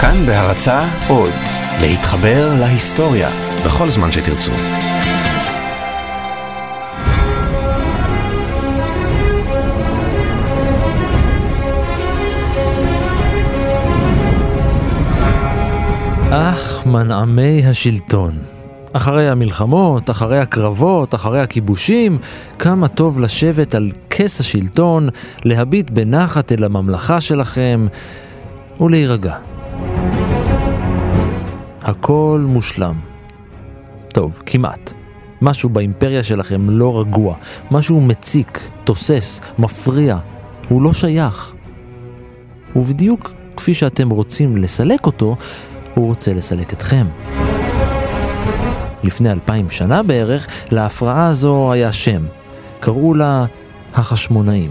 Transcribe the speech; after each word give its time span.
כאן 0.00 0.26
בהרצה 0.26 0.88
עוד, 1.08 1.32
להתחבר 1.80 2.54
להיסטוריה 2.60 3.28
בכל 3.66 3.88
זמן 3.88 4.12
שתרצו. 4.12 4.52
אך 16.30 16.86
מנעמי 16.86 17.66
השלטון. 17.66 18.38
אחרי 18.92 19.28
המלחמות, 19.28 20.10
אחרי 20.10 20.38
הקרבות, 20.38 21.14
אחרי 21.14 21.40
הכיבושים, 21.40 22.18
כמה 22.58 22.88
טוב 22.88 23.20
לשבת 23.20 23.74
על 23.74 23.88
כס 24.10 24.40
השלטון, 24.40 25.08
להביט 25.44 25.90
בנחת 25.90 26.52
אל 26.52 26.64
הממלכה 26.64 27.20
שלכם 27.20 27.86
ולהירגע. 28.80 29.55
הכל 31.86 32.44
מושלם. 32.48 32.94
טוב, 34.08 34.42
כמעט. 34.46 34.92
משהו 35.42 35.68
באימפריה 35.68 36.22
שלכם 36.22 36.70
לא 36.70 37.00
רגוע, 37.00 37.34
משהו 37.70 38.00
מציק, 38.00 38.60
תוסס, 38.84 39.40
מפריע, 39.58 40.16
הוא 40.68 40.82
לא 40.82 40.92
שייך. 40.92 41.54
ובדיוק 42.76 43.34
כפי 43.56 43.74
שאתם 43.74 44.10
רוצים 44.10 44.56
לסלק 44.56 45.06
אותו, 45.06 45.36
הוא 45.94 46.06
רוצה 46.06 46.32
לסלק 46.32 46.72
אתכם. 46.72 47.06
לפני 49.02 49.30
אלפיים 49.30 49.70
שנה 49.70 50.02
בערך, 50.02 50.46
להפרעה 50.70 51.26
הזו 51.26 51.72
היה 51.72 51.92
שם. 51.92 52.22
קראו 52.80 53.14
לה 53.14 53.44
החשמונאים. 53.94 54.70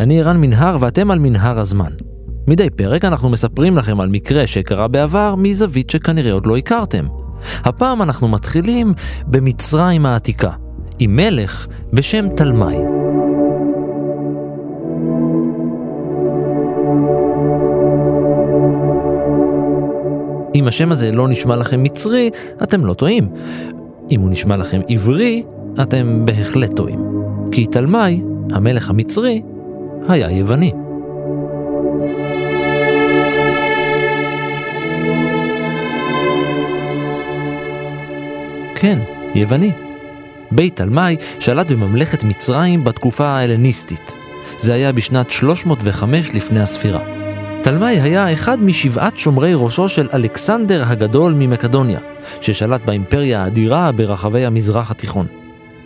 אני 0.00 0.20
ערן 0.20 0.36
מנהר 0.36 0.76
ואתם 0.80 1.10
על 1.10 1.18
מנהר 1.18 1.60
הזמן. 1.60 1.90
מדי 2.46 2.70
פרק 2.70 3.04
אנחנו 3.04 3.28
מספרים 3.28 3.76
לכם 3.76 4.00
על 4.00 4.08
מקרה 4.08 4.46
שקרה 4.46 4.88
בעבר 4.88 5.34
מזווית 5.38 5.90
שכנראה 5.90 6.32
עוד 6.32 6.46
לא 6.46 6.56
הכרתם. 6.56 7.06
הפעם 7.64 8.02
אנחנו 8.02 8.28
מתחילים 8.28 8.92
במצרים 9.26 10.06
העתיקה, 10.06 10.50
עם 10.98 11.16
מלך 11.16 11.66
בשם 11.92 12.28
תלמי. 12.28 12.76
אם 20.54 20.68
השם 20.68 20.92
הזה 20.92 21.12
לא 21.12 21.28
נשמע 21.28 21.56
לכם 21.56 21.82
מצרי, 21.82 22.30
אתם 22.62 22.84
לא 22.84 22.94
טועים. 22.94 23.28
אם 24.10 24.20
הוא 24.20 24.30
נשמע 24.30 24.56
לכם 24.56 24.80
עברי, 24.88 25.42
אתם 25.82 26.24
בהחלט 26.24 26.76
טועים. 26.76 26.98
כי 27.52 27.66
תלמי, 27.66 28.22
המלך 28.50 28.90
המצרי, 28.90 29.42
היה 30.08 30.30
יווני. 30.30 30.72
כן, 38.74 38.98
יווני. 39.34 39.72
בית 40.52 40.76
תלמי 40.76 41.16
שלט 41.40 41.70
בממלכת 41.72 42.24
מצרים 42.24 42.84
בתקופה 42.84 43.26
ההלניסטית. 43.26 44.12
זה 44.58 44.74
היה 44.74 44.92
בשנת 44.92 45.30
305 45.30 46.34
לפני 46.34 46.60
הספירה. 46.60 47.00
תלמי 47.62 48.00
היה 48.00 48.32
אחד 48.32 48.62
משבעת 48.62 49.16
שומרי 49.16 49.52
ראשו 49.54 49.88
של 49.88 50.08
אלכסנדר 50.14 50.82
הגדול 50.86 51.32
ממקדוניה, 51.32 52.00
ששלט 52.40 52.80
באימפריה 52.84 53.42
האדירה 53.42 53.92
ברחבי 53.92 54.44
המזרח 54.44 54.90
התיכון. 54.90 55.39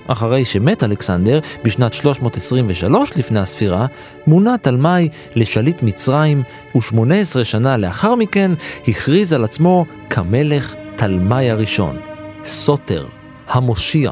אחרי 0.06 0.44
שמת 0.44 0.84
אלכסנדר 0.84 1.40
בשנת 1.64 1.92
323 1.92 3.16
לפני 3.16 3.40
הספירה, 3.40 3.86
מונה 4.26 4.58
תלמי 4.58 5.08
לשליט 5.34 5.82
מצרים, 5.82 6.42
ו-18 6.74 7.44
שנה 7.44 7.76
לאחר 7.76 8.14
מכן 8.14 8.50
הכריז 8.88 9.32
על 9.32 9.44
עצמו 9.44 9.84
כמלך 10.10 10.74
תלמי 10.96 11.50
הראשון. 11.50 11.96
סוטר, 12.44 13.06
המושיע. 13.48 14.10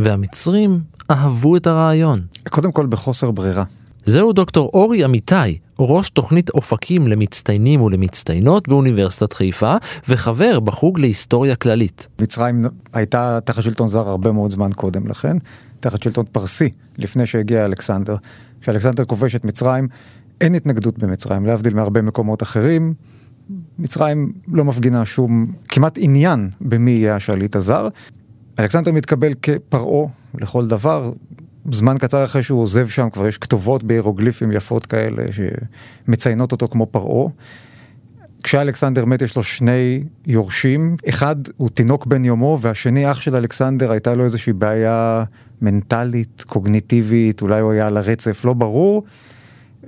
והמצרים 0.00 0.80
אהבו 1.10 1.56
את 1.56 1.66
הרעיון. 1.66 2.20
קודם 2.50 2.72
כל 2.72 2.86
בחוסר 2.86 3.30
ברירה. 3.30 3.64
זהו 4.06 4.32
דוקטור 4.32 4.70
אורי 4.74 5.04
אמיתי, 5.04 5.58
ראש 5.78 6.10
תוכנית 6.10 6.50
אופקים 6.50 7.06
למצטיינים 7.06 7.80
ולמצטיינות 7.80 8.68
באוניברסיטת 8.68 9.32
חיפה, 9.32 9.76
וחבר 10.08 10.60
בחוג 10.60 11.00
להיסטוריה 11.00 11.56
כללית. 11.56 12.08
מצרים 12.18 12.64
הייתה 12.92 13.38
תחת 13.44 13.62
שלטון 13.62 13.88
זר 13.88 14.08
הרבה 14.08 14.32
מאוד 14.32 14.50
זמן 14.50 14.70
קודם 14.72 15.06
לכן, 15.06 15.36
תחת 15.80 16.02
שלטון 16.02 16.24
פרסי, 16.32 16.68
לפני 16.98 17.26
שהגיע 17.26 17.64
אלכסנדר. 17.64 18.16
כשאלכסנדר 18.60 19.04
כובש 19.04 19.34
את 19.34 19.44
מצרים, 19.44 19.88
אין 20.40 20.54
התנגדות 20.54 20.98
במצרים, 20.98 21.46
להבדיל 21.46 21.74
מהרבה 21.74 22.02
מקומות 22.02 22.42
אחרים. 22.42 22.94
מצרים 23.78 24.32
לא 24.48 24.64
מפגינה 24.64 25.06
שום, 25.06 25.52
כמעט 25.68 25.98
עניין 26.00 26.50
במי 26.60 26.90
יהיה 26.90 27.16
השליט 27.16 27.56
הזר. 27.56 27.88
אלכסנדר 28.58 28.92
מתקבל 28.92 29.32
כפרעה 29.42 30.06
לכל 30.34 30.66
דבר, 30.66 31.12
זמן 31.74 31.98
קצר 31.98 32.24
אחרי 32.24 32.42
שהוא 32.42 32.62
עוזב 32.62 32.88
שם 32.88 33.10
כבר 33.10 33.26
יש 33.26 33.38
כתובות 33.38 33.84
בהירוגליפים 33.84 34.52
יפות 34.52 34.86
כאלה 34.86 35.22
שמציינות 35.32 36.52
אותו 36.52 36.68
כמו 36.68 36.86
פרעה. 36.86 37.30
כשאלכסנדר 38.42 39.04
מת 39.04 39.22
יש 39.22 39.36
לו 39.36 39.44
שני 39.44 40.04
יורשים, 40.26 40.96
אחד 41.08 41.36
הוא 41.56 41.70
תינוק 41.70 42.06
בן 42.06 42.24
יומו 42.24 42.58
והשני 42.60 43.10
אח 43.10 43.20
של 43.20 43.36
אלכסנדר 43.36 43.90
הייתה 43.90 44.14
לו 44.14 44.24
איזושהי 44.24 44.52
בעיה 44.52 45.24
מנטלית, 45.62 46.44
קוגניטיבית, 46.46 47.42
אולי 47.42 47.60
הוא 47.60 47.72
היה 47.72 47.86
על 47.86 47.96
הרצף, 47.96 48.44
לא 48.44 48.52
ברור. 48.52 49.04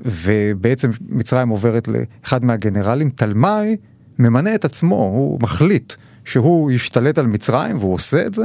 ובעצם 0.05 0.91
מצרים 1.09 1.49
עוברת 1.49 1.89
לאחד 1.89 2.45
מהגנרלים, 2.45 3.11
תלמי 3.11 3.77
ממנה 4.19 4.55
את 4.55 4.65
עצמו, 4.65 4.97
הוא 4.97 5.41
מחליט 5.43 5.93
שהוא 6.25 6.71
ישתלט 6.71 7.19
על 7.19 7.27
מצרים 7.27 7.77
והוא 7.77 7.95
עושה 7.95 8.27
את 8.27 8.35
זה. 8.35 8.43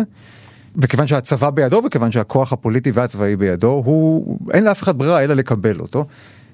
וכיוון 0.78 1.08
שהצבא 1.08 1.50
בידו 1.50 1.82
וכיוון 1.86 2.12
שהכוח 2.12 2.54
הפוליטי 2.54 2.92
והצבאי 2.92 3.36
בידו, 3.36 3.82
הוא, 3.86 4.40
אין 4.54 4.64
לאף 4.64 4.84
אחד 4.84 4.98
ברירה 4.98 5.24
אלא 5.24 5.34
לקבל 5.34 5.80
אותו. 5.80 6.06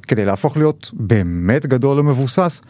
כדי 0.07 0.25
להפוך 0.25 0.57
להיות 0.57 0.91
באמת 0.93 1.65
גדול 1.65 1.99
ומבוסס, 1.99 2.61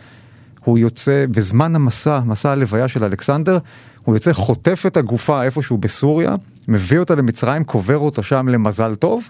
הוא 0.64 0.78
יוצא 0.78 1.26
בזמן 1.32 1.76
המסע, 1.76 2.20
מסע 2.26 2.52
הלוויה 2.52 2.88
של 2.88 3.04
אלכסנדר, 3.04 3.58
הוא 4.04 4.16
יוצא 4.16 4.34
חוטף 4.34 4.84
את 4.88 4.98
הגופה 4.98 5.44
איפשהו 5.44 5.78
בסוריה, 5.78 6.36
מביא 6.68 7.00
אותה 7.00 7.16
למצרים, 7.16 7.64
קובר 7.64 7.98
אותה 7.98 8.24
שם 8.24 8.48
למזל 8.48 8.96
טוב, 8.96 9.30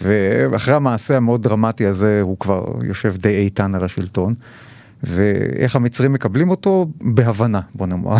ואחרי 0.00 0.74
המעשה 0.74 1.16
המאוד 1.16 1.42
דרמטי 1.42 1.86
הזה 1.86 2.20
הוא 2.22 2.38
כבר 2.38 2.64
יושב 2.82 3.16
די 3.16 3.36
איתן 3.36 3.74
על 3.74 3.84
השלטון. 3.84 4.34
ואיך 5.02 5.76
המצרים 5.76 6.12
מקבלים 6.12 6.50
אותו? 6.50 6.86
בהבנה, 7.00 7.60
בוא 7.74 7.86
נאמר. 7.86 8.16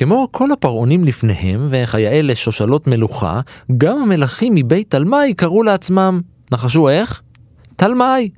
כמו 0.00 0.28
כל 0.30 0.52
הפרעונים 0.52 1.04
לפניהם, 1.04 1.68
וכיאה 1.70 2.22
לשושלות 2.22 2.86
מלוכה, 2.86 3.40
גם 3.76 4.02
המלכים 4.02 4.54
מבית 4.54 4.90
תלמי 4.90 5.34
קראו 5.36 5.62
לעצמם, 5.62 6.20
נחשו 6.52 6.88
איך? 6.88 7.22
תלמי. 7.76 8.30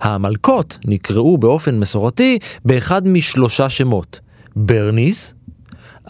המלכות 0.00 0.78
נקראו 0.84 1.38
באופן 1.38 1.78
מסורתי 1.78 2.38
באחד 2.64 3.08
משלושה 3.08 3.68
שמות, 3.68 4.20
ברניס, 4.56 5.34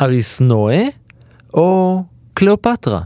אריסנואה 0.00 0.84
או 1.54 2.02
קליאופטרה. 2.34 3.00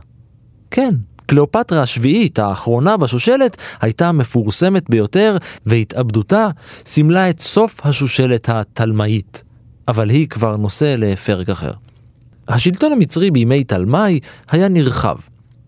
כן, 0.70 0.94
קליאופטרה 1.26 1.82
השביעית, 1.82 2.38
האחרונה 2.38 2.96
בשושלת, 2.96 3.56
הייתה 3.80 4.08
המפורסמת 4.08 4.90
ביותר, 4.90 5.36
והתאבדותה 5.66 6.48
סימלה 6.86 7.30
את 7.30 7.40
סוף 7.40 7.86
השושלת 7.86 8.48
התלמאית. 8.48 9.51
אבל 9.88 10.10
היא 10.10 10.28
כבר 10.28 10.56
נושא 10.56 10.94
לפרק 10.98 11.48
אחר. 11.48 11.72
השלטון 12.48 12.92
המצרי 12.92 13.30
בימי 13.30 13.64
תלמי 13.64 14.20
היה 14.50 14.68
נרחב. 14.68 15.16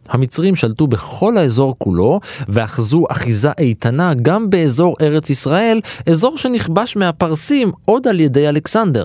המצרים 0.09 0.57
שלטו 0.57 0.87
בכל 0.87 1.39
האזור 1.39 1.75
כולו, 1.79 2.21
ואחזו 2.49 3.05
אחיזה 3.11 3.51
איתנה 3.59 4.15
גם 4.15 4.51
באזור 4.51 4.97
ארץ 5.01 5.31
ישראל, 5.31 5.81
אזור 6.11 6.39
שנכבש 6.39 6.97
מהפרסים 6.97 7.73
עוד 7.85 8.09
על 8.09 8.21
ידי 8.21 8.49
אלכסנדר. 8.49 9.05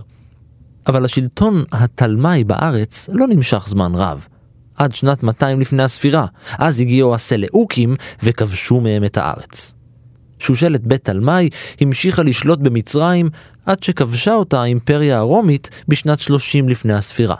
אבל 0.87 1.05
השלטון 1.05 1.63
התלמי 1.71 2.43
בארץ 2.43 3.09
לא 3.13 3.27
נמשך 3.27 3.65
זמן 3.67 3.91
רב. 3.95 4.27
עד 4.77 4.95
שנת 4.95 5.23
200 5.23 5.61
לפני 5.61 5.83
הספירה, 5.83 6.25
אז 6.57 6.81
הגיעו 6.81 7.15
הסלאוקים 7.15 7.95
וכבשו 8.23 8.79
מהם 8.79 9.03
את 9.03 9.17
הארץ. 9.17 9.73
שושלת 10.39 10.87
בית 10.87 11.03
תלמי 11.03 11.49
המשיכה 11.81 12.23
לשלוט 12.23 12.59
במצרים 12.59 13.29
עד 13.69 13.83
שכבשה 13.83 14.33
אותה 14.33 14.61
האימפריה 14.61 15.17
הרומית 15.17 15.69
בשנת 15.87 16.19
30 16.19 16.69
לפני 16.69 16.93
הספירה. 16.93 17.35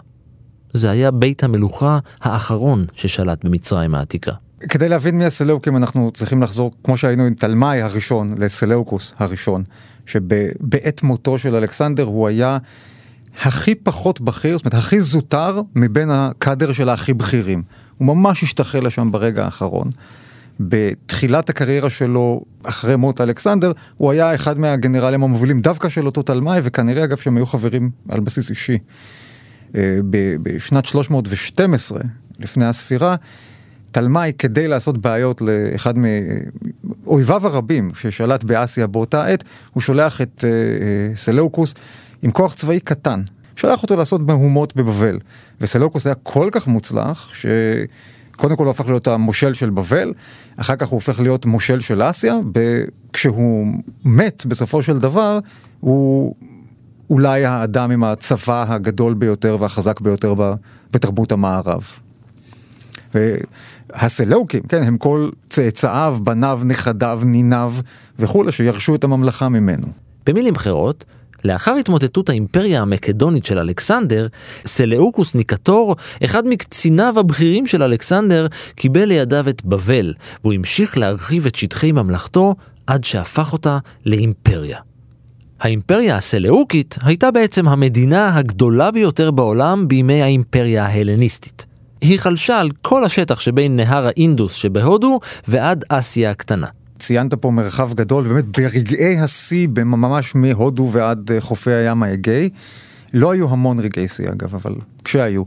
זה 0.74 0.90
היה 0.90 1.12
בית 1.12 1.44
המלוכה 1.44 2.00
האחרון 2.22 2.86
ששלט 2.94 3.46
במצרים 3.46 3.96
העתיקה. 3.96 4.32
כדי 4.70 4.90
להבין 4.90 5.18
מי 5.18 5.26
הסלאוקים 5.26 5.78
אנחנו 5.78 6.12
צריכים 6.14 6.42
לחזור, 6.42 6.72
כמו 6.84 6.98
שהיינו 6.98 7.26
עם 7.26 7.34
תלמי 7.34 7.82
הראשון, 7.82 8.30
לסלאוקוס 8.38 9.14
הראשון, 9.18 9.64
שבעת 10.06 11.04
מותו 11.04 11.40
של 11.40 11.56
אלכסנדר 11.56 12.04
הוא 12.04 12.28
היה 12.28 12.58
הכי 13.42 13.76
פחות 13.76 14.22
בכיר, 14.22 14.58
זאת 14.58 14.66
אומרת 14.66 14.84
הכי 14.84 15.02
זוטר 15.02 15.62
מבין 15.76 16.10
הקאדר 16.12 16.74
של 16.74 16.90
הכי 16.90 17.14
בכירים. 17.14 17.64
הוא 17.98 18.08
ממש 18.08 18.44
השתחל 18.44 18.80
לשם 18.86 19.12
ברגע 19.12 19.46
האחרון. 19.46 19.90
בתחילת 20.60 21.50
הקריירה 21.50 21.90
שלו, 21.90 22.42
אחרי 22.64 22.96
מות 22.96 23.22
אלכסנדר, 23.22 23.72
הוא 23.98 24.12
היה 24.12 24.36
אחד 24.36 24.60
מהגנרלים 24.60 25.24
המובילים 25.24 25.62
דווקא 25.62 25.90
של 25.90 26.06
אותו 26.06 26.22
תלמי, 26.22 26.60
וכנראה 26.64 27.04
אגב 27.04 27.18
שהם 27.18 27.38
היו 27.38 27.46
חברים 27.46 27.90
על 28.10 28.20
בסיס 28.20 28.50
אישי. 28.50 28.78
אה, 29.76 30.00
בשנת 30.44 30.86
312, 30.86 32.00
לפני 32.40 32.66
הספירה, 32.66 33.16
תלמי, 33.92 34.34
כדי 34.38 34.68
לעשות 34.68 34.98
בעיות 34.98 35.42
לאחד 35.42 35.94
מאויביו 37.06 37.48
הרבים 37.48 37.92
ששלט 38.02 38.44
באסיה 38.44 38.88
באותה 38.88 39.26
עת, 39.26 39.44
הוא 39.72 39.82
שולח 39.82 40.22
את 40.22 40.46
אה, 40.48 40.50
אה, 40.50 41.16
סלאוקוס 41.16 41.74
עם 42.22 42.32
כוח 42.32 42.54
צבאי 42.54 42.80
קטן. 42.80 43.22
שלח 43.56 43.84
אותו 43.84 43.96
לעשות 43.96 44.22
מהומות 44.22 44.76
בבבל. 44.76 45.20
וסלאוקוס 45.62 46.06
היה 46.06 46.16
כל 46.16 46.50
כך 46.52 46.68
מוצלח, 46.68 47.32
שקודם 48.40 48.56
כל 48.56 48.64
הוא 48.64 48.72
הפך 48.72 48.88
להיות 48.88 49.08
המושל 49.08 49.54
של 49.54 49.70
בבל, 49.70 50.14
אחר 50.58 50.76
כך 50.76 50.88
הוא 50.88 50.98
הופך 50.98 51.20
להיות 51.20 51.46
מושל 51.46 51.80
של 51.80 52.10
אסיה, 52.10 52.36
וכשהוא 52.56 53.68
מת 54.06 54.46
בסופו 54.46 54.84
של 54.84 55.00
דבר, 55.00 55.40
הוא 55.80 56.36
אולי 57.10 57.46
האדם 57.46 57.92
עם 57.92 58.04
הצבא 58.04 58.66
הגדול 58.68 59.14
ביותר 59.14 59.58
והחזק 59.60 60.02
ביותר 60.02 60.34
בתרבות 60.94 61.32
המערב. 61.32 61.88
והסלוקים, 63.14 64.64
כן, 64.64 64.84
הם 64.84 64.98
כל 64.98 65.30
צאצאיו, 65.50 66.18
בניו, 66.24 66.62
נכדיו, 66.66 67.22
ניניו 67.26 67.74
וכולי, 68.20 68.52
שירשו 68.52 68.96
את 68.96 69.04
הממלכה 69.04 69.50
ממנו. 69.50 69.88
במילים 70.26 70.56
אחרות, 70.56 71.06
לאחר 71.44 71.74
התמוטטות 71.74 72.30
האימפריה 72.30 72.82
המקדונית 72.82 73.46
של 73.46 73.60
אלכסנדר, 73.60 74.28
סלאוקוס 74.66 75.36
ניקטור, 75.36 75.96
אחד 76.26 76.48
מקציניו 76.48 77.20
הבכירים 77.20 77.68
של 77.68 77.84
אלכסנדר, 77.84 78.48
קיבל 78.76 79.06
לידיו 79.06 79.50
את 79.50 79.66
בבל, 79.66 80.14
והוא 80.44 80.54
המשיך 80.54 80.98
להרחיב 80.98 81.46
את 81.46 81.56
שטחי 81.56 81.92
ממלכתו 81.92 82.56
עד 82.88 83.04
שהפך 83.04 83.54
אותה 83.54 83.78
לאימפריה. 84.06 84.78
האימפריה 85.60 86.18
הסלאוקית 86.18 86.96
הייתה 87.04 87.32
בעצם 87.32 87.68
המדינה 87.68 88.38
הגדולה 88.38 88.92
ביותר 88.92 89.32
בעולם 89.32 89.88
בימי 89.88 90.22
האימפריה 90.22 90.86
ההלניסטית. 90.86 91.66
היא 92.02 92.20
חלשה 92.20 92.60
על 92.60 92.70
כל 92.82 93.04
השטח 93.04 93.40
שבין 93.40 93.76
נהר 93.76 94.08
האינדוס 94.08 94.54
שבהודו 94.54 95.20
ועד 95.48 95.86
אסיה 95.90 96.32
הקטנה. 96.32 96.68
ציינת 97.00 97.34
פה 97.34 97.52
מרחב 97.52 97.94
גדול, 97.94 98.28
באמת 98.28 98.58
ברגעי 98.58 99.20
השיא, 99.20 99.68
ממש 99.76 100.36
מהודו 100.36 100.90
ועד 100.92 101.32
אה, 101.32 101.42
חופי 101.42 101.72
הים 101.72 102.04
האגאי. 102.04 102.50
לא 103.14 103.32
היו 103.32 103.50
המון 103.50 103.80
רגעי 103.80 104.08
שיא 104.08 104.30
אגב, 104.30 104.56
אבל 104.56 104.76
כשהיו. 105.04 105.44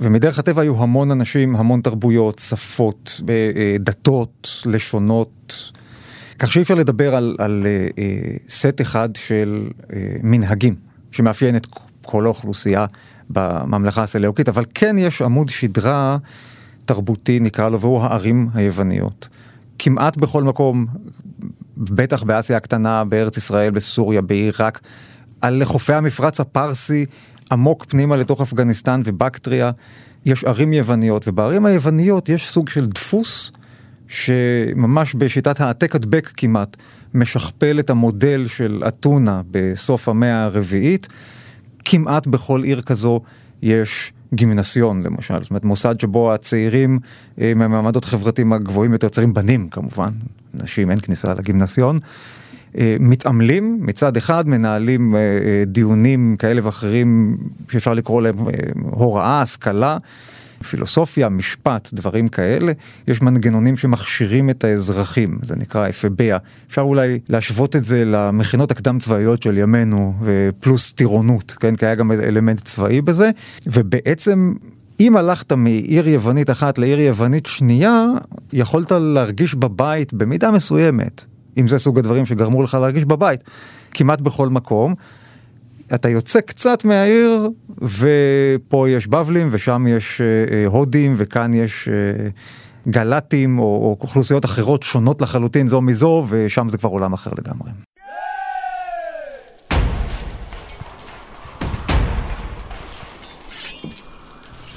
ומדרך 0.00 0.38
הטבע 0.38 0.62
היו 0.62 0.82
המון 0.82 1.10
אנשים, 1.10 1.56
המון 1.56 1.80
תרבויות, 1.80 2.38
שפות, 2.38 3.20
אה, 3.28 3.76
דתות, 3.80 4.62
לשונות. 4.66 5.72
כך 6.38 6.52
שאי 6.52 6.62
אפשר 6.62 6.74
לדבר 6.74 7.14
על, 7.14 7.36
על 7.38 7.66
סט 8.48 8.80
אחד 8.80 9.08
של 9.16 9.68
מנהגים 10.22 10.74
שמאפיין 11.12 11.56
את 11.56 11.66
כל 12.02 12.24
האוכלוסייה 12.24 12.86
בממלכה 13.30 14.02
הסלאוקית, 14.02 14.48
אבל 14.48 14.64
כן 14.74 14.96
יש 14.98 15.22
עמוד 15.22 15.48
שדרה 15.48 16.16
תרבותי 16.84 17.40
נקרא 17.40 17.68
לו, 17.68 17.80
והוא 17.80 18.02
הערים 18.02 18.48
היווניות. 18.54 19.28
כמעט 19.82 20.16
בכל 20.16 20.42
מקום, 20.42 20.86
בטח 21.76 22.22
באסיה 22.22 22.56
הקטנה, 22.56 23.04
בארץ 23.04 23.36
ישראל, 23.36 23.70
בסוריה, 23.70 24.22
בעיראק, 24.22 24.80
על 25.40 25.64
חופי 25.64 25.94
המפרץ 25.94 26.40
הפרסי, 26.40 27.06
עמוק 27.52 27.84
פנימה 27.84 28.16
לתוך 28.16 28.40
אפגניסטן 28.40 29.02
ובקטריה, 29.04 29.70
יש 30.24 30.44
ערים 30.44 30.72
יווניות, 30.72 31.28
ובערים 31.28 31.66
היווניות 31.66 32.28
יש 32.28 32.48
סוג 32.48 32.68
של 32.68 32.86
דפוס 32.86 33.52
שממש 34.08 35.14
בשיטת 35.14 35.60
העתק 35.60 35.94
הדבק 35.94 36.30
כמעט, 36.36 36.76
משכפל 37.14 37.80
את 37.80 37.90
המודל 37.90 38.46
של 38.46 38.82
אתונה 38.88 39.42
בסוף 39.50 40.08
המאה 40.08 40.44
הרביעית. 40.44 41.08
כמעט 41.84 42.26
בכל 42.26 42.62
עיר 42.62 42.82
כזו 42.82 43.20
יש 43.62 44.12
גימנסיון 44.34 45.02
למשל, 45.02 45.40
זאת 45.40 45.50
אומרת 45.50 45.64
מוסד 45.64 46.00
שבו 46.00 46.34
הצעירים 46.34 46.98
אה, 47.40 47.52
מהמעמדות 47.56 48.04
חברתיים 48.04 48.52
הגבוהים 48.52 48.92
יותר, 48.92 49.08
צעירים 49.08 49.34
בנים 49.34 49.68
כמובן, 49.68 50.10
נשים 50.54 50.90
אין 50.90 50.98
כניסה 51.00 51.34
לגימנסיון, 51.34 51.98
אה, 52.78 52.96
מתעמלים 53.00 53.78
מצד 53.80 54.16
אחד, 54.16 54.48
מנהלים 54.48 55.16
אה, 55.16 55.20
דיונים 55.66 56.36
כאלה 56.38 56.60
ואחרים 56.64 57.36
שאפשר 57.68 57.94
לקרוא 57.94 58.22
להם 58.22 58.34
הוראה, 58.82 59.42
השכלה. 59.42 59.96
פילוסופיה, 60.68 61.28
משפט, 61.28 61.88
דברים 61.92 62.28
כאלה, 62.28 62.72
יש 63.08 63.22
מנגנונים 63.22 63.76
שמכשירים 63.76 64.50
את 64.50 64.64
האזרחים, 64.64 65.38
זה 65.42 65.56
נקרא 65.56 65.88
אפביה. 65.88 66.38
אפשר 66.68 66.82
אולי 66.82 67.18
להשוות 67.28 67.76
את 67.76 67.84
זה 67.84 68.04
למכינות 68.04 68.70
הקדם 68.70 68.98
צבאיות 68.98 69.42
של 69.42 69.58
ימינו, 69.58 70.14
פלוס 70.60 70.92
טירונות, 70.92 71.56
כן? 71.60 71.76
כי 71.76 71.86
היה 71.86 71.94
גם 71.94 72.12
אלמנט 72.12 72.62
צבאי 72.64 73.00
בזה, 73.00 73.30
ובעצם 73.66 74.54
אם 75.00 75.16
הלכת 75.16 75.52
מעיר 75.52 76.08
יוונית 76.08 76.50
אחת 76.50 76.78
לעיר 76.78 77.00
יוונית 77.00 77.46
שנייה, 77.46 78.04
יכולת 78.52 78.92
להרגיש 78.92 79.54
בבית 79.54 80.14
במידה 80.14 80.50
מסוימת, 80.50 81.24
אם 81.56 81.68
זה 81.68 81.78
סוג 81.78 81.98
הדברים 81.98 82.26
שגרמו 82.26 82.62
לך 82.62 82.74
להרגיש 82.74 83.04
בבית, 83.04 83.40
כמעט 83.90 84.20
בכל 84.20 84.48
מקום. 84.48 84.94
אתה 85.94 86.08
יוצא 86.08 86.40
קצת 86.40 86.84
מהעיר, 86.84 87.50
ופה 87.80 88.88
יש 88.88 89.06
בבלים, 89.06 89.48
ושם 89.50 89.86
יש 89.88 90.20
אה, 90.20 90.26
אה, 90.54 90.66
הודים, 90.66 91.14
וכאן 91.16 91.54
יש 91.54 91.88
אה, 91.88 92.28
גלטים, 92.88 93.58
או, 93.58 93.64
או 93.64 93.96
אוכלוסיות 94.00 94.44
אחרות 94.44 94.82
שונות 94.82 95.22
לחלוטין 95.22 95.68
זו 95.68 95.80
מזו, 95.80 96.26
ושם 96.28 96.68
זה 96.68 96.78
כבר 96.78 96.88
עולם 96.88 97.12
אחר 97.12 97.30
לגמרי. 97.38 97.70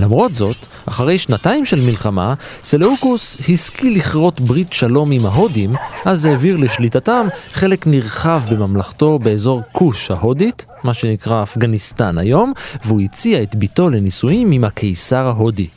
למרות 0.04 0.36
זאת, 0.36 0.56
אחרי 0.86 1.18
שנתיים 1.18 1.66
של 1.66 1.80
מלחמה, 1.86 2.34
סלאוקוס 2.64 3.38
השכיל 3.50 3.98
לכרות 3.98 4.42
ברית 4.42 4.74
שלום 4.74 5.12
עם 5.12 5.26
ההודים, 5.26 5.74
אז 6.06 6.26
העביר 6.26 6.58
לשליטתם 6.58 7.28
חלק 7.54 7.88
נרחב 7.88 8.42
בממלכתו 8.52 9.20
באזור 9.20 9.62
כוש 9.72 10.12
ההודית, 10.12 10.66
מה 10.84 10.94
שנקרא 10.94 11.44
אפגניסטן 11.44 12.18
היום, 12.18 12.54
והוא 12.86 13.02
הציע 13.02 13.44
את 13.44 13.56
ביתו 13.56 13.90
לנישואים 13.90 14.52
עם 14.52 14.64
הקיסר 14.64 15.28
ההודי. 15.28 15.68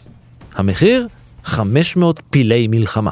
המחיר? 0.55 1.07
500 1.45 2.21
פילי 2.31 2.67
מלחמה. 2.67 3.11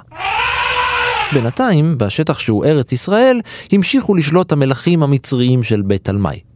בינתיים, 1.33 1.99
בשטח 1.99 2.38
שהוא 2.38 2.64
ארץ 2.64 2.92
ישראל, 2.92 3.40
המשיכו 3.73 4.14
לשלוט 4.14 4.52
המלכים 4.52 5.02
המצריים 5.02 5.62
של 5.62 5.83
בית 5.83 6.04
תלמי. 6.04 6.53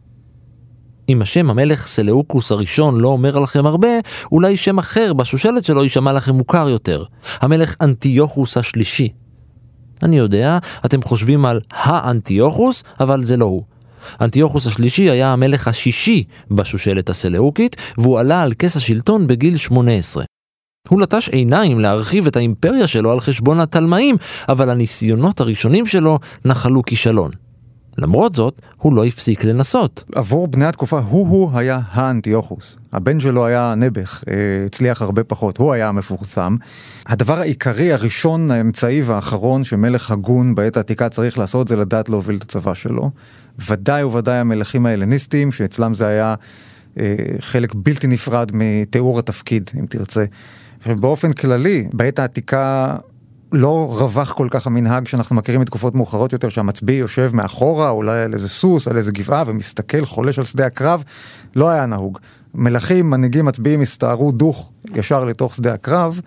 אם 1.09 1.21
השם 1.21 1.49
המלך 1.49 1.87
סלאוקוס 1.87 2.51
הראשון 2.51 2.99
לא 2.99 3.07
אומר 3.07 3.39
לכם 3.39 3.65
הרבה, 3.65 3.87
אולי 4.31 4.57
שם 4.57 4.77
אחר 4.77 5.13
בשושלת 5.13 5.65
שלו 5.65 5.83
יישמע 5.83 6.13
לכם 6.13 6.35
מוכר 6.35 6.69
יותר. 6.69 7.03
המלך 7.41 7.75
אנטיוכוס 7.81 8.57
השלישי. 8.57 9.09
אני 10.03 10.17
יודע, 10.17 10.57
אתם 10.85 11.01
חושבים 11.01 11.45
על 11.45 11.59
האנטיוכוס, 11.71 12.83
אבל 12.99 13.21
זה 13.21 13.37
לא 13.37 13.45
הוא. 13.45 13.63
אנטיוכוס 14.21 14.67
השלישי 14.67 15.09
היה 15.09 15.33
המלך 15.33 15.67
השישי 15.67 16.23
בשושלת 16.51 17.09
הסלאוקית, 17.09 17.75
והוא 17.97 18.19
עלה 18.19 18.41
על 18.41 18.53
כס 18.59 18.77
השלטון 18.77 19.27
בגיל 19.27 19.57
18. 19.57 20.23
הוא 20.89 21.01
לטש 21.01 21.29
עיניים 21.29 21.79
להרחיב 21.79 22.27
את 22.27 22.35
האימפריה 22.35 22.87
שלו 22.87 23.11
על 23.11 23.19
חשבון 23.19 23.59
התלמאים, 23.59 24.17
אבל 24.49 24.69
הניסיונות 24.69 25.41
הראשונים 25.41 25.85
שלו 25.85 26.19
נחלו 26.45 26.83
כישלון. 26.83 27.48
למרות 27.99 28.35
זאת, 28.35 28.61
הוא 28.77 28.93
לא 28.93 29.05
הפסיק 29.05 29.43
לנסות. 29.43 30.03
עבור 30.15 30.47
בני 30.47 30.65
התקופה, 30.65 30.99
הוא-הוא 30.99 31.51
היה 31.53 31.79
האנטיוכוס. 31.91 32.77
הבן 32.93 33.19
שלו 33.19 33.45
היה 33.45 33.73
נעבך, 33.77 34.23
אה, 34.27 34.33
הצליח 34.65 35.01
הרבה 35.01 35.23
פחות, 35.23 35.57
הוא 35.57 35.73
היה 35.73 35.87
המפורסם. 35.87 36.55
הדבר 37.05 37.39
העיקרי, 37.39 37.93
הראשון, 37.93 38.51
האמצעי 38.51 39.01
והאחרון 39.01 39.63
שמלך 39.63 40.11
הגון 40.11 40.55
בעת 40.55 40.77
העתיקה 40.77 41.09
צריך 41.09 41.37
לעשות 41.37 41.67
זה 41.67 41.75
לדעת 41.75 42.09
להוביל 42.09 42.35
את 42.35 42.41
הצבא 42.41 42.73
שלו. 42.73 43.11
ודאי 43.69 44.03
וודאי 44.03 44.37
המלכים 44.37 44.85
ההלניסטים, 44.85 45.51
שאצלם 45.51 45.93
זה 45.93 46.07
היה 46.07 46.35
אה, 46.99 47.15
חלק 47.39 47.75
בלתי 47.75 48.07
נפרד 48.07 48.51
מתיאור 48.53 49.19
התפקיד, 49.19 49.69
אם 49.79 49.85
תרצה. 49.85 50.25
ובאופן 50.85 51.33
כללי, 51.33 51.87
בעת 51.93 52.19
העתיקה 52.19 52.95
לא 53.51 53.95
רווח 53.99 54.33
כל 54.33 54.47
כך 54.51 54.67
המנהג 54.67 55.07
שאנחנו 55.07 55.35
מכירים 55.35 55.61
מתקופות 55.61 55.95
מאוחרות 55.95 56.33
יותר, 56.33 56.49
שהמצביא 56.49 56.99
יושב 56.99 57.31
מאחורה, 57.33 57.89
אולי 57.89 58.23
על 58.23 58.33
איזה 58.33 58.49
סוס, 58.49 58.87
על 58.87 58.97
איזה 58.97 59.11
גבעה, 59.11 59.43
ומסתכל, 59.47 60.05
חולש 60.05 60.39
על 60.39 60.45
שדה 60.45 60.65
הקרב, 60.65 61.03
לא 61.55 61.69
היה 61.69 61.85
נהוג. 61.85 62.19
מלכים, 62.55 63.09
מנהיגים, 63.09 63.45
מצביעים, 63.45 63.81
הסתערו 63.81 64.31
דוך 64.31 64.71
ישר 64.95 65.25
לתוך 65.25 65.55
שדה 65.55 65.73
הקרב, 65.73 66.19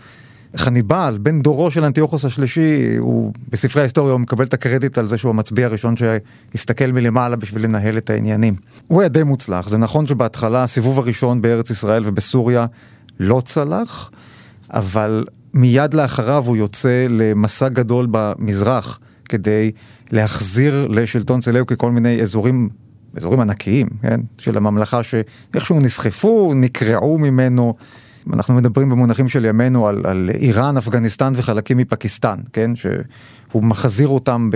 חניבל, 0.57 1.19
בן 1.21 1.43
דורו 1.43 1.71
של 1.71 1.85
אנטיוכוס 1.85 2.25
השלישי, 2.25 2.97
הוא 2.99 3.33
בספרי 3.49 3.83
ההיסטוריה 3.83 4.13
הוא 4.13 4.21
מקבל 4.21 4.45
את 4.45 4.55
הקרדיט 4.55 4.99
על 4.99 5.09
זה 5.09 5.19
שהוא 5.19 5.31
המצביא 5.31 5.65
הראשון 5.65 5.95
שהסתכל 5.97 6.87
מלמעלה 6.93 7.37
בשביל 7.37 7.65
לנהל 7.65 7.99
את 7.99 8.11
העניינים. 8.11 8.55
הוא 8.89 9.01
היה 9.01 9.09
די 9.09 9.23
מוצלח, 9.23 9.69
זה 9.69 9.79
נכון 9.79 10.07
שבהתחלה 10.07 10.63
הסיבוב 10.63 10.99
הראשון 10.99 11.43
בארץ 11.43 11.71
ישראל 11.71 12.03
ובסוריה 12.07 12.67
לא 13.21 13.43
צלח, 13.45 14.11
אבל 14.71 15.25
מיד 15.55 15.95
לאחריו 15.95 16.45
הוא 16.47 16.57
יוצא 16.57 17.07
למסע 17.11 17.69
גדול 17.69 18.07
במזרח 18.11 19.01
כדי 19.25 19.71
להחזיר 20.11 20.89
לשלטון 20.89 21.41
סלאוקי 21.41 21.75
כל 21.79 21.93
מיני 21.93 22.23
אזורים 22.23 22.69
אזורים 23.17 23.41
ענקיים, 23.41 23.89
כן, 24.03 24.21
של 24.39 24.57
הממלכה 24.57 25.03
שאיכשהו 25.03 25.81
נסחפו, 25.81 26.53
נקרעו 26.55 27.19
ממנו. 27.19 27.75
אנחנו 28.33 28.55
מדברים 28.55 28.89
במונחים 28.89 29.29
של 29.29 29.45
ימינו 29.45 29.89
על, 29.89 30.07
על 30.07 30.31
איראן, 30.35 30.77
אפגניסטן 30.77 31.33
וחלקים 31.37 31.79
מפקיסטן, 31.79 32.39
כן, 32.53 32.77
שהוא 32.77 33.65
מחזיר 33.65 34.09
אותם 34.09 34.51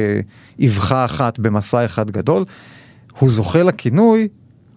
באבחה 0.58 1.04
אחת, 1.04 1.38
במסע 1.38 1.84
אחד 1.84 2.10
גדול. 2.10 2.44
הוא 3.18 3.30
זוכה 3.30 3.62
לכינוי 3.62 4.28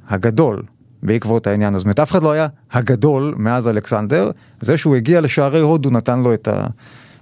הגדול 0.07 0.61
בעקבות 1.03 1.47
העניין 1.47 1.73
הזה. 1.73 1.79
זאת 1.79 1.85
אומרת, 1.85 1.99
אף 1.99 2.11
אחד 2.11 2.23
לא 2.23 2.31
היה 2.31 2.47
הגדול 2.71 3.35
מאז 3.37 3.67
אלכסנדר, 3.67 4.31
זה 4.61 4.77
שהוא 4.77 4.95
הגיע 4.95 5.21
לשערי 5.21 5.59
הודו 5.59 5.89
נתן 5.89 6.19
לו 6.19 6.33
את 6.33 6.47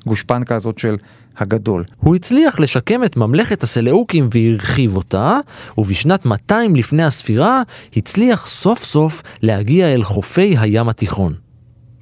הגושפנקה 0.06 0.56
הזאת 0.56 0.80
של 0.80 0.96
הגדול. 1.38 1.84
הוא 1.98 2.16
הצליח 2.16 2.60
לשקם 2.60 3.04
את 3.04 3.18
ממלכת 3.18 3.64
הסלאוקים 3.64 4.30
והרחיב 4.32 4.96
אותה, 4.96 5.40
ובשנת 5.78 6.26
200 6.26 6.76
לפני 6.76 7.04
הספירה 7.04 7.62
הצליח 7.98 8.48
סוף 8.48 8.84
סוף 8.84 9.24
להגיע 9.42 9.94
אל 9.94 10.04
חופי 10.04 10.56
הים 10.60 10.90
התיכון. 10.90 11.34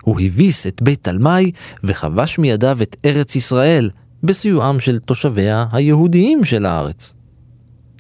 הוא 0.01 0.21
הביס 0.21 0.67
את 0.67 0.81
בית 0.81 1.03
תלמי 1.03 1.51
וכבש 1.83 2.39
מידיו 2.39 2.77
את 2.81 2.95
ארץ 3.05 3.35
ישראל, 3.35 3.89
בסיועם 4.23 4.79
של 4.79 4.99
תושביה 4.99 5.65
היהודיים 5.71 6.45
של 6.45 6.65
הארץ. 6.65 7.13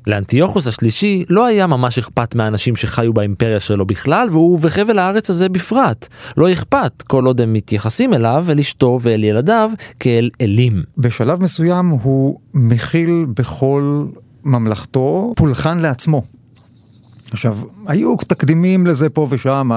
לאנטיוכוס 0.07 0.67
השלישי 0.67 1.25
לא 1.29 1.45
היה 1.45 1.67
ממש 1.67 1.97
אכפת 1.97 2.35
מהאנשים 2.35 2.75
שחיו 2.75 3.13
באימפריה 3.13 3.59
שלו 3.59 3.85
בכלל, 3.85 4.27
והוא 4.31 4.59
בחבל 4.59 4.99
הארץ 4.99 5.29
הזה 5.29 5.49
בפרט. 5.49 6.07
לא 6.37 6.51
אכפת, 6.53 7.01
כל 7.01 7.25
עוד 7.25 7.41
הם 7.41 7.53
מתייחסים 7.53 8.13
אליו, 8.13 8.45
אל 8.49 8.59
אשתו 8.59 8.99
ואל 9.01 9.23
ילדיו, 9.23 9.71
כאל 9.99 10.29
אלים. 10.41 10.83
בשלב 10.97 11.41
מסוים 11.41 11.89
הוא 11.89 12.39
מכיל 12.53 13.25
בכל 13.33 14.05
ממלכתו 14.43 15.33
פולחן 15.35 15.79
לעצמו. 15.79 16.21
עכשיו, 17.31 17.57
היו 17.87 18.15
תקדימים 18.15 18.87
לזה 18.87 19.09
פה 19.09 19.27
ושם. 19.29 19.69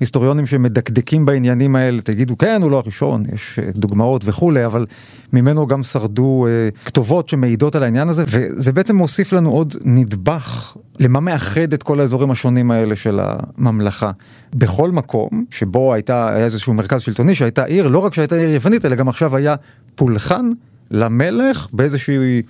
היסטוריונים 0.00 0.46
שמדקדקים 0.46 1.26
בעניינים 1.26 1.76
האלה, 1.76 2.00
תגידו, 2.00 2.38
כן, 2.38 2.62
הוא 2.62 2.70
לא 2.70 2.76
הראשון, 2.76 3.24
יש 3.34 3.58
אה, 3.58 3.70
דוגמאות 3.74 4.22
וכולי, 4.24 4.66
אבל 4.66 4.86
ממנו 5.32 5.66
גם 5.66 5.82
שרדו 5.82 6.46
אה, 6.46 6.68
כתובות 6.84 7.28
שמעידות 7.28 7.74
על 7.74 7.82
העניין 7.82 8.08
הזה, 8.08 8.24
וזה 8.26 8.72
בעצם 8.72 8.96
מוסיף 8.96 9.32
לנו 9.32 9.50
עוד 9.50 9.74
נדבך 9.84 10.76
למה 10.98 11.20
מאחד 11.20 11.72
את 11.72 11.82
כל 11.82 12.00
האזורים 12.00 12.30
השונים 12.30 12.70
האלה 12.70 12.96
של 12.96 13.20
הממלכה. 13.22 14.10
בכל 14.54 14.90
מקום 14.90 15.44
שבו 15.50 15.94
הייתה, 15.94 16.28
היה 16.28 16.44
איזשהו 16.44 16.74
מרכז 16.74 17.02
שלטוני 17.02 17.34
שהייתה 17.34 17.64
עיר, 17.64 17.86
לא 17.86 17.98
רק 17.98 18.14
שהייתה 18.14 18.36
עיר 18.36 18.50
יוונית, 18.50 18.84
אלא 18.84 18.94
גם 18.94 19.08
עכשיו 19.08 19.36
היה 19.36 19.54
פולחן 19.94 20.50
למלך 20.90 21.68
באיזושהי... 21.72 22.42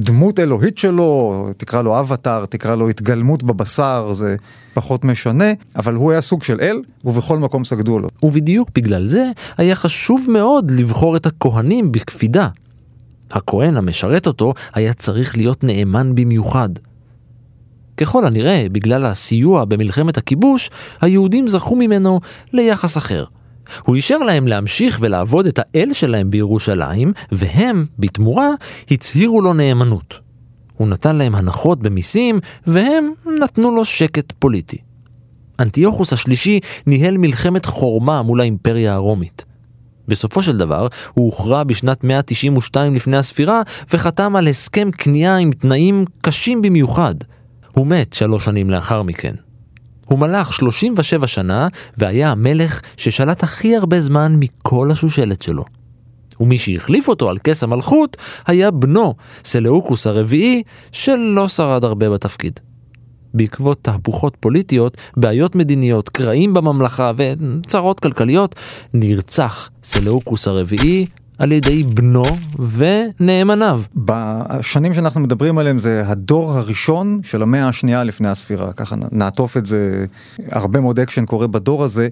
דמות 0.00 0.40
אלוהית 0.40 0.78
שלו, 0.78 1.48
תקרא 1.56 1.82
לו 1.82 2.00
אבטאר, 2.00 2.46
תקרא 2.46 2.74
לו 2.74 2.88
התגלמות 2.88 3.42
בבשר, 3.42 4.12
זה 4.12 4.36
פחות 4.74 5.04
משנה, 5.04 5.52
אבל 5.76 5.94
הוא 5.94 6.10
היה 6.10 6.20
סוג 6.20 6.42
של 6.42 6.60
אל, 6.60 6.80
ובכל 7.04 7.38
מקום 7.38 7.64
סגדו 7.64 7.98
לו. 7.98 8.08
ובדיוק 8.22 8.70
בגלל 8.74 9.06
זה 9.06 9.30
היה 9.58 9.74
חשוב 9.74 10.26
מאוד 10.28 10.70
לבחור 10.70 11.16
את 11.16 11.26
הכהנים 11.26 11.92
בקפידה. 11.92 12.48
הכהן 13.30 13.76
המשרת 13.76 14.26
אותו 14.26 14.54
היה 14.74 14.92
צריך 14.92 15.36
להיות 15.36 15.64
נאמן 15.64 16.14
במיוחד. 16.14 16.68
ככל 17.96 18.26
הנראה, 18.26 18.66
בגלל 18.72 19.06
הסיוע 19.06 19.64
במלחמת 19.64 20.18
הכיבוש, 20.18 20.70
היהודים 21.00 21.48
זכו 21.48 21.76
ממנו 21.76 22.20
ליחס 22.52 22.98
אחר. 22.98 23.24
הוא 23.84 23.96
אישר 23.96 24.18
להם 24.18 24.48
להמשיך 24.48 24.98
ולעבוד 25.00 25.46
את 25.46 25.58
האל 25.62 25.92
שלהם 25.92 26.30
בירושלים, 26.30 27.12
והם, 27.32 27.86
בתמורה, 27.98 28.48
הצהירו 28.90 29.40
לו 29.40 29.54
נאמנות. 29.54 30.20
הוא 30.76 30.88
נתן 30.88 31.16
להם 31.16 31.34
הנחות 31.34 31.82
במיסים, 31.82 32.40
והם 32.66 33.12
נתנו 33.40 33.76
לו 33.76 33.84
שקט 33.84 34.32
פוליטי. 34.38 34.78
אנטיוכוס 35.60 36.12
השלישי 36.12 36.60
ניהל 36.86 37.18
מלחמת 37.18 37.66
חורמה 37.66 38.22
מול 38.22 38.40
האימפריה 38.40 38.94
הרומית. 38.94 39.44
בסופו 40.08 40.42
של 40.42 40.56
דבר, 40.56 40.86
הוא 41.14 41.24
הוכרע 41.24 41.64
בשנת 41.64 42.04
192 42.04 42.94
לפני 42.94 43.16
הספירה, 43.16 43.62
וחתם 43.92 44.36
על 44.36 44.48
הסכם 44.48 44.90
כניעה 44.90 45.36
עם 45.36 45.52
תנאים 45.52 46.04
קשים 46.20 46.62
במיוחד. 46.62 47.14
הוא 47.72 47.86
מת 47.86 48.12
שלוש 48.12 48.44
שנים 48.44 48.70
לאחר 48.70 49.02
מכן. 49.02 49.34
הוא 50.10 50.18
מלך 50.18 50.54
37 50.54 51.26
שנה, 51.26 51.68
והיה 51.96 52.30
המלך 52.30 52.80
ששלט 52.96 53.42
הכי 53.42 53.76
הרבה 53.76 54.00
זמן 54.00 54.36
מכל 54.38 54.90
השושלת 54.90 55.42
שלו. 55.42 55.64
ומי 56.40 56.58
שהחליף 56.58 57.08
אותו 57.08 57.30
על 57.30 57.38
כס 57.44 57.62
המלכות 57.62 58.16
היה 58.46 58.70
בנו, 58.70 59.14
סלאוקוס 59.44 60.06
הרביעי, 60.06 60.62
שלא 60.92 61.48
שרד 61.48 61.84
הרבה 61.84 62.10
בתפקיד. 62.10 62.60
בעקבות 63.34 63.78
תהפוכות 63.82 64.36
פוליטיות, 64.40 64.96
בעיות 65.16 65.54
מדיניות, 65.54 66.08
קרעים 66.08 66.54
בממלכה 66.54 67.12
וצרות 67.16 68.00
כלכליות, 68.00 68.54
נרצח 68.94 69.70
סלאוקוס 69.84 70.48
הרביעי 70.48 71.06
על 71.40 71.52
ידי 71.52 71.82
בנו 71.82 72.24
ונאמניו. 72.58 73.82
בשנים 73.96 74.94
שאנחנו 74.94 75.20
מדברים 75.20 75.58
עליהם 75.58 75.78
זה 75.78 76.02
הדור 76.06 76.52
הראשון 76.52 77.20
של 77.22 77.42
המאה 77.42 77.68
השנייה 77.68 78.04
לפני 78.04 78.28
הספירה, 78.28 78.72
ככה 78.72 78.96
נעטוף 79.12 79.56
את 79.56 79.66
זה, 79.66 80.04
הרבה 80.50 80.80
מאוד 80.80 81.00
אקשן 81.00 81.24
קורה 81.24 81.46
בדור 81.46 81.84
הזה. 81.84 82.08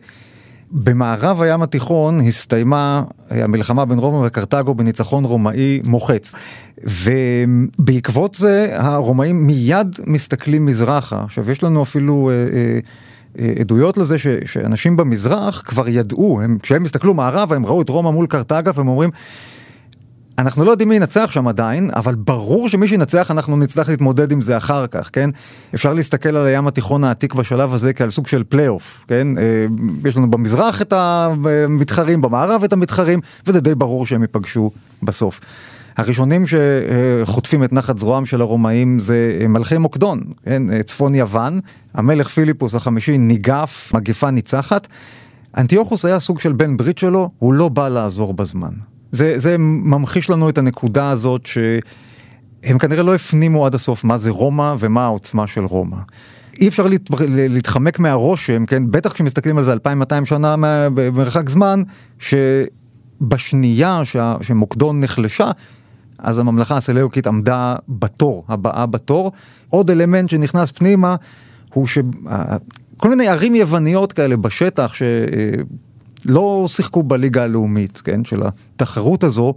במערב 0.73 1.43
הים 1.43 1.63
התיכון 1.63 2.21
הסתיימה 2.21 3.03
המלחמה 3.31 3.85
בין 3.85 3.99
רומא 3.99 4.27
וקרתגו 4.27 4.75
בניצחון 4.75 5.25
רומאי 5.25 5.81
מוחץ. 5.85 6.35
ובעקבות 6.85 8.35
זה 8.35 8.69
הרומאים 8.73 9.47
מיד 9.47 10.01
מסתכלים 10.07 10.67
מזרחה. 10.67 11.23
עכשיו 11.25 11.51
יש 11.51 11.63
לנו 11.63 11.83
אפילו... 11.83 12.31
אה, 12.31 12.35
אה, 12.35 12.79
עדויות 13.61 13.99
לזה 13.99 14.19
ש, 14.19 14.27
שאנשים 14.45 14.97
במזרח 14.97 15.63
כבר 15.67 15.89
ידעו, 15.89 16.41
הם, 16.41 16.59
כשהם 16.63 16.85
הסתכלו 16.85 17.15
מערבה 17.15 17.57
הם 17.57 17.67
ראו 17.67 17.83
את 17.83 17.89
רומא 17.89 18.11
מול 18.11 18.27
קרתגה 18.27 18.71
והם 18.75 18.89
אומרים 18.89 19.11
אנחנו 20.39 20.65
לא 20.65 20.71
יודעים 20.71 20.89
מי 20.89 20.97
ינצח 20.97 21.31
שם 21.31 21.49
עדיין, 21.49 21.91
אבל 21.97 22.15
ברור 22.15 22.69
שמי 22.69 22.89
שינצח 22.89 23.31
אנחנו 23.31 23.57
נצטרך 23.57 23.89
להתמודד 23.89 24.33
עם 24.33 24.41
זה 24.41 24.57
אחר 24.57 24.87
כך, 24.87 25.11
כן? 25.13 25.31
אפשר 25.75 25.95
להסתכל 25.95 26.37
על 26.37 26.47
הים 26.47 26.67
התיכון 26.67 27.05
העתיק 27.05 27.35
בשלב 27.35 27.75
הזה 27.75 27.93
כעל 27.93 28.11
סוג 28.11 28.27
של 28.27 28.45
פלייאוף, 28.49 29.05
כן? 29.09 29.39
אה, 29.39 29.67
יש 30.05 30.17
לנו 30.17 30.31
במזרח 30.31 30.83
את 30.83 30.93
המתחרים, 30.93 32.21
במערב 32.21 32.65
את 32.65 32.73
המתחרים, 32.73 33.21
וזה 33.47 33.61
די 33.61 33.75
ברור 33.75 34.07
שהם 34.07 34.23
ייפגשו 34.23 34.71
בסוף. 35.03 35.41
הראשונים 35.99 36.45
שחוטפים 36.47 37.65
את 37.65 37.73
נחת 37.73 37.99
זרועם 37.99 38.27
של 38.27 38.41
הרומאים 38.41 38.99
זה 38.99 39.47
מלכי 39.49 39.79
מוקדון, 39.79 40.21
כן? 40.45 40.83
צפון 40.83 41.15
יוון, 41.15 41.61
המלך 41.95 42.29
פיליפוס 42.29 42.75
החמישי 42.75 43.19
ניגף, 43.19 43.91
מגפה 43.95 44.31
ניצחת. 44.31 44.89
אנטיוכוס 45.57 46.05
היה 46.05 46.19
סוג 46.19 46.41
של 46.41 46.53
בן 46.53 46.77
ברית 46.77 46.99
שלו, 46.99 47.31
הוא 47.39 47.55
לא 47.55 47.69
בא 47.69 47.89
לעזור 47.89 48.35
בזמן. 48.35 48.73
זה, 49.13 49.35
זה 49.37 49.59
ממחיש 49.59 50.31
לנו 50.31 50.49
את 50.49 50.59
הנקודה 50.59 51.11
הזאת 51.11 51.47
שהם 51.47 52.79
כנראה 52.79 53.03
לא 53.03 53.15
הפנימו 53.15 53.67
עד 53.67 53.75
הסוף 53.75 54.05
מה 54.05 54.19
זה 54.19 54.31
רומא 54.31 54.75
ומה 54.79 55.05
העוצמה 55.05 55.47
של 55.47 55.65
רומא. 55.65 55.97
אי 56.61 56.69
אפשר 56.69 56.87
להת... 56.87 57.11
להתחמק 57.29 57.99
מהרושם, 57.99 58.67
כן, 58.67 58.91
בטח 58.91 59.13
כשמסתכלים 59.13 59.59
על 59.59 59.65
זה 59.65 59.73
2200 59.73 60.27
שנה 60.27 60.57
במרחק 60.95 61.49
זמן, 61.49 61.83
שבשנייה 62.19 64.01
שה... 64.05 64.35
שמוקדון 64.43 64.99
נחלשה, 64.99 65.51
אז 66.19 66.39
הממלכה 66.39 66.77
הסלאוקית 66.77 67.27
עמדה 67.27 67.77
בתור, 67.89 68.45
הבאה 68.49 68.87
בתור. 68.87 69.33
עוד 69.69 69.91
אלמנט 69.91 70.31
שנכנס 70.31 70.73
פנימה 70.73 71.17
הוא 71.75 71.87
שכל 71.87 73.09
מיני 73.09 73.29
ערים 73.29 73.55
יווניות 73.55 74.13
כאלה 74.13 74.37
בשטח 74.37 74.93
שלא 74.95 76.65
שיחקו 76.69 77.03
בליגה 77.03 77.45
הלאומית, 77.45 78.01
כן, 78.05 78.25
של 78.25 78.43
התחרות 78.43 79.25
הזו, 79.25 79.55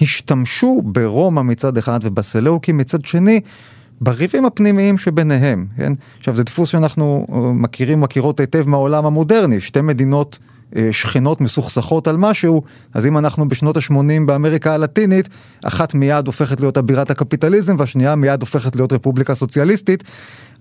השתמשו 0.00 0.82
ברומא 0.84 1.42
מצד 1.42 1.78
אחד 1.78 2.00
ובסלאוקים 2.02 2.76
מצד 2.76 3.04
שני. 3.04 3.40
בריבים 4.00 4.44
הפנימיים 4.44 4.98
שביניהם, 4.98 5.66
כן? 5.76 5.92
עכשיו 6.18 6.36
זה 6.36 6.44
דפוס 6.44 6.68
שאנחנו 6.68 7.26
מכירים, 7.54 8.00
מכירות 8.00 8.40
היטב 8.40 8.68
מהעולם 8.68 9.06
המודרני, 9.06 9.60
שתי 9.60 9.80
מדינות 9.80 10.38
אה, 10.42 10.59
שכנות 10.90 11.40
מסוכסכות 11.40 12.08
על 12.08 12.16
משהו, 12.16 12.62
אז 12.94 13.06
אם 13.06 13.18
אנחנו 13.18 13.48
בשנות 13.48 13.76
ה-80 13.76 14.26
באמריקה 14.26 14.74
הלטינית, 14.74 15.28
אחת 15.64 15.94
מיד 15.94 16.26
הופכת 16.26 16.60
להיות 16.60 16.78
אבירת 16.78 17.10
הקפיטליזם 17.10 17.76
והשנייה 17.78 18.14
מיד 18.14 18.40
הופכת 18.40 18.76
להיות 18.76 18.92
רפובליקה 18.92 19.34
סוציאליסטית, 19.34 20.04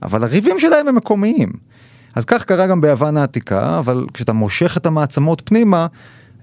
אבל 0.03 0.23
הריבים 0.23 0.59
שלהם 0.59 0.87
הם 0.87 0.95
מקומיים. 0.95 1.49
אז 2.15 2.25
כך 2.25 2.43
קרה 2.43 2.67
גם 2.67 2.81
ביוון 2.81 3.17
העתיקה, 3.17 3.79
אבל 3.79 4.05
כשאתה 4.13 4.33
מושך 4.33 4.77
את 4.77 4.85
המעצמות 4.85 5.41
פנימה, 5.45 5.87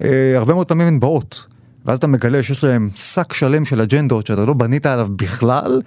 אה, 0.03 0.33
הרבה 0.37 0.53
מאוד 0.53 0.67
פעמים 0.67 0.87
הן 0.87 0.99
באות. 0.99 1.45
ואז 1.85 1.97
אתה 1.97 2.07
מגלה 2.07 2.43
שיש 2.43 2.63
להם 2.63 2.89
שק 2.95 3.33
שלם 3.33 3.65
של 3.65 3.81
אג'נדות 3.81 4.27
שאתה 4.27 4.45
לא 4.45 4.53
בנית 4.53 4.85
עליו 4.85 5.07
בכלל, 5.15 5.81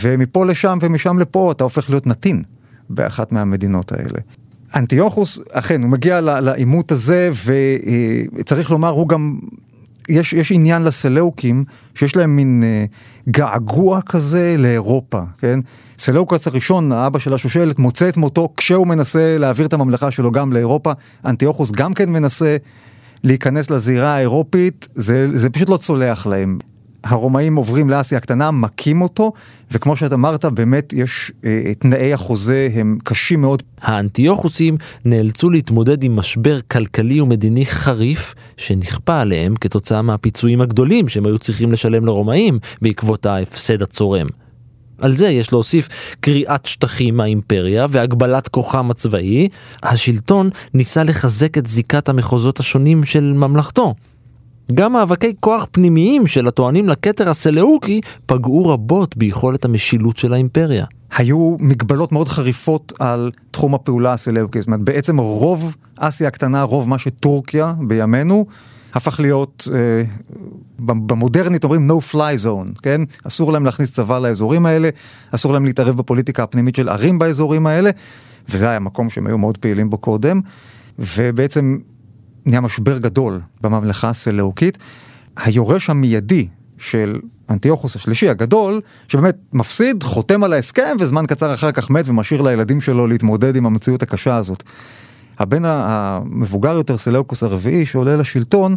ומפה 0.00 0.46
לשם 0.46 0.78
ומשם 0.82 1.18
לפה 1.18 1.52
אתה 1.52 1.64
הופך 1.64 1.90
להיות 1.90 2.06
נתין 2.06 2.42
באחת 2.90 3.32
מהמדינות 3.32 3.92
האלה. 3.92 4.18
אנטיוכוס, 4.76 5.40
אכן, 5.52 5.82
הוא 5.82 5.90
מגיע 5.90 6.20
לעימות 6.20 6.92
הזה, 6.92 7.30
וצריך 8.34 8.70
לומר, 8.70 8.88
הוא 8.88 9.08
גם, 9.08 9.38
יש, 10.08 10.32
יש 10.32 10.52
עניין 10.52 10.82
לסלאוקים, 10.82 11.64
שיש 11.94 12.16
להם 12.16 12.36
מין 12.36 12.62
אה, 12.64 12.84
געגוע 13.28 14.02
כזה 14.02 14.56
לאירופה, 14.58 15.22
כן? 15.38 15.60
סלאוקס 15.98 16.46
הראשון, 16.46 16.92
האבא 16.92 17.18
של 17.18 17.34
השושלת, 17.34 17.78
מוצא 17.78 18.08
את 18.08 18.16
מותו 18.16 18.48
כשהוא 18.56 18.86
מנסה 18.86 19.38
להעביר 19.38 19.66
את 19.66 19.72
הממלכה 19.72 20.10
שלו 20.10 20.32
גם 20.32 20.52
לאירופה. 20.52 20.92
אנטיוכוס 21.24 21.70
גם 21.70 21.94
כן 21.94 22.10
מנסה 22.10 22.56
להיכנס 23.24 23.70
לזירה 23.70 24.14
האירופית, 24.14 24.88
זה, 24.94 25.28
זה 25.34 25.50
פשוט 25.50 25.68
לא 25.68 25.76
צולח 25.76 26.26
להם. 26.26 26.58
הרומאים 27.04 27.56
עוברים 27.56 27.90
לאסיה 27.90 28.18
הקטנה, 28.18 28.50
מכים 28.50 29.02
אותו, 29.02 29.32
וכמו 29.70 29.96
שאת 29.96 30.12
אמרת, 30.12 30.44
באמת 30.44 30.92
יש, 30.92 31.32
אה, 31.44 31.72
תנאי 31.78 32.12
החוזה 32.12 32.68
הם 32.74 32.98
קשים 33.04 33.40
מאוד. 33.40 33.62
האנטיוכוסים 33.80 34.76
נאלצו 35.04 35.50
להתמודד 35.50 36.02
עם 36.02 36.16
משבר 36.16 36.60
כלכלי 36.60 37.20
ומדיני 37.20 37.66
חריף, 37.66 38.34
שנכפה 38.56 39.20
עליהם 39.20 39.56
כתוצאה 39.56 40.02
מהפיצויים 40.02 40.60
הגדולים 40.60 41.08
שהם 41.08 41.26
היו 41.26 41.38
צריכים 41.38 41.72
לשלם 41.72 42.06
לרומאים 42.06 42.58
בעקבות 42.82 43.26
ההפסד 43.26 43.82
הצורם. 43.82 44.26
על 45.00 45.16
זה 45.16 45.28
יש 45.28 45.52
להוסיף 45.52 45.88
קריעת 46.20 46.66
שטחים 46.66 47.16
מהאימפריה 47.16 47.86
והגבלת 47.90 48.48
כוחם 48.48 48.90
הצבאי. 48.90 49.48
השלטון 49.82 50.50
ניסה 50.74 51.04
לחזק 51.04 51.58
את 51.58 51.66
זיקת 51.66 52.08
המחוזות 52.08 52.60
השונים 52.60 53.04
של 53.04 53.32
ממלכתו. 53.32 53.94
גם 54.72 54.92
מאבקי 54.92 55.34
כוח 55.40 55.66
פנימיים 55.72 56.26
של 56.26 56.48
הטוענים 56.48 56.88
לכתר 56.88 57.30
הסלאוקי 57.30 58.00
פגעו 58.26 58.68
רבות 58.68 59.16
ביכולת 59.16 59.64
המשילות 59.64 60.16
של 60.16 60.32
האימפריה. 60.32 60.84
היו 61.16 61.56
מגבלות 61.60 62.12
מאוד 62.12 62.28
חריפות 62.28 62.92
על 62.98 63.30
תחום 63.50 63.74
הפעולה 63.74 64.12
הסלאוקי, 64.12 64.58
זאת 64.58 64.66
אומרת 64.66 64.80
בעצם 64.80 65.18
רוב 65.18 65.76
אסיה 65.98 66.28
הקטנה, 66.28 66.62
רוב 66.62 66.88
מה 66.88 66.98
שטורקיה 66.98 67.74
בימינו, 67.80 68.46
הפך 68.94 69.20
להיות, 69.20 69.68
אה, 69.74 70.02
במודרנית 70.78 71.64
אומרים 71.64 71.90
no 71.90 72.14
fly 72.14 72.44
zone, 72.44 72.80
כן? 72.82 73.00
אסור 73.24 73.52
להם 73.52 73.64
להכניס 73.64 73.92
צבא 73.92 74.18
לאזורים 74.18 74.66
האלה, 74.66 74.88
אסור 75.30 75.52
להם 75.52 75.64
להתערב 75.64 75.96
בפוליטיקה 75.96 76.42
הפנימית 76.42 76.74
של 76.74 76.88
ערים 76.88 77.18
באזורים 77.18 77.66
האלה, 77.66 77.90
וזה 78.48 78.70
היה 78.70 78.78
מקום 78.78 79.10
שהם 79.10 79.26
היו 79.26 79.38
מאוד 79.38 79.58
פעילים 79.58 79.90
בו 79.90 79.98
קודם, 79.98 80.40
ובעצם 80.98 81.78
נהיה 82.46 82.60
משבר 82.60 82.98
גדול 82.98 83.40
בממלכה 83.60 84.08
הסלאוקית. 84.10 84.78
היורש 85.36 85.90
המיידי 85.90 86.48
של 86.78 87.20
אנטיוכוס 87.50 87.96
השלישי 87.96 88.28
הגדול, 88.28 88.80
שבאמת 89.08 89.36
מפסיד, 89.52 90.02
חותם 90.02 90.44
על 90.44 90.52
ההסכם, 90.52 90.96
וזמן 91.00 91.26
קצר 91.26 91.54
אחר 91.54 91.72
כך 91.72 91.90
מת 91.90 92.08
ומשאיר 92.08 92.42
לילדים 92.42 92.80
שלו 92.80 93.06
להתמודד 93.06 93.56
עם 93.56 93.66
המציאות 93.66 94.02
הקשה 94.02 94.36
הזאת. 94.36 94.62
הבן 95.38 95.62
המבוגר 95.64 96.74
יותר, 96.74 96.96
סלאוקוס 96.96 97.42
הרביעי, 97.42 97.86
שעולה 97.86 98.16
לשלטון, 98.16 98.76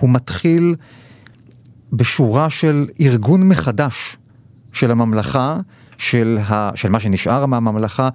הוא 0.00 0.10
מתחיל 0.10 0.74
בשורה 1.92 2.50
של 2.50 2.86
ארגון 3.00 3.48
מחדש 3.48 4.16
של 4.72 4.90
הממלכה, 4.90 5.58
של, 6.04 6.38
ה, 6.48 6.70
של 6.74 6.90
מה 6.90 7.00
שנשאר 7.00 7.46
מהממלכה, 7.46 8.08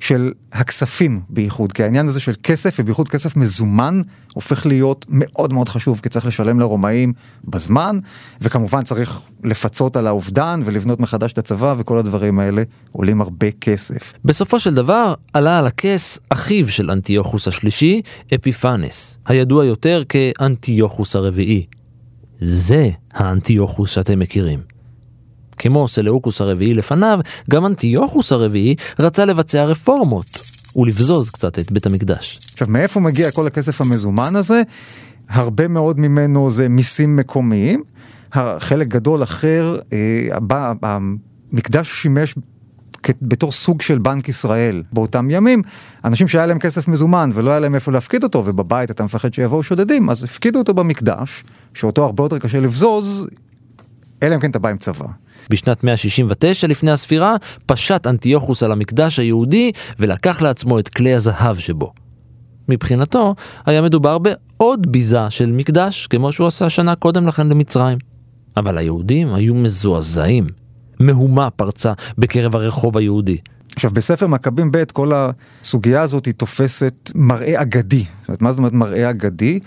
של 0.00 0.32
הכספים 0.52 1.20
בייחוד, 1.28 1.72
כי 1.72 1.82
העניין 1.82 2.08
הזה 2.08 2.20
של 2.20 2.32
כסף, 2.42 2.76
ובייחוד 2.78 3.08
כסף 3.08 3.36
מזומן, 3.36 4.00
הופך 4.34 4.66
להיות 4.66 5.06
מאוד 5.08 5.52
מאוד 5.52 5.68
חשוב, 5.68 6.00
כי 6.02 6.08
צריך 6.08 6.26
לשלם 6.26 6.60
לרומאים 6.60 7.12
בזמן, 7.44 7.98
וכמובן 8.40 8.82
צריך 8.82 9.20
לפצות 9.44 9.96
על 9.96 10.06
האובדן 10.06 10.60
ולבנות 10.64 11.00
מחדש 11.00 11.32
את 11.32 11.38
הצבא, 11.38 11.74
וכל 11.78 11.98
הדברים 11.98 12.38
האלה 12.38 12.62
עולים 12.92 13.20
הרבה 13.20 13.50
כסף. 13.50 14.12
בסופו 14.24 14.60
של 14.60 14.74
דבר, 14.74 15.14
עלה 15.32 15.58
על 15.58 15.66
הכס 15.66 16.18
אחיו 16.30 16.68
של 16.68 16.90
אנטיוכוס 16.90 17.48
השלישי, 17.48 18.02
אפיפנס, 18.34 19.18
הידוע 19.26 19.64
יותר 19.64 20.02
כאנטיוכוס 20.08 21.16
הרביעי. 21.16 21.66
זה 22.40 22.90
האנטיוכוס 23.14 23.90
שאתם 23.90 24.18
מכירים. 24.18 24.75
כמו 25.56 25.88
סלאוקוס 25.88 26.40
הרביעי 26.40 26.74
לפניו, 26.74 27.20
גם 27.50 27.66
אנטיוכוס 27.66 28.32
הרביעי 28.32 28.74
רצה 28.98 29.24
לבצע 29.24 29.64
רפורמות 29.64 30.26
ולבזוז 30.76 31.30
קצת 31.30 31.58
את 31.58 31.72
בית 31.72 31.86
המקדש. 31.86 32.38
עכשיו, 32.52 32.68
מאיפה 32.70 33.00
מגיע 33.00 33.30
כל 33.30 33.46
הכסף 33.46 33.80
המזומן 33.80 34.36
הזה? 34.36 34.62
הרבה 35.28 35.68
מאוד 35.68 36.00
ממנו 36.00 36.50
זה 36.50 36.68
מיסים 36.68 37.16
מקומיים. 37.16 37.82
חלק 38.58 38.88
גדול 38.88 39.22
אחר, 39.22 39.78
אה, 39.92 40.28
המקדש 40.82 42.02
שימש 42.02 42.34
בתור 43.22 43.52
סוג 43.52 43.82
של 43.82 43.98
בנק 43.98 44.28
ישראל 44.28 44.82
באותם 44.92 45.30
ימים, 45.30 45.62
אנשים 46.04 46.28
שהיה 46.28 46.46
להם 46.46 46.58
כסף 46.58 46.88
מזומן 46.88 47.30
ולא 47.32 47.50
היה 47.50 47.60
להם 47.60 47.74
איפה 47.74 47.92
להפקיד 47.92 48.24
אותו, 48.24 48.42
ובבית 48.46 48.90
אתה 48.90 49.04
מפחד 49.04 49.34
שיבואו 49.34 49.62
שודדים, 49.62 50.10
אז 50.10 50.24
הפקידו 50.24 50.58
אותו 50.58 50.74
במקדש, 50.74 51.44
שאותו 51.74 52.04
הרבה 52.04 52.24
יותר 52.24 52.38
קשה 52.38 52.60
לבזוז, 52.60 53.26
אלא 54.22 54.34
אם 54.34 54.40
כן 54.40 54.50
אתה 54.50 54.58
בא 54.58 54.68
עם 54.68 54.78
צבא. 54.78 55.06
בשנת 55.50 55.84
169 55.84 56.66
לפני 56.66 56.90
הספירה, 56.90 57.36
פשט 57.66 58.06
אנטיוכוס 58.06 58.62
על 58.62 58.72
המקדש 58.72 59.18
היהודי 59.18 59.72
ולקח 59.98 60.42
לעצמו 60.42 60.78
את 60.78 60.88
כלי 60.88 61.14
הזהב 61.14 61.58
שבו. 61.58 61.92
מבחינתו, 62.68 63.34
היה 63.66 63.82
מדובר 63.82 64.18
בעוד 64.18 64.92
ביזה 64.92 65.30
של 65.30 65.52
מקדש, 65.52 66.06
כמו 66.06 66.32
שהוא 66.32 66.46
עשה 66.46 66.70
שנה 66.70 66.94
קודם 66.94 67.26
לכן 67.26 67.48
למצרים. 67.48 67.98
אבל 68.56 68.78
היהודים 68.78 69.34
היו 69.34 69.54
מזועזעים. 69.54 70.46
מהומה 71.00 71.50
פרצה 71.50 71.92
בקרב 72.18 72.56
הרחוב 72.56 72.96
היהודי. 72.96 73.38
עכשיו, 73.76 73.90
בספר 73.90 74.26
מכבים 74.26 74.70
ב' 74.70 74.84
כל 74.84 75.12
הסוגיה 75.14 76.02
הזאת 76.02 76.26
היא 76.26 76.34
תופסת 76.34 77.10
מראה 77.14 77.62
אגדי. 77.62 78.04
זאת 78.20 78.28
אומרת, 78.28 78.42
מה 78.42 78.52
זאת 78.52 78.58
אומרת 78.58 78.72
מראה 78.72 79.10
אגדי? 79.10 79.60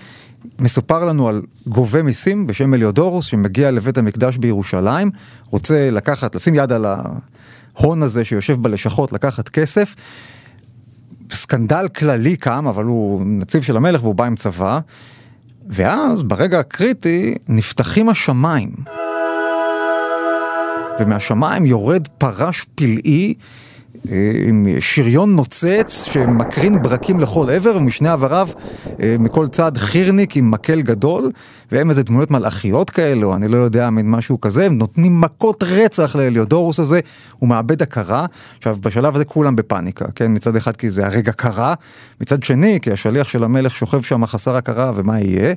מסופר 0.59 1.05
לנו 1.05 1.27
על 1.29 1.41
גובה 1.67 2.01
מיסים 2.01 2.47
בשם 2.47 2.73
אליודורוס 2.73 3.25
שמגיע 3.25 3.71
לבית 3.71 3.97
המקדש 3.97 4.37
בירושלים, 4.37 5.11
רוצה 5.45 5.89
לקחת, 5.89 6.35
לשים 6.35 6.55
יד 6.55 6.71
על 6.71 6.85
ההון 6.85 8.03
הזה 8.03 8.25
שיושב 8.25 8.57
בלשכות, 8.61 9.13
לקחת 9.13 9.49
כסף. 9.49 9.95
סקנדל 11.31 11.87
כללי 11.87 12.35
קם, 12.35 12.67
אבל 12.67 12.85
הוא 12.85 13.21
נציב 13.25 13.63
של 13.63 13.77
המלך 13.77 14.03
והוא 14.03 14.15
בא 14.15 14.25
עם 14.25 14.35
צבא. 14.35 14.79
ואז 15.69 16.23
ברגע 16.23 16.59
הקריטי 16.59 17.35
נפתחים 17.47 18.09
השמיים. 18.09 18.71
ומהשמיים 20.99 21.65
יורד 21.65 22.07
פרש 22.17 22.65
פלאי 22.75 23.33
עם 24.47 24.67
שריון 24.79 25.35
נוצץ 25.35 26.03
שמקרין 26.03 26.81
ברקים 26.81 27.19
לכל 27.19 27.49
עבר, 27.49 27.77
ומשני 27.77 28.09
עבריו 28.09 28.49
אה, 28.99 29.15
מכל 29.19 29.47
צד 29.47 29.77
חירניק 29.77 30.37
עם 30.37 30.51
מקל 30.51 30.81
גדול, 30.81 31.31
והם 31.71 31.89
איזה 31.89 32.03
דמויות 32.03 32.31
מלאכיות 32.31 32.89
כאלה, 32.89 33.25
או 33.25 33.35
אני 33.35 33.47
לא 33.47 33.57
יודע, 33.57 33.89
מין 33.89 34.11
משהו 34.11 34.41
כזה, 34.41 34.65
הם 34.65 34.77
נותנים 34.77 35.21
מכות 35.21 35.63
רצח 35.63 36.15
לאליודורוס 36.15 36.79
הזה, 36.79 36.99
הוא 37.39 37.49
מאבד 37.49 37.81
הכרה. 37.81 38.25
עכשיו, 38.57 38.77
בשלב 38.81 39.15
הזה 39.15 39.25
כולם 39.25 39.55
בפאניקה, 39.55 40.05
כן? 40.15 40.33
מצד 40.33 40.55
אחד 40.55 40.75
כי 40.75 40.89
זה 40.89 41.05
הרגע 41.05 41.31
קרה, 41.31 41.73
מצד 42.21 42.43
שני 42.43 42.79
כי 42.81 42.91
השליח 42.91 43.29
של 43.29 43.43
המלך 43.43 43.75
שוכב 43.75 44.01
שם 44.01 44.25
חסר 44.25 44.55
הכרה, 44.55 44.91
ומה 44.95 45.21
יהיה? 45.21 45.53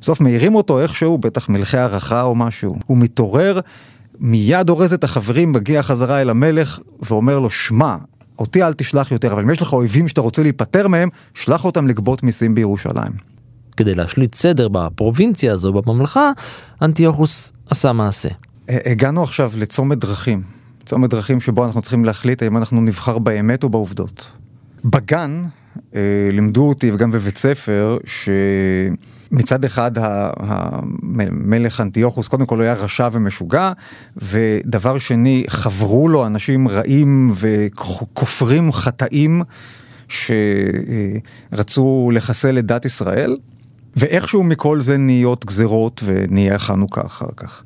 בסוף 0.00 0.20
מעירים 0.20 0.54
אותו 0.54 0.80
איכשהו, 0.80 1.18
בטח 1.18 1.48
מלכי 1.48 1.78
הערכה 1.78 2.22
או 2.22 2.34
משהו. 2.34 2.76
הוא 2.86 2.98
מתעורר. 2.98 3.60
מיד 4.20 4.70
אורז 4.70 4.92
את 4.92 5.04
החברים, 5.04 5.52
מגיע 5.52 5.82
חזרה 5.82 6.22
אל 6.22 6.30
המלך 6.30 6.80
ואומר 7.02 7.38
לו, 7.38 7.50
שמע, 7.50 7.96
אותי 8.38 8.62
אל 8.62 8.72
תשלח 8.72 9.12
יותר, 9.12 9.32
אבל 9.32 9.42
אם 9.42 9.50
יש 9.50 9.62
לך 9.62 9.72
אויבים 9.72 10.08
שאתה 10.08 10.20
רוצה 10.20 10.42
להיפטר 10.42 10.88
מהם, 10.88 11.08
שלח 11.34 11.64
אותם 11.64 11.86
לגבות 11.86 12.22
מיסים 12.22 12.54
בירושלים. 12.54 13.12
כדי 13.76 13.94
להשליט 13.94 14.34
סדר 14.34 14.68
בפרובינציה 14.68 15.52
הזו, 15.52 15.72
בממלכה, 15.72 16.30
אנטיוכוס 16.82 17.52
עשה 17.70 17.92
מעשה. 17.92 18.28
הגענו 18.68 19.22
עכשיו 19.22 19.52
לצומת 19.56 19.98
דרכים. 19.98 20.42
צומת 20.86 21.10
דרכים 21.10 21.40
שבו 21.40 21.64
אנחנו 21.64 21.82
צריכים 21.82 22.04
להחליט 22.04 22.42
האם 22.42 22.56
אנחנו 22.56 22.80
נבחר 22.80 23.18
באמת 23.18 23.64
או 23.64 23.68
בעובדות. 23.68 24.30
בגן 24.84 25.44
אה, 25.94 26.28
לימדו 26.32 26.68
אותי, 26.68 26.92
וגם 26.92 27.10
בבית 27.10 27.38
ספר, 27.38 27.98
שמצד 29.30 29.64
אחד 29.64 29.90
המלך 30.40 31.80
אנטיוכוס 31.80 32.28
קודם 32.28 32.46
כל 32.46 32.60
היה 32.60 32.72
רשע 32.72 33.08
ומשוגע, 33.12 33.72
ודבר 34.16 34.98
שני, 34.98 35.44
חברו 35.48 36.08
לו 36.08 36.26
אנשים 36.26 36.68
רעים 36.68 37.32
וכופרים 37.34 38.72
חטאים 38.72 39.42
שרצו 41.52 42.10
לחסל 42.12 42.58
את 42.58 42.66
דת 42.66 42.84
ישראל, 42.84 43.36
ואיכשהו 43.96 44.44
מכל 44.44 44.80
זה 44.80 44.96
נהיות 44.96 45.46
גזרות 45.46 46.02
ונהיה 46.04 46.58
חנוכה 46.58 47.02
אחר 47.06 47.28
כך. 47.36 47.62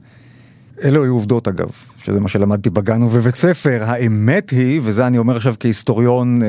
אלו 0.84 1.04
היו 1.04 1.12
עובדות 1.12 1.48
אגב, 1.48 1.70
שזה 2.04 2.20
מה 2.20 2.28
שלמדתי 2.28 2.70
בגן 2.70 3.02
ובבית 3.02 3.36
ספר. 3.36 3.78
האמת 3.84 4.50
היא, 4.50 4.80
וזה 4.84 5.06
אני 5.06 5.18
אומר 5.18 5.36
עכשיו 5.36 5.54
כהיסטוריון 5.60 6.42
אה, 6.42 6.48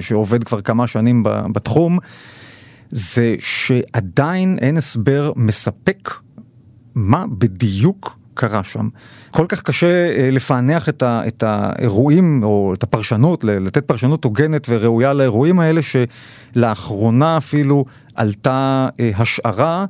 שעובד 0.00 0.44
כבר 0.44 0.60
כמה 0.60 0.86
שנים 0.86 1.22
בתחום, 1.52 1.98
זה 2.96 3.34
שעדיין 3.38 4.58
אין 4.60 4.76
הסבר 4.76 5.32
מספק 5.36 6.10
מה 6.94 7.24
בדיוק 7.38 8.18
קרה 8.34 8.64
שם. 8.64 8.88
כל 9.30 9.46
כך 9.48 9.62
קשה 9.62 9.86
אה, 9.86 10.28
לפענח 10.32 10.88
את, 10.88 11.02
ה, 11.02 11.22
את 11.26 11.42
האירועים 11.42 12.42
או 12.42 12.74
את 12.74 12.82
הפרשנות, 12.82 13.44
לתת 13.44 13.84
פרשנות 13.84 14.24
הוגנת 14.24 14.66
וראויה 14.68 15.12
לאירועים 15.12 15.60
האלה, 15.60 15.80
שלאחרונה 15.82 17.36
אפילו 17.36 17.84
עלתה 18.14 18.88
אה, 19.00 19.10
השערה 19.16 19.86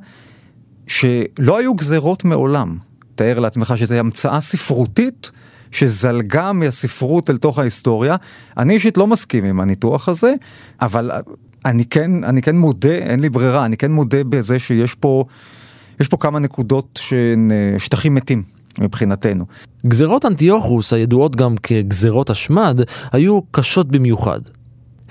שלא 0.87 1.57
היו 1.57 1.73
גזרות 1.73 2.25
מעולם. 2.25 2.77
תאר 3.15 3.39
לעצמך 3.39 3.73
שזו 3.77 3.95
המצאה 3.95 4.41
ספרותית 4.41 5.31
שזלגה 5.71 6.53
מהספרות 6.53 7.29
אל 7.29 7.37
תוך 7.37 7.59
ההיסטוריה. 7.59 8.15
אני 8.57 8.73
אישית 8.73 8.97
לא 8.97 9.07
מסכים 9.07 9.43
עם 9.43 9.59
הניתוח 9.59 10.09
הזה, 10.09 10.33
אבל 10.81 11.11
אני 11.65 11.85
כן, 11.85 12.23
אני 12.23 12.41
כן 12.41 12.55
מודה, 12.55 12.95
אין 12.95 13.19
לי 13.19 13.29
ברירה, 13.29 13.65
אני 13.65 13.77
כן 13.77 13.91
מודה 13.91 14.23
בזה 14.23 14.59
שיש 14.59 14.95
פה, 14.95 15.23
יש 15.99 16.07
פה 16.07 16.17
כמה 16.17 16.39
נקודות 16.39 16.99
שהן 17.01 17.51
אה, 17.51 17.79
שטחים 17.79 18.15
מתים. 18.15 18.43
מבחינתנו. 18.79 19.45
גזרות 19.87 20.25
אנטיוכוס, 20.25 20.93
הידועות 20.93 21.35
גם 21.35 21.55
כגזרות 21.63 22.29
השמד, 22.29 22.81
היו 23.11 23.41
קשות 23.51 23.87
במיוחד. 23.87 24.39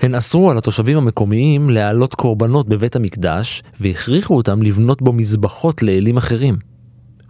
הן 0.01 0.15
אסרו 0.15 0.51
על 0.51 0.57
התושבים 0.57 0.97
המקומיים 0.97 1.69
להעלות 1.69 2.15
קורבנות 2.15 2.69
בבית 2.69 2.95
המקדש, 2.95 3.63
והכריחו 3.79 4.37
אותם 4.37 4.61
לבנות 4.61 5.01
בו 5.01 5.13
מזבחות 5.13 5.83
לאלים 5.83 6.17
אחרים. 6.17 6.55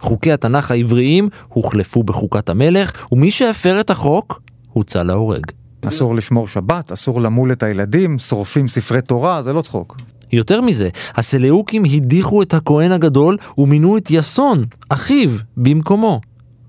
חוקי 0.00 0.32
התנ"ך 0.32 0.70
העבריים 0.70 1.28
הוחלפו 1.48 2.02
בחוקת 2.02 2.48
המלך, 2.48 3.06
ומי 3.12 3.30
שהפר 3.30 3.80
את 3.80 3.90
החוק, 3.90 4.42
הוצא 4.68 5.02
להורג. 5.02 5.46
אסור 5.88 6.14
לשמור 6.14 6.48
שבת, 6.48 6.92
אסור 6.92 7.20
למול 7.20 7.52
את 7.52 7.62
הילדים, 7.62 8.18
שורפים 8.18 8.68
ספרי 8.68 9.02
תורה, 9.02 9.42
זה 9.42 9.52
לא 9.52 9.62
צחוק. 9.62 9.96
יותר 10.32 10.60
מזה, 10.60 10.88
הסלאוקים 11.14 11.84
הדיחו 11.84 12.42
את 12.42 12.54
הכהן 12.54 12.92
הגדול 12.92 13.36
ומינו 13.58 13.96
את 13.96 14.10
יסון, 14.10 14.64
אחיו, 14.88 15.30
במקומו. 15.56 16.20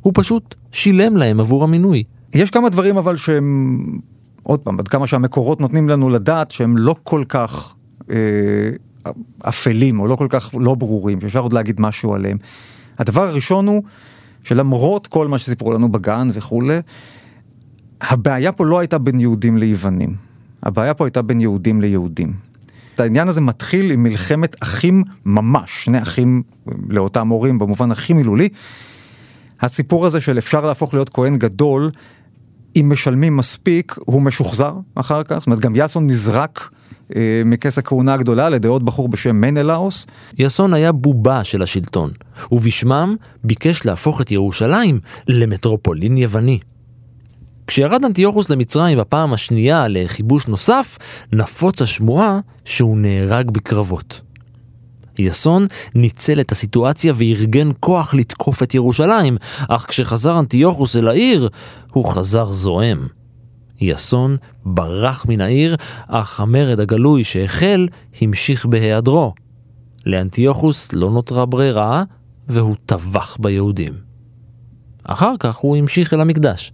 הוא 0.01 0.13
פשוט 0.15 0.55
שילם 0.71 1.17
להם 1.17 1.39
עבור 1.39 1.63
המינוי. 1.63 2.03
יש 2.33 2.51
כמה 2.51 2.69
דברים 2.69 2.97
אבל 2.97 3.15
שהם, 3.15 3.79
עוד 4.43 4.59
פעם, 4.59 4.79
עד 4.79 4.87
כמה 4.87 5.07
שהמקורות 5.07 5.61
נותנים 5.61 5.89
לנו 5.89 6.09
לדעת 6.09 6.51
שהם 6.51 6.77
לא 6.77 6.95
כל 7.03 7.23
כך 7.29 7.75
אה, 8.09 8.15
אפלים 9.41 9.99
או 9.99 10.07
לא 10.07 10.15
כל 10.15 10.27
כך 10.29 10.49
לא 10.59 10.75
ברורים, 10.75 11.21
שאפשר 11.21 11.39
עוד 11.39 11.53
להגיד 11.53 11.81
משהו 11.81 12.13
עליהם. 12.13 12.37
הדבר 12.99 13.27
הראשון 13.27 13.67
הוא 13.67 13.83
שלמרות 14.43 15.07
כל 15.07 15.27
מה 15.27 15.39
שסיפרו 15.39 15.73
לנו 15.73 15.91
בגן 15.91 16.29
וכולי, 16.33 16.79
הבעיה 18.01 18.51
פה 18.51 18.65
לא 18.65 18.79
הייתה 18.79 18.97
בין 18.97 19.19
יהודים 19.19 19.57
ליוונים. 19.57 20.15
הבעיה 20.63 20.93
פה 20.93 21.05
הייתה 21.05 21.21
בין 21.21 21.41
יהודים 21.41 21.81
ליהודים. 21.81 22.33
העניין 22.99 23.27
הזה 23.27 23.41
מתחיל 23.41 23.91
עם 23.91 24.03
מלחמת 24.03 24.55
אחים 24.63 25.03
ממש, 25.25 25.83
שני 25.83 26.01
אחים 26.01 26.43
לאותם 26.89 27.27
הורים 27.27 27.59
במובן 27.59 27.91
הכי 27.91 28.13
מילולי. 28.13 28.49
הסיפור 29.61 30.05
הזה 30.05 30.21
של 30.21 30.37
אפשר 30.37 30.65
להפוך 30.65 30.93
להיות 30.93 31.09
כהן 31.09 31.37
גדול, 31.37 31.91
אם 32.75 32.89
משלמים 32.91 33.37
מספיק, 33.37 33.95
הוא 33.97 34.21
משוחזר 34.21 34.73
אחר 34.95 35.23
כך, 35.23 35.37
זאת 35.37 35.47
אומרת 35.47 35.59
גם 35.59 35.75
יאסון 35.75 36.07
נזרק 36.07 36.69
אה, 37.15 37.41
מכס 37.45 37.77
הכהונה 37.77 38.13
הגדולה 38.13 38.45
על 38.45 38.55
עוד 38.67 38.85
בחור 38.85 39.09
בשם 39.09 39.35
מנלאוס. 39.35 40.07
יאסון 40.37 40.73
היה 40.73 40.91
בובה 40.91 41.43
של 41.43 41.61
השלטון, 41.61 42.11
ובשמם 42.51 43.15
ביקש 43.43 43.85
להפוך 43.85 44.21
את 44.21 44.31
ירושלים 44.31 44.99
למטרופולין 45.27 46.17
יווני. 46.17 46.59
כשירד 47.67 48.05
אנטיוכוס 48.05 48.49
למצרים 48.49 48.97
בפעם 48.97 49.33
השנייה 49.33 49.87
לכיבוש 49.87 50.47
נוסף, 50.47 50.97
נפוץ 51.33 51.81
השמועה 51.81 52.39
שהוא 52.65 52.97
נהרג 52.97 53.51
בקרבות. 53.51 54.21
יסון 55.19 55.67
ניצל 55.95 56.39
את 56.39 56.51
הסיטואציה 56.51 57.13
וארגן 57.15 57.69
כוח 57.79 58.13
לתקוף 58.13 58.63
את 58.63 58.75
ירושלים, 58.75 59.37
אך 59.69 59.85
כשחזר 59.89 60.39
אנטיוכוס 60.39 60.97
אל 60.97 61.07
העיר, 61.07 61.49
הוא 61.91 62.05
חזר 62.05 62.45
זועם. 62.51 63.07
יסון 63.81 64.37
ברח 64.65 65.25
מן 65.29 65.41
העיר, 65.41 65.75
אך 66.07 66.39
המרד 66.39 66.79
הגלוי 66.79 67.23
שהחל 67.23 67.87
המשיך 68.21 68.65
בהיעדרו. 68.65 69.33
לאנטיוכוס 70.05 70.93
לא 70.93 71.11
נותרה 71.11 71.45
ברירה, 71.45 72.03
והוא 72.47 72.75
טבח 72.85 73.37
ביהודים. 73.39 73.93
אחר 75.03 75.33
כך 75.39 75.55
הוא 75.55 75.77
המשיך 75.77 76.13
אל 76.13 76.21
המקדש. 76.21 76.71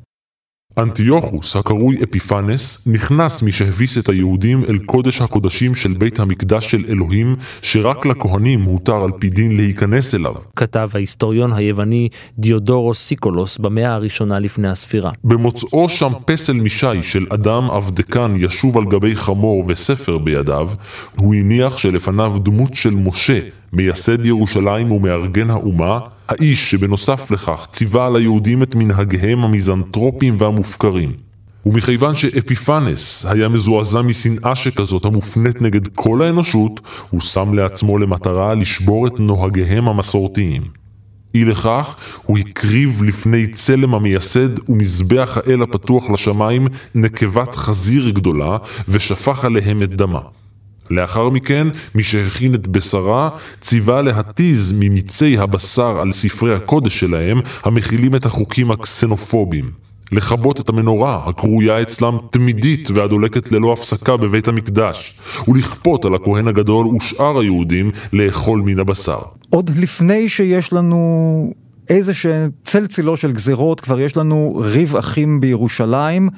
אנטיוכוס, 0.77 1.55
הקרוי 1.55 2.03
אפיפנס, 2.03 2.87
נכנס 2.87 3.43
משהביס 3.43 3.97
את 3.97 4.09
היהודים 4.09 4.63
אל 4.69 4.77
קודש 4.77 5.21
הקודשים 5.21 5.75
של 5.75 5.93
בית 5.93 6.19
המקדש 6.19 6.71
של 6.71 6.83
אלוהים, 6.89 7.35
שרק 7.61 8.05
לכהנים 8.05 8.59
מותר 8.59 9.03
על 9.03 9.11
פי 9.19 9.29
דין 9.29 9.57
להיכנס 9.57 10.15
אליו. 10.15 10.33
כתב 10.55 10.89
ההיסטוריון 10.93 11.53
היווני 11.53 12.09
דיודורוס 12.39 12.99
סיקולוס 12.99 13.57
במאה 13.57 13.93
הראשונה 13.93 14.39
לפני 14.39 14.67
הספירה. 14.67 15.11
במוצאו 15.23 15.89
שם 15.89 16.11
פסל 16.25 16.53
משי 16.53 17.03
של 17.03 17.25
אדם 17.29 17.69
עבדקן 17.71 18.33
ישוב 18.37 18.77
על 18.77 18.85
גבי 18.85 19.15
חמור 19.15 19.63
וספר 19.67 20.17
בידיו, 20.17 20.69
הוא 21.17 21.35
הניח 21.35 21.77
שלפניו 21.77 22.35
דמות 22.39 22.75
של 22.75 22.95
משה, 22.95 23.39
מייסד 23.73 24.25
ירושלים 24.25 24.91
ומארגן 24.91 25.49
האומה, 25.49 25.99
האיש 26.33 26.71
שבנוסף 26.71 27.31
לכך 27.31 27.67
ציווה 27.71 28.05
על 28.07 28.15
היהודים 28.15 28.63
את 28.63 28.75
מנהגיהם 28.75 29.43
המיזנטרופיים 29.43 30.35
והמופקרים. 30.39 31.11
ומכיוון 31.65 32.15
שאפיפנס 32.15 33.25
היה 33.25 33.49
מזועזע 33.49 34.01
משנאה 34.01 34.55
שכזאת 34.55 35.05
המופנית 35.05 35.61
נגד 35.61 35.87
כל 35.87 36.21
האנושות, 36.21 36.81
הוא 37.09 37.21
שם 37.21 37.53
לעצמו 37.53 37.97
למטרה 37.97 38.53
לשבור 38.53 39.07
את 39.07 39.19
נוהגיהם 39.19 39.87
המסורתיים. 39.87 40.61
אי 41.35 41.45
לכך, 41.45 41.95
הוא 42.23 42.37
הקריב 42.37 43.03
לפני 43.03 43.47
צלם 43.47 43.95
המייסד 43.95 44.69
ומזבח 44.69 45.37
האל 45.37 45.61
הפתוח 45.61 46.09
לשמיים 46.09 46.67
נקבת 46.95 47.55
חזיר 47.55 48.09
גדולה, 48.09 48.57
ושפך 48.89 49.45
עליהם 49.45 49.83
את 49.83 49.95
דמה. 49.95 50.21
לאחר 50.91 51.29
מכן, 51.29 51.67
מי 51.95 52.03
שהכין 52.03 52.55
את 52.55 52.67
בשרה, 52.67 53.29
ציווה 53.61 54.01
להתיז 54.01 54.73
ממיצי 54.79 55.37
הבשר 55.37 55.99
על 56.01 56.11
ספרי 56.11 56.55
הקודש 56.55 56.99
שלהם, 56.99 57.39
המכילים 57.63 58.15
את 58.15 58.25
החוקים 58.25 58.71
הקסנופובים. 58.71 59.83
לכבות 60.11 60.59
את 60.59 60.69
המנורה, 60.69 61.21
הקרויה 61.25 61.81
אצלם 61.81 62.17
תמידית 62.31 62.91
והדולקת 62.91 63.51
ללא 63.51 63.73
הפסקה 63.73 64.17
בבית 64.17 64.47
המקדש, 64.47 65.19
ולכפות 65.47 66.05
על 66.05 66.15
הכהן 66.15 66.47
הגדול 66.47 66.87
ושאר 66.87 67.39
היהודים 67.39 67.91
לאכול 68.13 68.61
מן 68.65 68.79
הבשר. 68.79 69.19
עוד 69.49 69.71
לפני 69.77 70.29
שיש 70.29 70.73
לנו 70.73 71.53
איזה 71.89 72.13
צל 72.63 72.87
צילו 72.87 73.17
של 73.17 73.31
גזרות, 73.31 73.79
כבר 73.79 73.99
יש 73.99 74.17
לנו 74.17 74.61
ריב 74.63 74.95
אחים 74.95 75.41
בירושלים. 75.41 76.29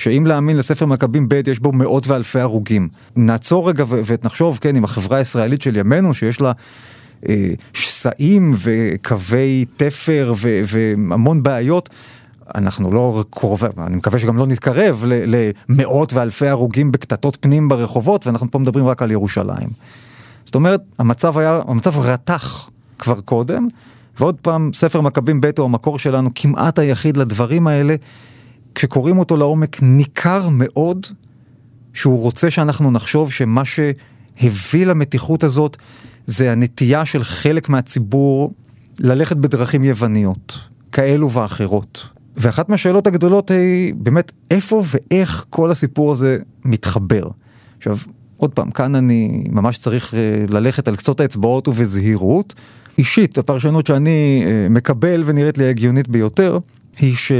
שאם 0.00 0.26
להאמין 0.26 0.56
לספר 0.56 0.86
מכבים 0.86 1.28
ב' 1.28 1.48
יש 1.48 1.58
בו 1.58 1.72
מאות 1.72 2.08
ואלפי 2.08 2.40
הרוגים. 2.40 2.88
נעצור 3.16 3.68
רגע 3.68 3.84
ונחשוב, 3.88 4.58
כן, 4.60 4.76
עם 4.76 4.84
החברה 4.84 5.18
הישראלית 5.18 5.62
של 5.62 5.76
ימינו, 5.76 6.14
שיש 6.14 6.40
לה 6.40 6.52
אה, 7.28 7.50
שסעים 7.72 8.54
וקווי 8.56 9.64
תפר 9.76 10.32
והמון 10.66 11.42
בעיות. 11.42 11.88
אנחנו 12.54 12.92
לא 12.92 13.24
קרובי, 13.30 13.66
אני 13.78 13.96
מקווה 13.96 14.18
שגם 14.18 14.36
לא 14.36 14.46
נתקרב 14.46 15.04
למאות 15.06 16.12
ואלפי 16.12 16.48
הרוגים 16.48 16.92
בקטטות 16.92 17.38
פנים 17.40 17.68
ברחובות, 17.68 18.26
ואנחנו 18.26 18.50
פה 18.50 18.58
מדברים 18.58 18.86
רק 18.86 19.02
על 19.02 19.10
ירושלים. 19.10 19.68
זאת 20.44 20.54
אומרת, 20.54 20.80
המצב 20.98 21.38
היה, 21.38 21.60
המצב 21.68 21.98
רתח 21.98 22.70
כבר 22.98 23.20
קודם, 23.20 23.68
ועוד 24.18 24.36
פעם, 24.42 24.70
ספר 24.74 25.00
מכבים 25.00 25.40
ב' 25.40 25.50
הוא 25.58 25.64
המקור 25.64 25.98
שלנו 25.98 26.30
כמעט 26.34 26.78
היחיד 26.78 27.16
לדברים 27.16 27.66
האלה, 27.66 27.94
כשקוראים 28.74 29.18
אותו 29.18 29.36
לעומק 29.36 29.82
ניכר 29.82 30.48
מאוד 30.48 31.06
שהוא 31.94 32.18
רוצה 32.18 32.50
שאנחנו 32.50 32.90
נחשוב 32.90 33.32
שמה 33.32 33.62
שהביא 33.64 34.86
למתיחות 34.86 35.44
הזאת 35.44 35.76
זה 36.26 36.52
הנטייה 36.52 37.04
של 37.04 37.24
חלק 37.24 37.68
מהציבור 37.68 38.52
ללכת 38.98 39.36
בדרכים 39.36 39.84
יווניות, 39.84 40.58
כאלו 40.92 41.30
ואחרות. 41.30 42.08
ואחת 42.36 42.68
מהשאלות 42.68 43.06
הגדולות 43.06 43.50
היא 43.50 43.94
באמת 43.94 44.32
איפה 44.50 44.82
ואיך 44.86 45.44
כל 45.50 45.70
הסיפור 45.70 46.12
הזה 46.12 46.38
מתחבר. 46.64 47.28
עכשיו, 47.76 47.96
עוד 48.36 48.50
פעם, 48.50 48.70
כאן 48.70 48.94
אני 48.94 49.44
ממש 49.48 49.78
צריך 49.78 50.14
אה, 50.14 50.44
ללכת 50.48 50.88
על 50.88 50.96
קצות 50.96 51.20
האצבעות 51.20 51.68
ובזהירות. 51.68 52.54
אישית, 52.98 53.38
הפרשנות 53.38 53.86
שאני 53.86 54.44
אה, 54.46 54.68
מקבל 54.70 55.22
ונראית 55.26 55.58
לי 55.58 55.68
הגיונית 55.68 56.08
ביותר, 56.08 56.58
היא 56.98 57.16
ש... 57.16 57.32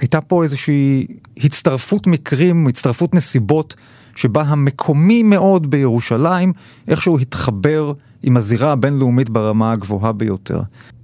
הייתה 0.00 0.20
פה 0.20 0.44
איזושהי 0.44 1.06
הצטרפות 1.36 2.06
מקרים, 2.06 2.66
הצטרפות 2.66 3.14
נסיבות, 3.14 3.74
שבה 4.16 4.42
המקומי 4.42 5.22
מאוד 5.22 5.70
בירושלים 5.70 6.52
איכשהו 6.88 7.18
התחבר 7.18 7.92
עם 8.22 8.36
הזירה 8.36 8.72
הבינלאומית 8.72 9.30
ברמה 9.30 9.72
הגבוהה 9.72 10.12
ביותר. 10.12 10.60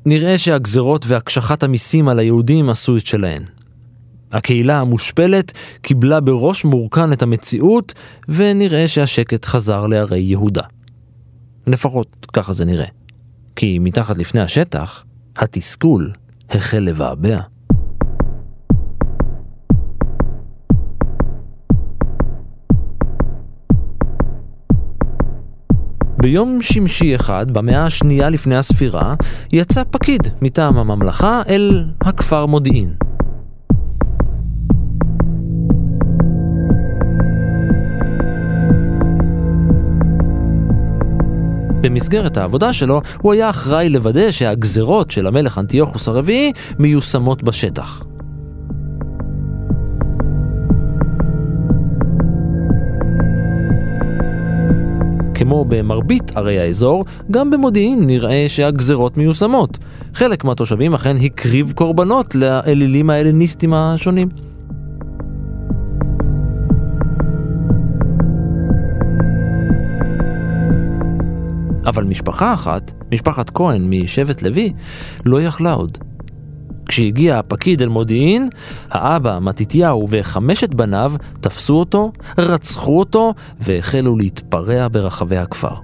נראה 0.07 0.39
שהגזרות 0.39 1.07
והקשחת 1.07 1.63
המיסים 1.63 2.09
על 2.09 2.19
היהודים 2.19 2.71
עשו 2.71 2.97
את 2.97 3.07
שלהן. 3.07 3.43
הקהילה 4.33 4.81
המושפלת 4.81 5.53
קיבלה 5.83 6.21
בראש 6.21 6.65
מורכן 6.65 7.13
את 7.13 7.23
המציאות, 7.23 7.95
ונראה 8.29 8.89
שהשקט 8.89 9.45
חזר 9.45 9.87
לערי 9.87 10.21
יהודה. 10.21 10.63
לפחות 11.67 12.27
ככה 12.33 12.53
זה 12.53 12.65
נראה. 12.65 12.87
כי 13.57 13.79
מתחת 13.79 14.19
לפני 14.19 14.41
השטח, 14.41 15.05
התסכול 15.37 16.13
החל 16.51 16.79
לבעבע. 16.79 17.41
ביום 26.27 26.63
שמשי 26.63 27.15
אחד, 27.15 27.51
במאה 27.51 27.85
השנייה 27.85 28.31
לפני 28.31 28.57
הספירה, 28.57 29.15
יצא 29.53 29.83
פקיד 29.91 30.21
מטעם 30.43 30.79
הממלכה 30.79 31.43
אל 31.49 31.85
הכפר 32.01 32.47
מודיעין. 32.47 32.95
במסגרת 41.81 42.37
העבודה 42.37 42.73
שלו, 42.73 43.01
הוא 43.23 43.33
היה 43.33 43.51
אחראי 43.51 43.89
לוודא 43.89 44.31
שהגזרות 44.31 45.11
של 45.11 45.27
המלך 45.27 45.59
אנטיוכוס 45.59 46.09
הרביעי 46.09 46.53
מיושמות 46.79 47.43
בשטח. 47.43 48.16
כמו 55.47 55.65
במרבית 55.65 56.37
ערי 56.37 56.61
האזור, 56.61 57.05
גם 57.31 57.51
במודיעין 57.51 58.07
נראה 58.07 58.45
שהגזרות 58.49 59.17
מיושמות. 59.17 59.79
חלק 60.15 60.45
מהתושבים 60.45 60.95
אכן 60.95 61.17
הקריב 61.17 61.73
קורבנות 61.77 62.35
לאלילים 62.35 63.11
ההלניסטים 63.11 63.75
השונים. 63.75 64.29
אבל 71.87 72.05
משפחה 72.05 72.55
אחת, 72.55 72.93
משפחת 73.13 73.51
כהן 73.51 73.91
משבט 73.91 74.43
לוי, 74.43 74.73
לא 75.25 75.43
יכלה 75.43 75.73
עוד. 75.73 75.99
כשהגיע 76.89 77.39
הפקיד 77.39 77.83
אל 77.83 77.89
מודיעין, 77.89 78.49
האבא, 78.91 79.39
מתתיהו 79.43 80.07
וחמשת 80.11 80.75
בניו 80.75 81.13
תפסו 81.41 81.75
אותו, 81.75 82.13
רצחו 82.39 82.99
אותו 82.99 83.35
והחלו 83.61 84.17
להתפרע 84.17 84.89
ברחבי 84.89 85.37
הכפר. 85.37 85.75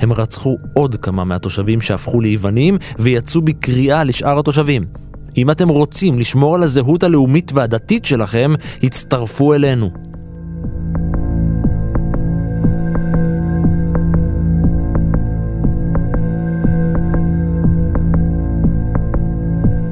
הם 0.00 0.12
רצחו 0.12 0.56
עוד 0.74 0.94
כמה 0.94 1.24
מהתושבים 1.24 1.80
שהפכו 1.80 2.20
ליוונים 2.20 2.76
ויצאו 2.98 3.42
בקריאה 3.42 4.04
לשאר 4.04 4.38
התושבים. 4.38 4.84
אם 5.36 5.50
אתם 5.50 5.68
רוצים 5.68 6.18
לשמור 6.18 6.54
על 6.54 6.62
הזהות 6.62 7.02
הלאומית 7.02 7.52
והדתית 7.54 8.04
שלכם, 8.04 8.52
הצטרפו 8.82 9.54
אלינו. 9.54 9.90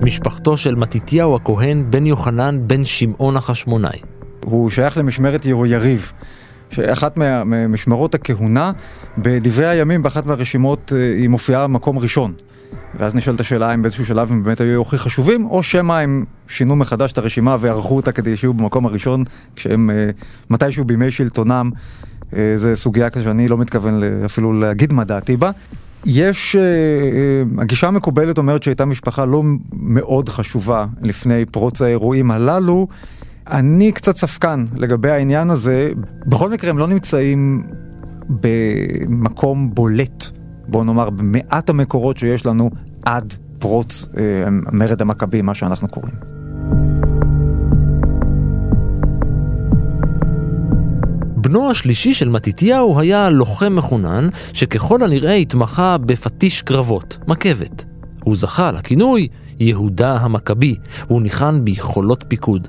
משפחתו 0.09 0.57
של 0.57 0.75
מתתיהו 0.75 1.37
הכהן 1.37 1.91
בן 1.91 2.07
יוחנן 2.07 2.61
בן 2.67 2.85
שמעון 2.85 3.37
החשמונאי. 3.37 3.99
הוא 4.45 4.71
שייך 4.71 4.99
למשמרת 4.99 5.47
יריב, 5.47 6.13
שאחת 6.71 7.17
ממשמרות 7.17 8.15
הכהונה, 8.15 8.73
בדברי 9.19 9.67
הימים 9.67 10.03
באחת 10.03 10.27
מהרשימות 10.27 10.93
אה, 10.97 11.15
היא 11.15 11.29
מופיעה 11.29 11.67
במקום 11.67 11.99
ראשון. 11.99 12.33
ואז 12.99 13.15
נשאלת 13.15 13.41
השאלה 13.41 13.75
אם 13.75 13.83
באיזשהו 13.83 14.07
שלב 14.07 14.33
הם 14.33 14.45
באמת 14.45 14.61
היו 14.61 14.83
הכי 14.83 14.99
חשובים, 14.99 15.47
או 15.47 15.63
שמא 15.63 15.93
הם 15.93 16.25
שינו 16.49 16.77
מחדש 16.77 17.13
את 17.13 17.19
הרשימה 17.19 17.57
וערכו 17.61 17.97
אותה 17.97 18.13
כדי 18.13 18.37
שיהיו 18.37 18.55
במקום 18.55 18.87
הראשון, 18.87 19.25
כשהם 19.57 19.91
אה, 19.91 20.11
מתישהו 20.51 20.85
בימי 20.85 21.11
שלטונם. 21.11 21.71
אה, 22.37 22.53
זו 22.57 22.77
סוגיה 22.77 23.11
כזו 23.11 23.25
שאני 23.25 23.49
לא 23.49 23.59
מתכוון 23.59 24.01
אפילו 24.25 24.53
להגיד 24.53 24.93
מה 24.93 25.05
דעתי 25.05 25.37
בה. 25.37 25.51
יש, 26.07 26.57
uh, 26.57 26.59
uh, 26.59 27.63
הגישה 27.63 27.89
המקובלת 27.89 28.39
אומרת 28.39 28.63
שהייתה 28.63 28.85
משפחה 28.85 29.25
לא 29.25 29.43
מאוד 29.73 30.29
חשובה 30.29 30.87
לפני 31.03 31.45
פרוץ 31.47 31.83
האירועים 31.83 32.31
הללו. 32.31 32.87
אני 33.51 33.93
קצת 33.93 34.17
ספקן 34.17 34.65
לגבי 34.77 35.11
העניין 35.11 35.51
הזה. 35.51 35.93
בכל 36.27 36.51
מקרה 36.51 36.71
הם 36.71 36.79
לא 36.79 36.87
נמצאים 36.87 37.63
במקום 38.29 39.75
בולט, 39.75 40.25
בואו 40.69 40.85
נאמר, 40.85 41.11
במעט 41.11 41.71
המקורות 41.71 42.17
שיש 42.17 42.47
לנו 42.47 42.71
עד 43.05 43.35
פרוץ 43.59 44.09
uh, 44.13 44.19
מרד 44.73 45.03
המכבים, 45.03 45.47
מה 45.47 45.55
שאנחנו 45.55 45.89
קוראים. 45.89 46.38
בנו 51.49 51.71
השלישי 51.71 52.15
של 52.15 52.29
מתתיהו 52.29 53.01
היה 53.01 53.31
לוחם 53.31 53.77
מחונן, 53.77 54.29
שככל 54.53 55.05
הנראה 55.05 55.35
התמחה 55.35 55.99
בפטיש 55.99 56.63
קרבות, 56.63 57.19
מכבת. 57.29 57.85
הוא 58.25 58.37
זכה 58.37 58.73
לכינוי 58.73 59.29
יהודה 59.61 60.17
המכבי, 60.17 60.77
והוא 61.07 61.23
ניחן 61.23 61.65
ביכולות 61.65 62.25
פיקוד. 62.29 62.69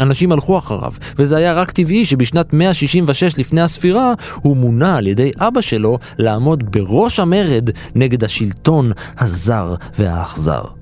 אנשים 0.00 0.32
הלכו 0.32 0.58
אחריו, 0.58 0.92
וזה 1.16 1.36
היה 1.36 1.54
רק 1.54 1.70
טבעי 1.70 2.04
שבשנת 2.04 2.52
166 2.52 3.38
לפני 3.38 3.60
הספירה 3.60 4.12
הוא 4.42 4.56
מונה 4.56 4.96
על 4.96 5.06
ידי 5.06 5.30
אבא 5.38 5.60
שלו 5.60 5.98
לעמוד 6.18 6.72
בראש 6.72 7.20
המרד 7.20 7.70
נגד 7.94 8.24
השלטון 8.24 8.90
הזר 9.18 9.74
והאכזר. 9.98 10.81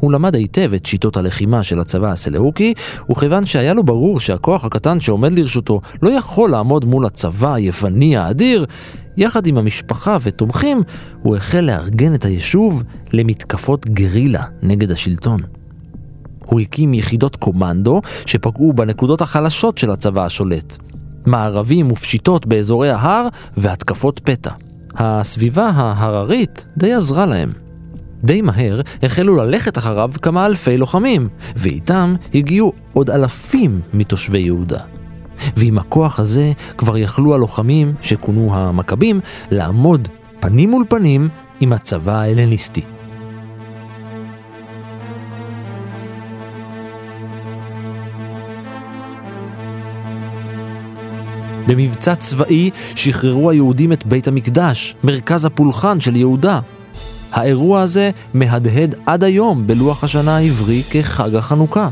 הוא 0.00 0.12
למד 0.12 0.34
היטב 0.34 0.74
את 0.74 0.86
שיטות 0.86 1.16
הלחימה 1.16 1.62
של 1.62 1.80
הצבא 1.80 2.12
הסלאוקי, 2.12 2.74
וכיוון 3.10 3.46
שהיה 3.46 3.74
לו 3.74 3.82
ברור 3.82 4.20
שהכוח 4.20 4.64
הקטן 4.64 5.00
שעומד 5.00 5.32
לרשותו 5.32 5.80
לא 6.02 6.10
יכול 6.10 6.50
לעמוד 6.50 6.84
מול 6.84 7.06
הצבא 7.06 7.54
היווני 7.54 8.16
האדיר, 8.16 8.66
יחד 9.16 9.46
עם 9.46 9.58
המשפחה 9.58 10.18
ותומכים, 10.22 10.82
הוא 11.22 11.36
החל 11.36 11.60
לארגן 11.60 12.14
את 12.14 12.24
היישוב 12.24 12.82
למתקפות 13.12 13.86
גרילה 13.86 14.44
נגד 14.62 14.90
השלטון. 14.90 15.40
הוא 16.46 16.60
הקים 16.60 16.94
יחידות 16.94 17.36
קומנדו 17.36 18.00
שפגעו 18.26 18.72
בנקודות 18.72 19.20
החלשות 19.20 19.78
של 19.78 19.90
הצבא 19.90 20.24
השולט. 20.24 20.76
מערבים 21.26 21.92
ופשיטות 21.92 22.46
באזורי 22.46 22.90
ההר 22.90 23.28
והתקפות 23.56 24.20
פתע. 24.24 24.50
הסביבה 24.94 25.66
ההררית 25.68 26.64
די 26.76 26.92
עזרה 26.92 27.26
להם. 27.26 27.69
די 28.24 28.40
מהר 28.40 28.80
החלו 29.02 29.36
ללכת 29.36 29.78
אחריו 29.78 30.10
כמה 30.22 30.46
אלפי 30.46 30.76
לוחמים, 30.76 31.28
ואיתם 31.56 32.14
הגיעו 32.34 32.72
עוד 32.92 33.10
אלפים 33.10 33.80
מתושבי 33.94 34.38
יהודה. 34.38 34.80
ועם 35.56 35.78
הכוח 35.78 36.20
הזה 36.20 36.52
כבר 36.78 36.98
יכלו 36.98 37.34
הלוחמים, 37.34 37.94
שכונו 38.00 38.54
המכבים, 38.54 39.20
לעמוד 39.50 40.08
פנים 40.40 40.70
מול 40.70 40.84
פנים 40.88 41.28
עם 41.60 41.72
הצבא 41.72 42.12
ההלניסטי. 42.12 42.82
במבצע 51.66 52.14
צבאי 52.14 52.70
שחררו 52.94 53.50
היהודים 53.50 53.92
את 53.92 54.06
בית 54.06 54.28
המקדש, 54.28 54.96
מרכז 55.04 55.44
הפולחן 55.44 56.00
של 56.00 56.16
יהודה, 56.16 56.60
האירוע 57.32 57.80
הזה 57.80 58.10
מהדהד 58.34 58.94
עד 59.06 59.24
היום 59.24 59.66
בלוח 59.66 60.04
השנה 60.04 60.36
העברי 60.36 60.82
כחג 60.90 61.34
החנוכה. 61.34 61.88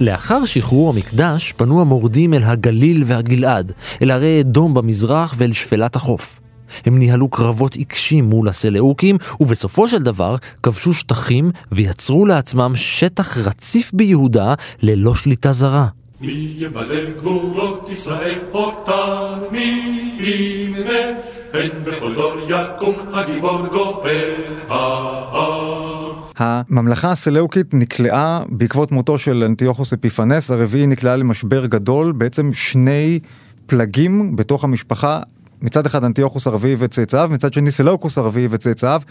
לאחר 0.00 0.44
שחרור 0.44 0.90
המקדש 0.90 1.52
פנו 1.52 1.80
המורדים 1.80 2.34
אל 2.34 2.42
הגליל 2.44 3.02
והגלעד, 3.06 3.72
אל 4.02 4.10
ערי 4.10 4.40
אדום 4.40 4.74
במזרח 4.74 5.34
ואל 5.38 5.52
שפלת 5.52 5.96
החוף. 5.96 6.40
הם 6.86 6.98
ניהלו 6.98 7.28
קרבות 7.28 7.74
עיקשים 7.74 8.24
מול 8.24 8.48
הסלאוקים, 8.48 9.18
ובסופו 9.40 9.88
של 9.88 10.02
דבר 10.02 10.36
כבשו 10.62 10.94
שטחים 10.94 11.50
ויצרו 11.72 12.26
לעצמם 12.26 12.72
שטח 12.74 13.38
רציף 13.38 13.90
ביהודה 13.94 14.54
ללא 14.82 15.14
שליטה 15.14 15.52
זרה. 15.52 15.86
מי 16.20 16.54
ימלא 16.58 17.10
גבורות 17.18 17.88
ישראל 17.90 18.38
אותן, 18.52 19.38
מי 19.52 20.16
ימנה, 20.20 21.18
הן 21.52 21.70
בכל 21.84 22.14
דור 22.14 22.32
יקום 22.48 22.94
הגיבור 23.12 23.66
גובר 23.66 24.34
ההר. 24.68 26.12
הממלכה 26.36 27.10
הסלאוקית 27.10 27.74
נקלעה 27.74 28.42
בעקבות 28.48 28.92
מותו 28.92 29.18
של 29.18 29.44
אנטיוכוס 29.46 29.92
אפיפנס 29.92 30.50
הרביעי 30.50 30.86
נקלעה 30.86 31.16
למשבר 31.16 31.66
גדול, 31.66 32.12
בעצם 32.12 32.52
שני 32.52 33.18
פלגים 33.66 34.36
בתוך 34.36 34.64
המשפחה 34.64 35.20
מצד 35.62 35.86
אחד 35.86 36.04
אנטיוכוס 36.04 36.46
הרביעי 36.46 36.76
וצאצאיו, 36.78 37.28
מצד 37.32 37.52
שני 37.52 37.70
סלאוקוס 37.70 38.18
הרביעי 38.18 38.48
וצאצאיו 38.50 39.02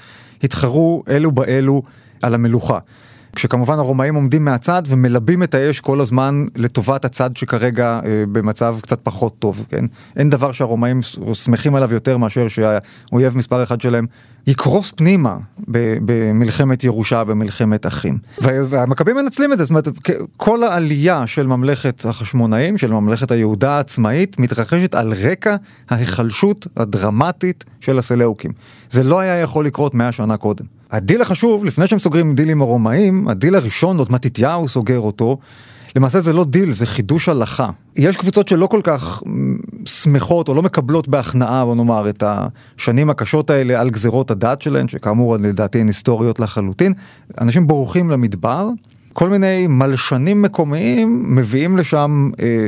התחרו 0.43 1.03
אלו 1.07 1.31
באלו 1.31 1.81
על 2.21 2.33
המלוכה. 2.33 2.79
כשכמובן 3.35 3.79
הרומאים 3.79 4.15
עומדים 4.15 4.45
מהצד 4.45 4.83
ומלבים 4.87 5.43
את 5.43 5.53
האש 5.53 5.79
כל 5.79 6.01
הזמן 6.01 6.45
לטובת 6.55 7.05
הצד 7.05 7.37
שכרגע 7.37 7.99
אה, 8.05 8.23
במצב 8.31 8.77
קצת 8.81 8.99
פחות 9.03 9.39
טוב, 9.39 9.65
כן? 9.69 9.85
אין 10.17 10.29
דבר 10.29 10.51
שהרומאים 10.51 11.01
שמחים 11.33 11.75
עליו 11.75 11.93
יותר 11.93 12.17
מאשר 12.17 12.47
שהאויב 12.47 13.37
מספר 13.37 13.63
אחד 13.63 13.81
שלהם 13.81 14.05
יקרוס 14.47 14.91
פנימה 14.91 15.37
במלחמת 16.05 16.83
ירושה, 16.83 17.23
במלחמת 17.23 17.85
אחים. 17.85 18.17
והמכבים 18.41 19.15
מנצלים 19.15 19.53
את 19.53 19.57
זה, 19.57 19.63
זאת 19.63 19.69
אומרת, 19.69 19.87
כל 20.37 20.63
העלייה 20.63 21.27
של 21.27 21.47
ממלכת 21.47 22.05
החשמונאים, 22.05 22.77
של 22.77 22.91
ממלכת 22.91 23.31
היהודה 23.31 23.71
העצמאית, 23.71 24.39
מתרחשת 24.39 24.95
על 24.95 25.13
רקע 25.13 25.55
ההיחלשות 25.89 26.67
הדרמטית 26.77 27.63
של 27.79 27.97
הסלאוקים. 27.99 28.51
זה 28.89 29.03
לא 29.03 29.19
היה 29.19 29.39
יכול 29.41 29.65
לקרות 29.65 29.93
מאה 29.93 30.11
שנה 30.11 30.37
קודם. 30.37 30.78
הדיל 30.91 31.21
החשוב, 31.21 31.65
לפני 31.65 31.87
שהם 31.87 31.99
סוגרים 31.99 32.35
דיל 32.35 32.49
עם 32.49 32.61
הרומאים, 32.61 33.27
הדיל 33.27 33.55
הראשון, 33.55 33.97
עוד 33.97 34.11
מתתיהו 34.11 34.67
סוגר 34.67 34.99
אותו, 34.99 35.37
למעשה 35.95 36.19
זה 36.19 36.33
לא 36.33 36.43
דיל, 36.43 36.71
זה 36.71 36.85
חידוש 36.85 37.29
הלכה. 37.29 37.69
יש 37.95 38.17
קבוצות 38.17 38.47
שלא 38.47 38.67
כל 38.67 38.79
כך 38.83 39.23
שמחות 39.85 40.47
או 40.47 40.53
לא 40.53 40.61
מקבלות 40.61 41.07
בהכנעה, 41.07 41.65
בוא 41.65 41.75
נאמר, 41.75 42.09
את 42.09 42.23
השנים 42.27 43.09
הקשות 43.09 43.49
האלה 43.49 43.81
על 43.81 43.89
גזרות 43.89 44.31
הדת 44.31 44.61
שלהן, 44.61 44.87
שכאמור 44.87 45.37
לדעתי 45.37 45.79
הן 45.79 45.87
היסטוריות 45.87 46.39
לחלוטין. 46.39 46.93
אנשים 47.41 47.67
בורחים 47.67 48.09
למדבר, 48.09 48.69
כל 49.13 49.29
מיני 49.29 49.67
מלשנים 49.67 50.41
מקומיים 50.41 51.35
מביאים 51.35 51.77
לשם 51.77 52.29
אה, 52.41 52.67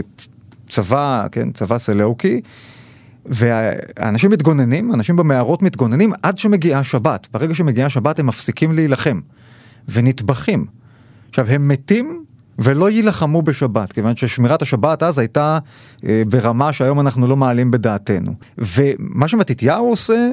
צבא, 0.70 1.28
כן, 1.32 1.52
צבא 1.52 1.78
סלאוקי. 1.78 2.42
והאנשים 3.26 4.32
מתגוננים, 4.32 4.94
אנשים 4.94 5.16
במערות 5.16 5.62
מתגוננים 5.62 6.14
עד 6.24 6.38
שמגיעה 6.38 6.84
שבת. 6.84 7.28
ברגע 7.32 7.56
שמגיעה 7.56 7.90
שבת 7.90 8.20
הם 8.20 8.26
מפסיקים 8.26 8.72
להילחם 8.72 9.20
ונטבחים. 9.90 10.66
עכשיו, 11.30 11.48
הם 11.48 11.68
מתים 11.68 12.24
ולא 12.60 12.90
יילחמו 12.90 13.42
בשבת, 13.42 13.92
כיוון 13.92 14.16
ששמירת 14.16 14.62
השבת 14.62 15.04
אז 15.04 15.20
הייתה 15.20 15.60
אה, 16.06 16.24
ברמה 16.28 16.74
שהיום 16.74 17.00
אנחנו 17.00 17.28
לא 17.28 17.38
מעלים 17.38 17.72
בדעתנו. 17.72 18.34
ומה 18.58 19.28
שמתתיהו 19.28 19.90
עושה, 19.90 20.30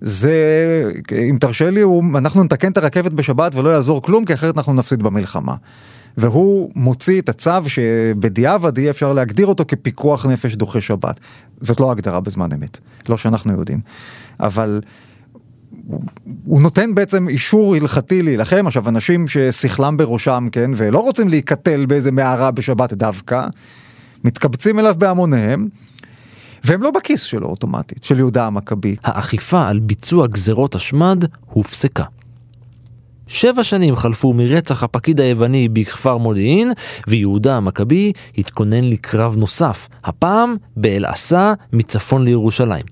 זה, 0.00 0.34
אם 1.30 1.36
תרשה 1.40 1.70
לי, 1.70 1.80
הוא, 1.80 2.04
אנחנו 2.18 2.44
נתקן 2.44 2.72
את 2.72 2.76
הרכבת 2.76 3.12
בשבת 3.12 3.54
ולא 3.54 3.68
יעזור 3.68 4.02
כלום, 4.02 4.24
כי 4.24 4.34
אחרת 4.34 4.56
אנחנו 4.56 4.72
נפסיד 4.72 5.02
במלחמה. 5.02 5.54
והוא 6.16 6.70
מוציא 6.74 7.20
את 7.20 7.28
הצו 7.28 7.50
שבדיעבד 7.66 8.78
יהיה 8.78 8.90
אפשר 8.90 9.12
להגדיר 9.12 9.46
אותו 9.46 9.64
כפיקוח 9.68 10.26
נפש 10.26 10.54
דוחה 10.54 10.80
שבת. 10.80 11.20
זאת 11.60 11.80
לא 11.80 11.90
הגדרה 11.90 12.20
בזמן 12.20 12.52
אמת, 12.52 12.78
לא 13.08 13.16
שאנחנו 13.16 13.52
יודעים. 13.52 13.80
אבל 14.40 14.80
הוא 16.44 16.62
נותן 16.62 16.94
בעצם 16.94 17.28
אישור 17.28 17.74
הלכתי 17.74 18.22
להילחם, 18.22 18.66
עכשיו 18.66 18.88
אנשים 18.88 19.28
ששכלם 19.28 19.96
בראשם, 19.96 20.48
כן, 20.52 20.70
ולא 20.76 20.98
רוצים 20.98 21.28
להיקטל 21.28 21.86
באיזה 21.86 22.12
מערה 22.12 22.50
בשבת 22.50 22.92
דווקא, 22.92 23.46
מתקבצים 24.24 24.78
אליו 24.78 24.94
בהמוניהם. 24.98 25.68
והם 26.64 26.82
לא 26.82 26.90
בכיס 26.90 27.22
שלו 27.22 27.46
אוטומטית, 27.46 28.04
של 28.04 28.18
יהודה 28.18 28.46
המכבי. 28.46 28.96
האכיפה 29.04 29.68
על 29.68 29.78
ביצוע 29.78 30.26
גזרות 30.26 30.74
השמד 30.74 31.24
הופסקה. 31.46 32.04
שבע 33.30 33.64
שנים 33.64 33.96
חלפו 33.96 34.32
מרצח 34.32 34.82
הפקיד 34.82 35.20
היווני 35.20 35.68
בכפר 35.68 36.16
מודיעין, 36.16 36.72
ויהודה 37.08 37.56
המכבי 37.56 38.12
התכונן 38.38 38.84
לקרב 38.84 39.36
נוסף, 39.36 39.88
הפעם 40.04 40.56
באל-עשה 40.76 41.54
מצפון 41.72 42.24
לירושלים. 42.24 42.84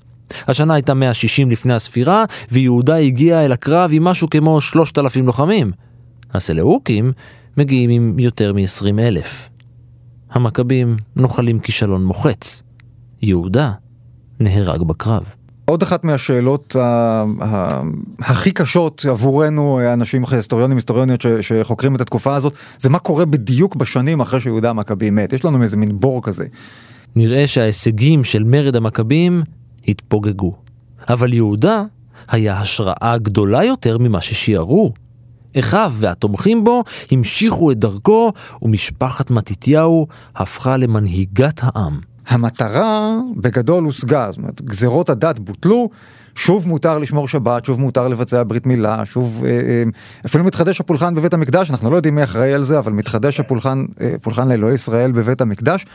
השנה 0.49 0.75
הייתה 0.75 0.95
160 0.95 1.51
לפני 1.51 1.75
הספירה, 1.75 2.25
ויהודה 2.53 2.97
הגיע 2.97 3.45
אל 3.45 3.53
הקרב 3.53 3.91
עם 3.93 4.05
משהו 4.05 4.31
כמו 4.31 4.61
3,000 4.61 5.27
לוחמים. 5.27 5.73
הסלאוקים 6.33 7.13
מגיעים 7.57 7.91
עם 7.91 8.19
יותר 8.19 8.53
מ-20 8.53 9.01
אלף. 9.01 9.49
המכבים 10.31 10.97
נוחלים 11.17 11.61
כישלון 11.61 12.05
מוחץ. 12.05 12.63
יהודה 13.23 13.73
נהרג 14.41 14.83
בקרב. 14.83 15.38
עוד 15.69 15.83
אחת 15.83 16.05
מהשאלות 16.05 16.77
הכי 18.19 18.51
קשות 18.51 19.05
עבורנו, 19.11 19.81
אנשים, 19.93 20.25
היסטוריונים, 20.31 20.77
היסטוריוניות 20.77 21.25
שחוקרים 21.41 21.97
את 21.97 22.01
התקופה 22.01 22.35
הזאת, 22.35 22.53
זה 22.79 22.89
מה 22.89 22.99
קורה 22.99 23.25
בדיוק 23.25 23.77
בשנים 23.77 24.21
אחרי 24.21 24.41
שיהודה 24.41 24.71
המכבי 24.71 25.11
מת. 25.11 25.33
יש 25.33 25.45
לנו 25.45 25.63
איזה 25.63 25.77
מין 25.77 26.01
בור 26.01 26.23
כזה. 26.23 26.45
נראה 27.17 27.47
שההישגים 27.47 28.25
של 28.25 28.45
מרד 28.45 28.77
המכבים 28.77 29.43
התפוגגו. 29.89 30.57
אבל 31.09 31.33
יהודה 31.33 31.85
היה 32.29 32.61
השראה 32.61 33.19
גדולה 33.23 33.65
יותר 33.65 33.99
ממה 33.99 34.21
ששיערו. 34.21 34.93
אחיו 35.59 35.93
והתומכים 35.97 36.65
בו 36.65 36.85
המשיכו 37.11 37.71
את 37.71 37.79
דרכו, 37.79 38.33
ומשפחת 38.63 39.31
מתתיהו 39.31 40.07
הפכה 40.37 40.77
למנהיגת 40.77 41.61
העם. 41.63 42.08
המטרה 42.29 43.19
בגדול 43.37 43.85
הושגה, 43.85 44.27
זאת 44.31 44.39
אומרת, 44.39 44.63
גזרות 44.63 45.11
הדת 45.11 45.39
בוטלו, 45.39 45.91
שוב 46.35 46.69
מותר 46.69 46.99
לשמור 46.99 47.29
שבת, 47.29 47.65
שוב 47.65 47.81
מותר 47.81 48.09
לבצע 48.09 48.43
ברית 48.47 48.67
מילה, 48.67 49.07
שוב, 49.07 49.45
אה, 49.45 49.51
אה, 49.51 49.83
אפילו 50.27 50.45
מתחדש 50.45 50.81
הפולחן 50.81 51.15
בבית 51.15 51.35
המקדש, 51.35 51.71
אנחנו 51.71 51.91
לא 51.91 51.97
יודעים 51.97 52.15
מי 52.15 52.25
אחראי 52.25 52.55
על 52.55 52.65
זה, 52.65 52.79
אבל 52.79 52.93
מתחדש 52.93 53.41
הפולחן, 53.41 53.85
אה, 54.01 54.15
פולחן 54.23 54.49
לאלוהי 54.49 54.75
ישראל 54.75 55.13
בבית 55.13 55.41
המקדש. 55.41 55.87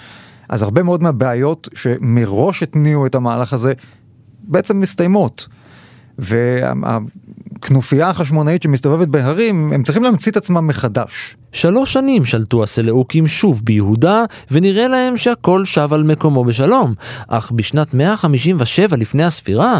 אז 0.49 0.61
הרבה 0.61 0.83
מאוד 0.83 1.03
מהבעיות 1.03 1.69
שמראש 1.73 2.63
התניעו 2.63 3.05
את 3.05 3.15
המהלך 3.15 3.53
הזה, 3.53 3.73
בעצם 4.43 4.79
מסתיימות. 4.79 5.47
והכנופיה 7.63 8.09
החשמונאית 8.09 8.63
שמסתובבת 8.63 9.07
בהרים, 9.07 9.73
הם 9.73 9.83
צריכים 9.83 10.03
להמציא 10.03 10.31
את 10.31 10.37
עצמם 10.37 10.67
מחדש. 10.67 11.35
שלוש 11.51 11.93
שנים 11.93 12.25
שלטו 12.25 12.63
הסלאוקים 12.63 13.27
שוב 13.27 13.61
ביהודה, 13.63 14.23
ונראה 14.51 14.87
להם 14.87 15.17
שהכל 15.17 15.65
שב 15.65 15.93
על 15.93 16.03
מקומו 16.03 16.45
בשלום. 16.45 16.93
אך 17.27 17.51
בשנת 17.51 17.93
157 17.93 18.97
לפני 18.97 19.23
הספירה, 19.23 19.79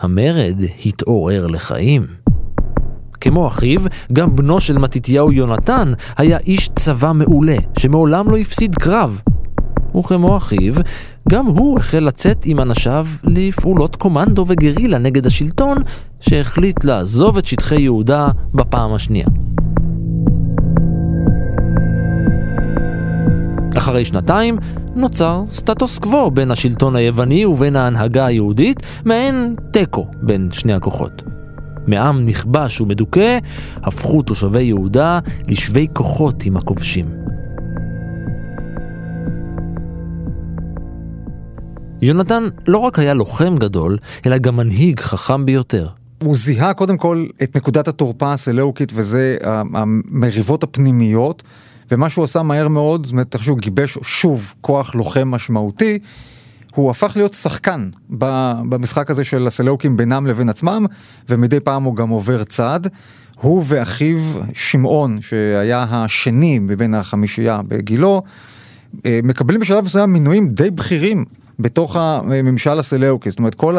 המרד 0.00 0.56
התעורר 0.86 1.46
לחיים. 1.46 2.06
כמו 3.20 3.46
אחיו, 3.46 3.80
גם 4.12 4.36
בנו 4.36 4.60
של 4.60 4.78
מתתיהו 4.78 5.32
יונתן 5.32 5.92
היה 6.16 6.38
איש 6.38 6.68
צבא 6.68 7.12
מעולה, 7.12 7.56
שמעולם 7.78 8.30
לא 8.30 8.36
הפסיד 8.36 8.74
קרב. 8.74 9.20
וכמו 9.98 10.36
אחיו, 10.36 10.74
גם 11.28 11.46
הוא 11.46 11.78
החל 11.78 11.98
לצאת 11.98 12.42
עם 12.44 12.60
אנשיו 12.60 13.06
לפעולות 13.24 13.96
קומנדו 13.96 14.44
וגרילה 14.48 14.98
נגד 14.98 15.26
השלטון, 15.26 15.78
שהחליט 16.20 16.84
לעזוב 16.84 17.36
את 17.36 17.46
שטחי 17.46 17.80
יהודה 17.80 18.28
בפעם 18.54 18.94
השנייה. 18.94 19.26
אחרי 23.76 24.04
שנתיים 24.04 24.58
נוצר 24.94 25.42
סטטוס 25.46 25.98
קוו 25.98 26.30
בין 26.30 26.50
השלטון 26.50 26.96
היווני 26.96 27.46
ובין 27.46 27.76
ההנהגה 27.76 28.26
היהודית, 28.26 28.82
מעין 29.04 29.54
תיקו 29.70 30.06
בין 30.22 30.48
שני 30.52 30.72
הכוחות. 30.72 31.22
מעם 31.86 32.24
נכבש 32.24 32.80
ומדוכא, 32.80 33.38
הפכו 33.76 34.22
תושבי 34.22 34.62
יהודה 34.62 35.18
לשווי 35.48 35.86
כוחות 35.92 36.44
עם 36.44 36.56
הכובשים. 36.56 37.06
יונתן 42.02 42.44
לא 42.66 42.78
רק 42.78 42.98
היה 42.98 43.14
לוחם 43.14 43.56
גדול, 43.56 43.98
אלא 44.26 44.38
גם 44.38 44.56
מנהיג 44.56 45.00
חכם 45.00 45.46
ביותר. 45.46 45.88
הוא 46.22 46.36
זיהה 46.36 46.74
קודם 46.74 46.96
כל 46.96 47.26
את 47.42 47.56
נקודת 47.56 47.88
התורפה 47.88 48.32
הסלאוקית 48.32 48.92
וזה 48.94 49.36
המריבות 49.44 50.62
הפנימיות, 50.62 51.42
ומה 51.90 52.10
שהוא 52.10 52.24
עשה 52.24 52.42
מהר 52.42 52.68
מאוד, 52.68 53.06
זאת 53.06 53.12
אומרת, 53.12 53.36
שהוא 53.40 53.58
גיבש 53.58 53.98
שוב 54.02 54.54
כוח 54.60 54.94
לוחם 54.94 55.28
משמעותי, 55.28 55.98
הוא 56.74 56.90
הפך 56.90 57.12
להיות 57.16 57.34
שחקן 57.34 57.90
במשחק 58.68 59.10
הזה 59.10 59.24
של 59.24 59.46
הסלאוקים 59.46 59.96
בינם 59.96 60.26
לבין 60.26 60.48
עצמם, 60.48 60.86
ומדי 61.28 61.60
פעם 61.60 61.82
הוא 61.82 61.96
גם 61.96 62.08
עובר 62.08 62.44
צד. 62.44 62.80
הוא 63.40 63.64
ואחיו 63.66 64.18
שמעון, 64.54 65.18
שהיה 65.20 65.86
השני 65.90 66.58
מבין 66.58 66.94
החמישייה 66.94 67.60
בגילו, 67.68 68.22
אה, 69.06 69.20
מקבלים 69.22 69.60
בשלב 69.60 69.84
מסוים 69.84 70.12
מינויים 70.12 70.48
די 70.48 70.70
בכירים 70.70 71.24
בתוך 71.62 71.96
הממשל 71.96 72.78
הסלאוקי, 72.78 73.30
זאת 73.30 73.38
אומרת 73.38 73.54
כל 73.54 73.76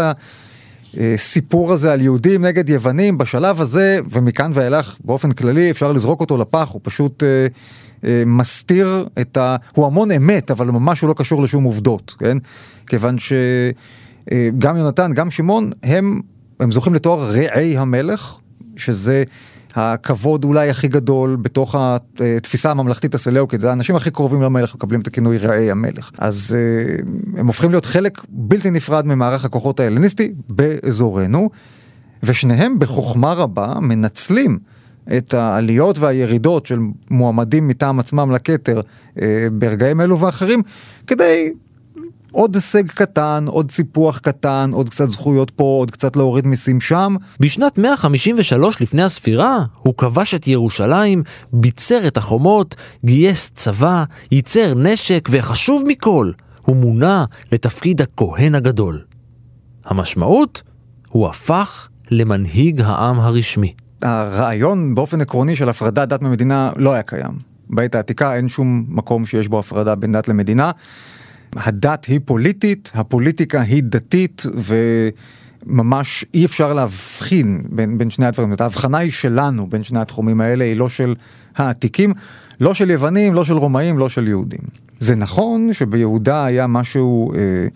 הסיפור 0.98 1.74
הזה 1.74 1.94
על 1.94 2.02
יהודים 2.02 2.46
נגד 2.46 2.70
יוונים 2.70 3.18
בשלב 3.18 3.62
הזה 3.62 4.00
ומכאן 4.10 4.52
ואילך 4.54 4.98
באופן 5.06 5.32
כללי 5.32 5.72
אפשר 5.72 5.92
לזרוק 5.92 6.20
אותו 6.20 6.38
לפח, 6.38 6.70
הוא 6.72 6.82
פשוט 6.84 7.24
אה, 7.24 7.48
אה, 8.04 8.24
מסתיר 8.26 9.08
את 9.22 9.38
ה... 9.38 9.56
הוא 9.74 9.86
המון 9.86 10.12
אמת 10.12 10.52
אבל 10.52 10.68
ממש 10.68 11.02
הוא 11.02 11.08
לא 11.08 11.14
קשור 11.14 11.44
לשום 11.44 11.64
עובדות, 11.64 12.16
כן? 12.20 12.38
כיוון 12.88 13.16
שגם 13.20 14.76
אה, 14.76 14.80
יונתן, 14.80 15.14
גם 15.14 15.30
שמעון, 15.30 15.72
הם, 15.84 16.22
הם 16.60 16.72
זוכים 16.72 16.94
לתואר 16.94 17.32
רעי 17.32 17.78
המלך, 17.78 18.38
שזה 18.78 19.24
הכבוד 19.76 20.44
אולי 20.44 20.70
הכי 20.70 20.88
גדול 20.88 21.36
בתוך 21.36 21.76
התפיסה 21.80 22.72
הממלכתית 22.72 23.16
הסלאוקית, 23.16 23.60
זה 23.60 23.70
האנשים 23.70 23.96
הכי 23.96 24.12
קרובים 24.12 24.42
למלך 24.42 24.76
מקבלים 24.76 25.02
את 25.02 25.08
הכינוי 25.08 25.38
רעי 25.38 25.72
המלך. 25.72 26.12
אז 26.18 26.58
אה, 26.58 27.40
הם 27.40 27.48
הופכים 27.48 27.70
להיות 27.70 27.86
חלק 27.86 28.22
בלתי 28.30 28.72
נפרד 28.72 29.06
ממערך 29.06 29.46
הכוחות 29.46 29.80
ההלניסטי 29.80 30.32
באזורנו, 30.50 31.50
ושניהם 32.24 32.80
בחוכמה 32.80 33.34
רבה 33.34 33.74
מנצלים 33.82 34.60
את 35.18 35.34
העליות 35.34 36.00
והירידות 36.00 36.66
של 36.66 36.80
מועמדים 37.10 37.68
מטעם 37.68 38.00
עצמם 38.00 38.32
לכתר 38.32 38.82
אה, 39.22 39.48
ברגעים 39.52 40.02
אלו 40.02 40.20
ואחרים, 40.20 40.62
כדי 41.08 41.54
עוד 42.32 42.56
הישג 42.56 42.88
קטן, 42.88 43.46
עוד 43.48 43.72
סיפוח 43.72 44.20
קטן, 44.20 44.70
עוד 44.74 44.90
קצת 44.90 45.10
זכויות 45.10 45.52
פה, 45.52 45.64
עוד 45.64 45.92
קצת 45.92 46.16
להוריד 46.16 46.48
מיסים 46.48 46.82
שם. 46.82 47.16
בשנת 47.40 47.78
153 47.78 48.82
לפני 48.82 49.04
הספירה, 49.04 49.66
הוא 49.80 49.94
כבש 49.98 50.36
את 50.36 50.48
ירושלים, 50.48 51.24
ביצר 51.54 52.08
את 52.08 52.18
החומות, 52.18 52.76
גייס 53.06 53.52
צבא, 53.56 54.04
ייצר 54.32 54.74
נשק, 54.76 55.30
וחשוב 55.32 55.84
מכל, 55.88 56.32
הוא 56.66 56.76
מונה 56.76 57.26
לתפקיד 57.52 58.02
הכהן 58.02 58.56
הגדול. 58.56 59.02
המשמעות? 59.86 60.64
הוא 61.10 61.28
הפך 61.28 61.88
למנהיג 62.12 62.82
העם 62.82 63.20
הרשמי. 63.20 63.74
הרעיון 64.02 64.96
באופן 64.96 65.22
עקרוני 65.22 65.56
של 65.56 65.70
הפרדת 65.70 66.10
דת 66.10 66.22
ממדינה 66.22 66.72
לא 66.76 66.94
היה 66.94 67.04
קיים. 67.04 67.52
בעת 67.70 67.96
העתיקה 67.96 68.36
אין 68.36 68.50
שום 68.50 68.86
מקום 68.88 69.26
שיש 69.26 69.48
בו 69.48 69.60
הפרדה 69.60 69.96
בין 69.96 70.12
דת 70.12 70.28
למדינה. 70.28 70.72
הדת 71.56 72.06
היא 72.06 72.20
פוליטית, 72.26 72.92
הפוליטיקה 72.96 73.62
היא 73.62 73.84
דתית, 73.86 74.44
וממש 75.66 76.26
אי 76.34 76.46
אפשר 76.46 76.74
להבחין 76.74 77.62
בין, 77.70 77.98
בין 77.98 78.10
שני 78.10 78.26
הדברים. 78.26 78.52
זאת 78.52 78.62
ההבחנה 78.62 78.98
היא 78.98 79.12
שלנו 79.12 79.68
בין 79.70 79.84
שני 79.84 80.00
התחומים 80.00 80.42
האלה, 80.42 80.64
היא 80.64 80.76
לא 80.76 80.90
של 80.90 81.16
העתיקים, 81.56 82.14
לא 82.60 82.74
של 82.74 82.90
יוונים, 82.90 83.34
לא 83.34 83.46
של 83.46 83.58
רומאים, 83.58 83.98
לא 83.98 84.10
של 84.10 84.28
יהודים. 84.28 84.62
זה 85.00 85.16
נכון 85.16 85.74
שביהודה 85.74 86.46
היה 86.46 86.68
משהו... 86.68 87.34
אה, 87.34 87.68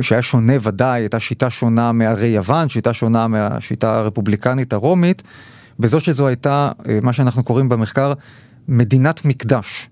שהיה 0.00 0.22
שונה 0.22 0.52
ודאי, 0.62 1.00
הייתה 1.00 1.20
שיטה 1.20 1.50
שונה 1.50 1.92
מהרי 1.92 2.26
יוון, 2.26 2.68
שיטה 2.68 2.94
שונה 2.94 3.28
מהשיטה 3.28 3.98
הרפובליקנית 3.98 4.72
הרומית, 4.72 5.22
בזאת 5.78 6.02
שזו 6.02 6.26
הייתה, 6.26 6.70
אה, 6.88 6.98
מה 7.02 7.12
שאנחנו 7.12 7.42
קוראים 7.42 7.68
במחקר, 7.68 8.12
מדינת 8.68 9.24
מקדש. 9.24 9.88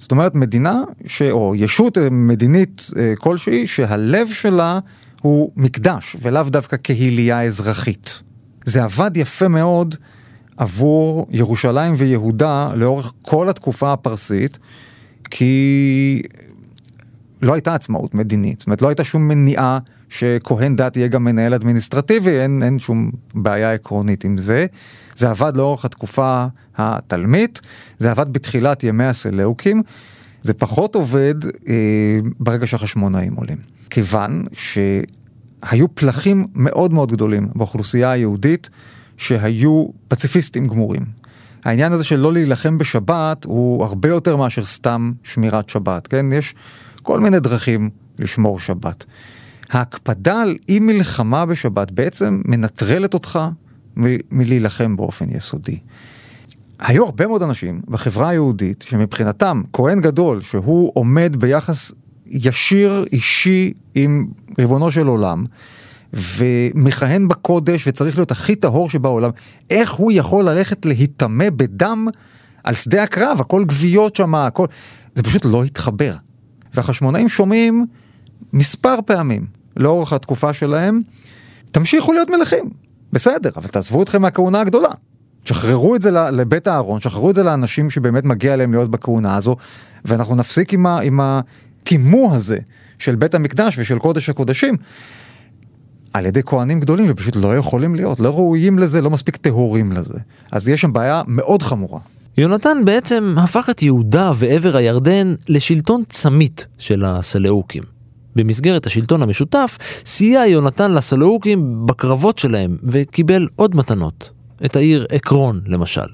זאת 0.00 0.10
אומרת, 0.10 0.34
מדינה, 0.34 0.82
ש... 1.06 1.22
או 1.22 1.54
ישות 1.56 1.98
אה, 1.98 2.10
מדינית 2.10 2.90
אה, 2.98 3.14
כלשהי, 3.18 3.66
שהלב 3.66 4.28
שלה 4.28 4.78
הוא 5.22 5.50
מקדש, 5.56 6.16
ולאו 6.22 6.42
דווקא 6.42 6.76
קהילייה 6.76 7.42
אזרחית. 7.42 8.22
זה 8.64 8.84
עבד 8.84 9.10
יפה 9.16 9.48
מאוד 9.48 9.94
עבור 10.56 11.26
ירושלים 11.30 11.94
ויהודה 11.96 12.70
לאורך 12.74 13.12
כל 13.22 13.48
התקופה 13.48 13.92
הפרסית, 13.92 14.58
כי 15.30 16.22
לא 17.42 17.54
הייתה 17.54 17.74
עצמאות 17.74 18.14
מדינית, 18.14 18.60
זאת 18.60 18.66
אומרת 18.66 18.82
לא 18.82 18.88
הייתה 18.88 19.04
שום 19.04 19.28
מניעה 19.28 19.78
שכהן 20.08 20.76
דת 20.76 20.96
יהיה 20.96 21.08
גם 21.08 21.24
מנהל 21.24 21.54
אדמיניסטרטיבי, 21.54 22.40
אין, 22.40 22.62
אין 22.62 22.78
שום 22.78 23.10
בעיה 23.34 23.72
עקרונית 23.72 24.24
עם 24.24 24.38
זה. 24.38 24.66
זה 25.16 25.30
עבד 25.30 25.52
לאורך 25.56 25.84
התקופה 25.84 26.46
התלמית, 26.80 27.60
זה 27.98 28.10
עבד 28.10 28.32
בתחילת 28.32 28.84
ימי 28.84 29.04
הסלאוקים, 29.04 29.82
זה 30.42 30.54
פחות 30.54 30.94
עובד 30.94 31.34
אה, 31.68 31.74
ברגע 32.40 32.66
שהחשמונאים 32.66 33.34
עולים. 33.34 33.58
כיוון 33.90 34.44
שהיו 34.52 35.94
פלחים 35.94 36.46
מאוד 36.54 36.92
מאוד 36.92 37.12
גדולים 37.12 37.48
באוכלוסייה 37.54 38.10
היהודית 38.10 38.70
שהיו 39.16 39.86
פציפיסטים 40.08 40.66
גמורים. 40.66 41.02
העניין 41.64 41.92
הזה 41.92 42.04
של 42.04 42.16
לא 42.16 42.32
להילחם 42.32 42.78
בשבת 42.78 43.44
הוא 43.44 43.84
הרבה 43.84 44.08
יותר 44.08 44.36
מאשר 44.36 44.64
סתם 44.64 45.12
שמירת 45.22 45.68
שבת, 45.68 46.06
כן? 46.06 46.26
יש 46.32 46.54
כל 47.02 47.20
מיני 47.20 47.40
דרכים 47.40 47.90
לשמור 48.18 48.60
שבת. 48.60 49.04
ההקפדה 49.70 50.42
על 50.42 50.56
אי 50.68 50.78
מלחמה 50.78 51.46
בשבת 51.46 51.90
בעצם 51.90 52.42
מנטרלת 52.44 53.14
אותך 53.14 53.38
מ- 53.96 54.16
מלהילחם 54.30 54.96
באופן 54.96 55.30
יסודי. 55.30 55.78
היו 56.80 57.04
הרבה 57.04 57.26
מאוד 57.26 57.42
אנשים 57.42 57.80
בחברה 57.88 58.28
היהודית 58.28 58.82
שמבחינתם 58.82 59.62
כהן 59.72 60.00
גדול 60.00 60.40
שהוא 60.42 60.92
עומד 60.94 61.36
ביחס 61.38 61.92
ישיר 62.26 63.04
אישי 63.12 63.72
עם 63.94 64.26
ריבונו 64.58 64.90
של 64.90 65.06
עולם 65.06 65.44
ומכהן 66.12 67.28
בקודש 67.28 67.88
וצריך 67.88 68.18
להיות 68.18 68.30
הכי 68.30 68.56
טהור 68.56 68.90
שבעולם, 68.90 69.30
איך 69.70 69.92
הוא 69.92 70.12
יכול 70.12 70.44
ללכת 70.44 70.86
להיטמא 70.86 71.50
בדם 71.50 72.08
על 72.64 72.74
שדה 72.74 73.02
הקרב, 73.02 73.40
הכל 73.40 73.64
גוויות 73.64 74.16
שם, 74.16 74.34
הכל... 74.34 74.66
זה 75.14 75.22
פשוט 75.22 75.44
לא 75.44 75.64
התחבר. 75.64 76.14
והחשמונאים 76.74 77.28
שומעים 77.28 77.86
מספר 78.52 78.94
פעמים 79.06 79.46
לאורך 79.76 80.12
התקופה 80.12 80.52
שלהם, 80.52 81.00
תמשיכו 81.72 82.12
להיות 82.12 82.30
מלכים, 82.30 82.70
בסדר, 83.12 83.50
אבל 83.56 83.68
תעזבו 83.68 84.02
אתכם 84.02 84.22
מהכהונה 84.22 84.60
הגדולה. 84.60 84.90
שחררו 85.44 85.96
את 85.96 86.02
זה 86.02 86.10
לבית 86.10 86.66
הארון, 86.66 87.00
שחררו 87.00 87.30
את 87.30 87.34
זה 87.34 87.42
לאנשים 87.42 87.90
שבאמת 87.90 88.24
מגיע 88.24 88.56
להם 88.56 88.72
להיות 88.72 88.90
בכהונה 88.90 89.36
הזו, 89.36 89.56
ואנחנו 90.04 90.34
נפסיק 90.34 90.72
עם, 90.72 90.86
ה, 90.86 91.40
הזה 92.32 92.58
של 92.98 93.14
בית 93.14 93.34
המקדש 93.34 93.78
ושל 93.78 93.98
קודש 93.98 94.28
הקודשים. 94.28 94.76
על 96.12 96.26
ידי 96.26 96.40
כהנים 96.46 96.80
גדולים 96.80 97.06
ופשוט 97.08 97.36
לא 97.36 97.56
יכולים 97.56 97.94
להיות, 97.94 98.20
לא 98.20 98.30
ראויים 98.30 98.78
לזה, 98.78 99.00
לא 99.00 99.10
מספיק 99.10 99.36
טהורים 99.36 99.92
לזה. 99.92 100.18
אז 100.52 100.68
יש 100.68 100.80
שם 100.80 100.92
בעיה 100.92 101.22
מאוד 101.26 101.62
חמורה. 101.62 102.00
יונתן 102.38 102.84
בעצם 102.84 103.34
הפך 103.38 103.70
את 103.70 103.82
יהודה 103.82 104.32
ועבר 104.34 104.76
הירדן 104.76 105.34
לשלטון 105.48 106.02
צמית 106.08 106.66
של 106.78 107.04
הסלאוקים. 107.04 107.82
במסגרת 108.36 108.86
השלטון 108.86 109.22
המשותף, 109.22 109.78
סייע 110.04 110.46
יונתן 110.46 110.92
לסלאוקים 110.92 111.86
בקרבות 111.86 112.38
שלהם 112.38 112.76
וקיבל 112.82 113.48
עוד 113.56 113.76
מתנות. 113.76 114.30
את 114.64 114.76
העיר 114.76 115.06
עקרון 115.10 115.60
למשל. 115.66 116.06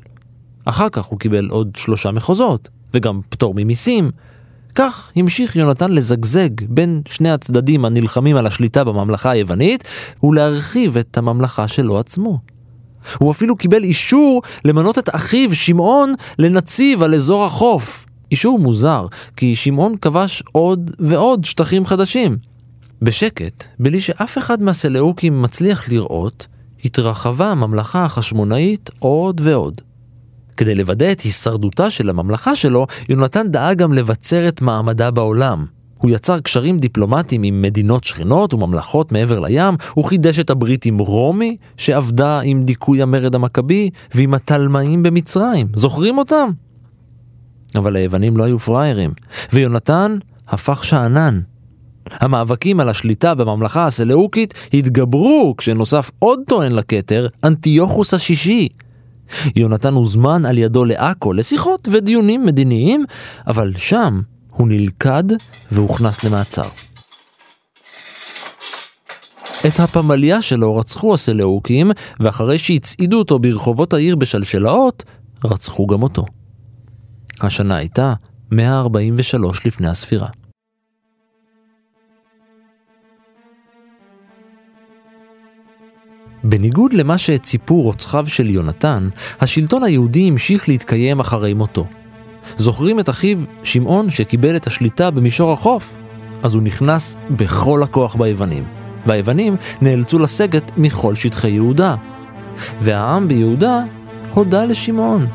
אחר 0.64 0.88
כך 0.88 1.04
הוא 1.04 1.18
קיבל 1.18 1.48
עוד 1.48 1.76
שלושה 1.76 2.10
מחוזות, 2.10 2.68
וגם 2.94 3.20
פטור 3.28 3.54
ממיסים. 3.56 4.10
כך 4.74 5.12
המשיך 5.16 5.56
יונתן 5.56 5.92
לזגזג 5.92 6.48
בין 6.68 7.02
שני 7.08 7.30
הצדדים 7.30 7.84
הנלחמים 7.84 8.36
על 8.36 8.46
השליטה 8.46 8.84
בממלכה 8.84 9.30
היוונית, 9.30 9.84
ולהרחיב 10.22 10.96
את 10.96 11.18
הממלכה 11.18 11.68
שלו 11.68 11.98
עצמו. 11.98 12.38
הוא 13.18 13.30
אפילו 13.30 13.56
קיבל 13.56 13.82
אישור 13.82 14.42
למנות 14.64 14.98
את 14.98 15.08
אחיו 15.14 15.54
שמעון 15.54 16.14
לנציב 16.38 17.02
על 17.02 17.14
אזור 17.14 17.44
החוף. 17.44 18.06
אישור 18.30 18.58
מוזר, 18.58 19.06
כי 19.36 19.56
שמעון 19.56 19.96
כבש 19.96 20.42
עוד 20.52 20.90
ועוד 20.98 21.44
שטחים 21.44 21.86
חדשים. 21.86 22.36
בשקט, 23.02 23.64
בלי 23.78 24.00
שאף 24.00 24.38
אחד 24.38 24.62
מהסלאוקים 24.62 25.42
מצליח 25.42 25.88
לראות, 25.88 26.46
התרחבה 26.86 27.50
הממלכה 27.50 28.04
החשמונאית 28.04 28.90
עוד 28.98 29.40
ועוד. 29.44 29.80
כדי 30.56 30.74
לוודא 30.74 31.12
את 31.12 31.20
הישרדותה 31.20 31.90
של 31.90 32.10
הממלכה 32.10 32.54
שלו, 32.54 32.86
יונתן 33.08 33.48
דאג 33.48 33.78
גם 33.78 33.92
לבצר 33.92 34.48
את 34.48 34.62
מעמדה 34.62 35.10
בעולם. 35.10 35.64
הוא 35.98 36.10
יצר 36.10 36.38
קשרים 36.38 36.78
דיפלומטיים 36.78 37.42
עם 37.42 37.62
מדינות 37.62 38.04
שכנות 38.04 38.54
וממלכות 38.54 39.12
מעבר 39.12 39.40
לים, 39.40 39.74
הוא 39.94 40.04
חידש 40.04 40.38
את 40.38 40.50
הברית 40.50 40.86
עם 40.86 40.98
רומי, 40.98 41.56
שעבדה 41.76 42.40
עם 42.40 42.64
דיכוי 42.64 43.02
המרד 43.02 43.34
המכבי, 43.34 43.90
ועם 44.14 44.34
התלמאים 44.34 45.02
במצרים. 45.02 45.68
זוכרים 45.74 46.18
אותם? 46.18 46.50
אבל 47.74 47.96
היוונים 47.96 48.36
לא 48.36 48.44
היו 48.44 48.58
פראיירים, 48.58 49.10
ויונתן 49.52 50.18
הפך 50.48 50.84
שאנן. 50.84 51.40
המאבקים 52.10 52.80
על 52.80 52.88
השליטה 52.88 53.34
בממלכה 53.34 53.86
הסלאוקית 53.86 54.54
התגברו 54.74 55.54
כשנוסף 55.58 56.10
עוד 56.18 56.40
טוען 56.48 56.72
לכתר, 56.72 57.26
אנטיוכוס 57.44 58.14
השישי. 58.14 58.68
יונתן 59.56 59.94
הוזמן 59.94 60.44
על 60.44 60.58
ידו 60.58 60.84
לעכו 60.84 61.32
לשיחות 61.32 61.88
ודיונים 61.92 62.44
מדיניים, 62.44 63.04
אבל 63.46 63.72
שם 63.76 64.20
הוא 64.50 64.68
נלכד 64.68 65.24
והוכנס 65.72 66.24
למעצר. 66.24 66.68
את 69.66 69.80
הפמליה 69.80 70.42
שלו 70.42 70.76
רצחו 70.76 71.14
הסלאוקים, 71.14 71.90
ואחרי 72.20 72.58
שהצעידו 72.58 73.18
אותו 73.18 73.38
ברחובות 73.38 73.94
העיר 73.94 74.16
בשלשלאות, 74.16 75.04
רצחו 75.44 75.86
גם 75.86 76.02
אותו. 76.02 76.24
השנה 77.40 77.76
הייתה 77.76 78.14
143 78.52 79.66
לפני 79.66 79.88
הספירה. 79.88 80.28
בניגוד 86.48 86.92
למה 86.92 87.18
שציפו 87.18 87.82
רוצחיו 87.82 88.26
של 88.26 88.50
יונתן, 88.50 89.08
השלטון 89.40 89.82
היהודי 89.82 90.28
המשיך 90.28 90.68
להתקיים 90.68 91.20
אחרי 91.20 91.54
מותו. 91.54 91.86
זוכרים 92.56 93.00
את 93.00 93.08
אחיו, 93.08 93.38
שמעון, 93.62 94.10
שקיבל 94.10 94.56
את 94.56 94.66
השליטה 94.66 95.10
במישור 95.10 95.52
החוף? 95.52 95.94
אז 96.42 96.54
הוא 96.54 96.62
נכנס 96.62 97.16
בכל 97.30 97.82
הכוח 97.82 98.16
ביוונים, 98.16 98.64
והיוונים 99.06 99.56
נאלצו 99.82 100.18
לסגת 100.18 100.72
מכל 100.76 101.14
שטחי 101.14 101.50
יהודה. 101.50 101.94
והעם 102.80 103.28
ביהודה 103.28 103.84
הודה 104.34 104.64
לשמעון. 104.64 105.26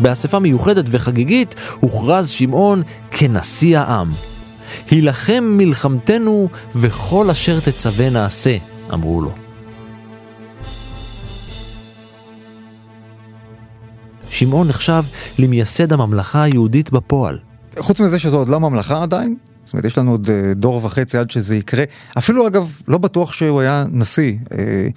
באספה 0.00 0.38
מיוחדת 0.38 0.84
וחגיגית 0.90 1.54
הוכרז 1.80 2.28
שמעון 2.28 2.82
כנשיא 3.10 3.78
העם. 3.78 4.10
הילחם 4.90 5.44
מלחמתנו 5.44 6.48
וכל 6.76 7.30
אשר 7.30 7.60
תצווה 7.60 8.10
נעשה, 8.10 8.56
אמרו 8.92 9.20
לו. 9.20 9.41
שמעון 14.32 14.68
נחשב 14.68 15.02
למייסד 15.38 15.92
הממלכה 15.92 16.42
היהודית 16.42 16.92
בפועל. 16.92 17.38
חוץ 17.78 18.00
מזה 18.00 18.18
שזו 18.18 18.38
עוד 18.38 18.48
לא 18.48 18.60
ממלכה 18.60 19.02
עדיין, 19.02 19.36
זאת 19.64 19.72
אומרת, 19.72 19.84
יש 19.84 19.98
לנו 19.98 20.10
עוד 20.10 20.30
אה, 20.30 20.54
דור 20.54 20.84
וחצי 20.84 21.18
עד 21.18 21.30
שזה 21.30 21.56
יקרה. 21.56 21.84
אפילו 22.18 22.46
אגב, 22.46 22.80
לא 22.88 22.98
בטוח 22.98 23.32
שהוא 23.32 23.60
היה 23.60 23.84
נשיא. 23.90 24.32
אה, 24.58 24.88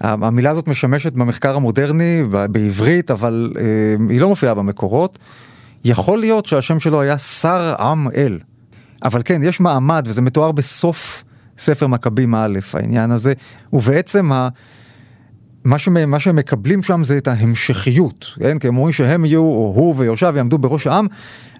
המילה 0.00 0.50
הזאת 0.50 0.68
משמשת 0.68 1.12
במחקר 1.12 1.56
המודרני, 1.56 2.22
בעברית, 2.50 3.10
אבל 3.10 3.52
אה, 3.58 3.64
היא 4.08 4.20
לא 4.20 4.28
מופיעה 4.28 4.54
במקורות. 4.54 5.18
יכול 5.84 6.18
להיות 6.18 6.46
שהשם 6.46 6.80
שלו 6.80 7.00
היה 7.00 7.18
שר 7.18 7.74
עם 7.80 8.08
אל. 8.14 8.38
אבל 9.04 9.22
כן, 9.24 9.42
יש 9.42 9.60
מעמד, 9.60 10.04
וזה 10.08 10.22
מתואר 10.22 10.52
בסוף 10.52 11.24
ספר 11.58 11.86
מכבים 11.86 12.34
א', 12.34 12.58
העניין 12.74 13.10
הזה, 13.10 13.32
ובעצם 13.72 14.32
ה... 14.32 14.48
מה, 15.64 15.78
שמה, 15.78 16.06
מה 16.06 16.20
שהם 16.20 16.36
מקבלים 16.36 16.82
שם 16.82 17.04
זה 17.04 17.18
את 17.18 17.28
ההמשכיות, 17.28 18.26
כן? 18.38 18.58
כי 18.58 18.68
הם 18.68 18.76
אומרים 18.76 18.92
שהם 18.92 19.24
יהיו, 19.24 19.40
או 19.40 19.72
הוא 19.76 19.94
ויורשיו 19.98 20.36
יעמדו 20.36 20.58
בראש 20.58 20.86
העם, 20.86 21.06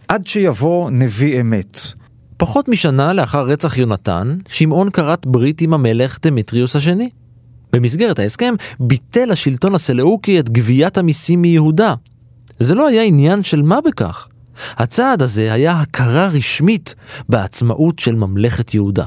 עד 0.08 0.26
שיבוא 0.26 0.90
נביא 0.90 1.40
אמת. 1.40 1.78
פחות 2.36 2.68
משנה 2.68 3.12
לאחר 3.12 3.42
רצח 3.46 3.78
יונתן, 3.78 4.36
שמעון 4.48 4.90
כרת 4.90 5.26
ברית 5.26 5.60
עם 5.60 5.74
המלך 5.74 6.18
דמיטריוס 6.22 6.76
השני. 6.76 7.10
במסגרת 7.72 8.18
ההסכם 8.18 8.54
ביטל 8.80 9.30
השלטון 9.30 9.74
הסלאוקי 9.74 10.40
את 10.40 10.48
גביית 10.48 10.98
המיסים 10.98 11.42
מיהודה. 11.42 11.94
זה 12.58 12.74
לא 12.74 12.86
היה 12.86 13.02
עניין 13.02 13.42
של 13.42 13.62
מה 13.62 13.78
בכך. 13.80 14.28
הצעד 14.76 15.22
הזה 15.22 15.52
היה 15.52 15.80
הכרה 15.80 16.26
רשמית 16.26 16.94
בעצמאות 17.28 17.98
של 17.98 18.14
ממלכת 18.14 18.74
יהודה. 18.74 19.04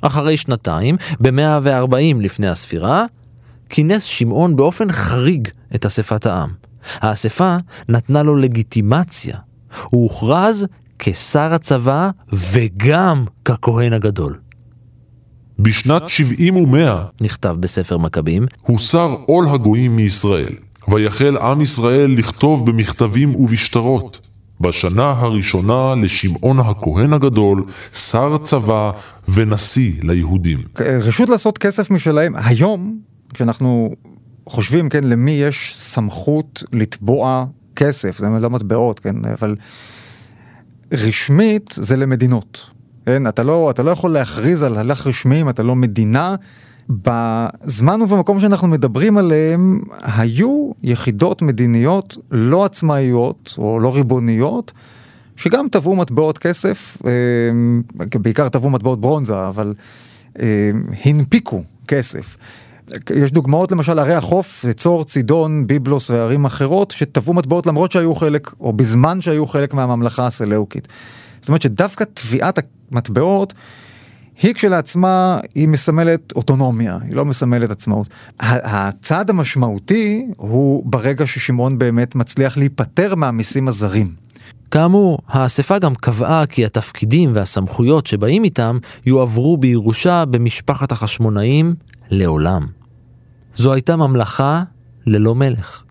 אחרי 0.00 0.36
שנתיים, 0.36 0.96
ב-140 1.20 2.20
לפני 2.20 2.48
הספירה, 2.48 3.04
כינס 3.74 4.02
שמעון 4.04 4.56
באופן 4.56 4.92
חריג 4.92 5.48
את 5.74 5.86
אספת 5.86 6.26
העם. 6.26 6.50
האספה 6.94 7.56
נתנה 7.88 8.22
לו 8.22 8.36
לגיטימציה. 8.36 9.36
הוא 9.84 10.02
הוכרז 10.02 10.66
כשר 10.98 11.54
הצבא 11.54 12.10
וגם 12.32 13.24
ככהן 13.44 13.92
הגדול. 13.92 14.38
בשנת 15.58 16.08
שבעים 16.08 16.56
ומאה, 16.56 17.04
נכתב 17.20 17.56
בספר 17.60 17.98
מכבים, 17.98 18.46
הוסר 18.62 19.16
עול 19.26 19.48
הגויים 19.48 19.96
מישראל, 19.96 20.54
ויחל 20.88 21.36
עם 21.36 21.60
ישראל 21.60 22.10
לכתוב 22.10 22.70
במכתבים 22.70 23.34
ובשטרות. 23.36 24.20
בשנה 24.60 25.10
הראשונה 25.10 25.94
לשמעון 26.02 26.58
הכהן 26.58 27.12
הגדול, 27.12 27.64
שר 27.92 28.36
צבא 28.42 28.90
ונשיא 29.28 29.92
ליהודים. 30.02 30.62
רשות 30.80 31.28
לעשות 31.28 31.58
כסף 31.58 31.90
משלהם, 31.90 32.34
היום, 32.36 32.98
כשאנחנו 33.34 33.94
חושבים, 34.46 34.88
כן, 34.88 35.04
למי 35.04 35.30
יש 35.30 35.74
סמכות 35.76 36.64
לתבוע 36.72 37.46
כסף, 37.76 38.18
זה 38.18 38.26
לא 38.26 38.50
מטבעות, 38.50 39.00
כן, 39.00 39.16
אבל 39.40 39.56
רשמית 40.92 41.70
זה 41.72 41.96
למדינות. 41.96 42.70
כן, 43.06 43.26
אתה 43.26 43.42
לא, 43.42 43.70
אתה 43.70 43.82
לא 43.82 43.90
יכול 43.90 44.10
להכריז 44.10 44.62
על 44.62 44.78
הלך 44.78 45.06
רשמי 45.06 45.40
אם 45.40 45.48
אתה 45.48 45.62
לא 45.62 45.76
מדינה. 45.76 46.34
בזמן 46.88 48.02
ובמקום 48.02 48.40
שאנחנו 48.40 48.68
מדברים 48.68 49.18
עליהם, 49.18 49.80
היו 50.02 50.70
יחידות 50.82 51.42
מדיניות 51.42 52.16
לא 52.30 52.64
עצמאיות 52.64 53.54
או 53.58 53.80
לא 53.80 53.94
ריבוניות, 53.94 54.72
שגם 55.36 55.66
תבעו 55.70 55.96
מטבעות 55.96 56.38
כסף, 56.38 56.98
אה, 57.06 57.10
בעיקר 58.18 58.48
תבעו 58.48 58.70
מטבעות 58.70 59.00
ברונזה, 59.00 59.48
אבל 59.48 59.74
אה, 60.40 60.70
הנפיקו 61.04 61.62
כסף. 61.88 62.36
יש 63.14 63.32
דוגמאות 63.32 63.72
למשל 63.72 63.98
ערי 63.98 64.14
החוף, 64.14 64.64
צור, 64.76 65.04
צידון, 65.04 65.66
ביבלוס 65.66 66.10
וערים 66.10 66.44
אחרות 66.44 66.90
שטבעו 66.90 67.34
מטבעות 67.34 67.66
למרות 67.66 67.92
שהיו 67.92 68.14
חלק, 68.14 68.50
או 68.60 68.72
בזמן 68.72 69.20
שהיו 69.20 69.46
חלק 69.46 69.74
מהממלכה 69.74 70.26
הסלאוקית. 70.26 70.88
זאת 71.40 71.48
אומרת 71.48 71.62
שדווקא 71.62 72.04
תביעת 72.14 72.58
המטבעות 72.92 73.54
היא 74.42 74.54
כשלעצמה, 74.54 75.40
היא 75.54 75.68
מסמלת 75.68 76.32
אוטונומיה, 76.36 76.98
היא 77.02 77.16
לא 77.16 77.24
מסמלת 77.24 77.70
עצמאות. 77.70 78.08
הצעד 78.40 79.30
המשמעותי 79.30 80.26
הוא 80.36 80.82
ברגע 80.86 81.26
ששמעון 81.26 81.78
באמת 81.78 82.14
מצליח 82.14 82.56
להיפטר 82.56 83.14
מהמיסים 83.14 83.68
הזרים. 83.68 84.24
כאמור, 84.70 85.18
האספה 85.28 85.78
גם 85.78 85.94
קבעה 85.94 86.46
כי 86.46 86.64
התפקידים 86.64 87.30
והסמכויות 87.34 88.06
שבאים 88.06 88.44
איתם 88.44 88.78
יועברו 89.06 89.56
בירושה 89.56 90.24
במשפחת 90.24 90.92
החשמונאים 90.92 91.74
לעולם. 92.10 92.66
זו 93.54 93.72
הייתה 93.72 93.96
ממלכה 93.96 94.62
ללא 95.06 95.34
מלך. 95.34 95.82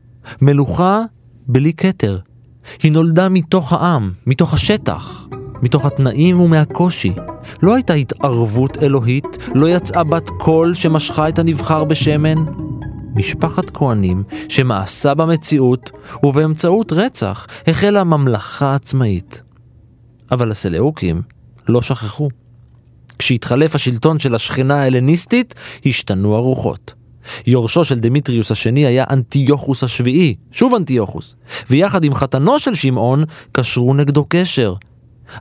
מלוכה 0.42 1.02
בלי 1.48 1.74
כתר. 1.74 2.20
היא 2.84 2.92
נולדה 2.92 3.30
מתוך 3.30 3.74
העם, 3.74 4.12
מתוך 4.28 4.54
השטח, 4.54 5.28
מתוך 5.62 5.86
התנאים 5.86 6.40
ומהקושי. 6.40 7.14
לא 7.62 7.76
הייתה 7.76 7.94
התערבות 7.94 8.84
אלוהית, 8.84 9.38
לא 9.56 9.70
יצאה 9.70 10.04
בת 10.04 10.30
קול 10.40 10.74
שמשכה 10.74 11.30
את 11.30 11.40
הנבחר 11.40 11.84
בשמן. 11.84 12.38
משפחת 13.16 13.70
כהנים 13.70 14.24
שמאסה 14.50 15.14
במציאות 15.14 15.92
ובאמצעות 16.24 16.92
רצח 16.92 17.48
החלה 17.68 18.04
ממלכה 18.04 18.76
עצמאית. 18.76 19.42
אבל 20.32 20.52
הסלאוקים 20.52 21.22
לא 21.70 21.82
שכחו. 21.82 22.30
כשהתחלף 23.24 23.76
השלטון 23.76 24.20
של 24.20 24.36
השכנה 24.36 24.82
ההלניסטית, 24.82 25.56
השתנו 25.86 26.36
הרוחות. 26.36 26.94
יורשו 27.48 27.86
של 27.86 28.00
דמיטריוס 28.00 28.52
השני 28.52 28.86
היה 28.86 29.04
אנטיוכוס 29.10 29.84
השביעי, 29.84 30.36
שוב 30.52 30.76
אנטיוכוס, 30.76 31.36
ויחד 31.70 32.04
עם 32.04 32.14
חתנו 32.14 32.60
של 32.60 32.76
שמעון 32.76 33.24
קשרו 33.52 33.94
נגדו 33.94 34.26
קשר. 34.30 34.74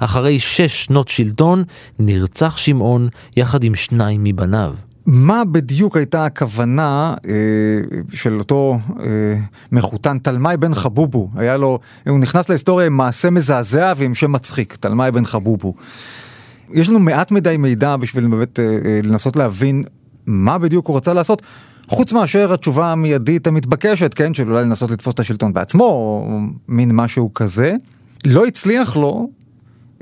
אחרי 0.01 0.39
שש 0.39 0.85
שנות 0.85 1.09
שלטון 1.09 1.65
נרצח 1.99 2.57
שמעון 2.57 3.09
יחד 3.37 3.65
עם 3.65 3.75
שניים 3.75 4.25
מבניו. 4.25 4.75
מה 5.07 5.43
בדיוק 5.45 5.97
הייתה 5.97 6.25
הכוונה 6.25 7.15
אה, 7.29 7.33
של 8.15 8.39
אותו 8.39 8.79
אה, 9.01 9.07
מחותן 9.73 10.19
תלמי 10.19 10.57
בן 10.59 10.75
חבובו? 10.75 11.31
היה 11.35 11.57
לו, 11.57 11.79
הוא 12.09 12.19
נכנס 12.19 12.49
להיסטוריה 12.49 12.87
עם 12.87 12.97
מעשה 12.97 13.31
מזעזע 13.31 13.93
ועם 13.97 14.15
שם 14.15 14.33
מצחיק, 14.33 14.77
תלמי 14.81 15.11
בן 15.11 15.25
חבובו. 15.25 15.75
יש 16.71 16.89
לנו 16.89 16.99
מעט 16.99 17.31
מדי 17.31 17.57
מידע 17.57 17.97
בשביל 17.97 18.27
באמת 18.27 18.61
אה, 18.61 18.65
אה, 18.65 19.01
לנסות 19.03 19.37
להבין 19.37 19.83
מה 20.27 20.59
בדיוק 20.59 20.87
הוא 20.87 20.97
רצה 20.97 21.13
לעשות, 21.13 21.43
חוץ 21.89 22.13
מאשר 22.13 22.53
התשובה 22.53 22.93
המיידית 22.93 23.47
המתבקשת, 23.47 24.15
כן, 24.15 24.35
של 24.35 24.49
אולי 24.51 24.65
לנסות 24.65 24.91
לתפוס 24.91 25.15
את 25.15 25.21
השלטון 25.21 25.53
בעצמו, 25.53 25.85
או 25.85 26.39
מין 26.69 26.91
משהו 26.93 27.35
כזה. 27.35 27.75
לא 28.25 28.47
הצליח 28.47 28.97
לו, 28.97 29.29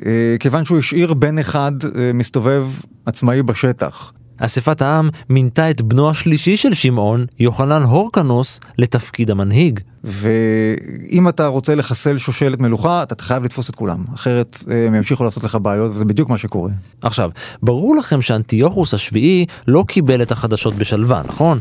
אה, 0.06 0.36
כיוון 0.40 0.64
שהוא 0.64 0.78
השאיר 0.78 1.14
בן 1.14 1.38
אחד 1.38 1.72
מסתובב 2.14 2.66
עצמאי 3.06 3.42
בשטח. 3.42 4.12
אספת 4.40 4.82
העם 4.82 5.08
מינתה 5.28 5.70
את 5.70 5.82
בנו 5.82 6.10
השלישי 6.10 6.56
של 6.56 6.74
שמעון, 6.74 7.26
יוחנן 7.38 7.82
הורקנוס, 7.82 8.60
לתפקיד 8.78 9.30
המנהיג. 9.30 9.80
ואם 10.04 11.28
אתה 11.28 11.46
רוצה 11.46 11.74
לחסל 11.74 12.18
שושלת 12.18 12.60
מלוכה, 12.60 13.02
אתה 13.02 13.22
חייב 13.22 13.44
לתפוס 13.44 13.70
את 13.70 13.74
כולם, 13.74 14.04
אחרת 14.14 14.58
אה, 14.70 14.86
הם 14.86 14.94
ימשיכו 14.94 15.24
לעשות 15.24 15.44
לך 15.44 15.58
בעיות, 15.62 15.92
וזה 15.94 16.04
בדיוק 16.04 16.30
מה 16.30 16.38
שקורה. 16.38 16.70
עכשיו, 17.02 17.30
ברור 17.62 17.96
לכם 17.96 18.22
שאנטיוכוס 18.22 18.94
השביעי 18.94 19.46
לא 19.68 19.84
קיבל 19.88 20.22
את 20.22 20.32
החדשות 20.32 20.74
בשלווה, 20.74 21.22
נכון? 21.24 21.60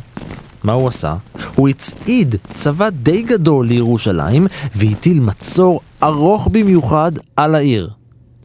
מה 0.63 0.73
הוא 0.73 0.87
עשה? 0.87 1.15
הוא 1.55 1.69
הצעיד 1.69 2.35
צבא 2.53 2.89
די 2.89 3.21
גדול 3.21 3.67
לירושלים 3.67 4.47
והטיל 4.75 5.19
מצור 5.19 5.81
ארוך 6.03 6.47
במיוחד 6.51 7.11
על 7.35 7.55
העיר. 7.55 7.89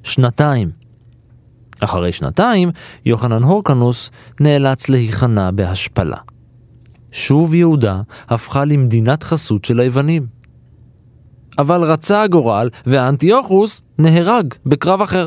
שנתיים. 0.03 0.84
אחרי 1.81 2.13
שנתיים, 2.13 2.71
יוחנן 3.07 3.43
הורקנוס 3.43 4.11
נאלץ 4.41 4.89
להיכנע 4.89 5.51
בהשפלה. 5.51 6.17
שוב 7.13 7.55
יהודה 7.55 8.01
הפכה 8.29 8.65
למדינת 8.65 9.23
חסות 9.23 9.65
של 9.65 9.81
היוונים. 9.81 10.27
אבל 11.59 11.83
רצה 11.83 12.23
הגורל, 12.23 12.71
ואנטיוכוס 12.87 13.83
נהרג 13.99 14.55
בקרב 14.67 15.03
אחר. 15.03 15.27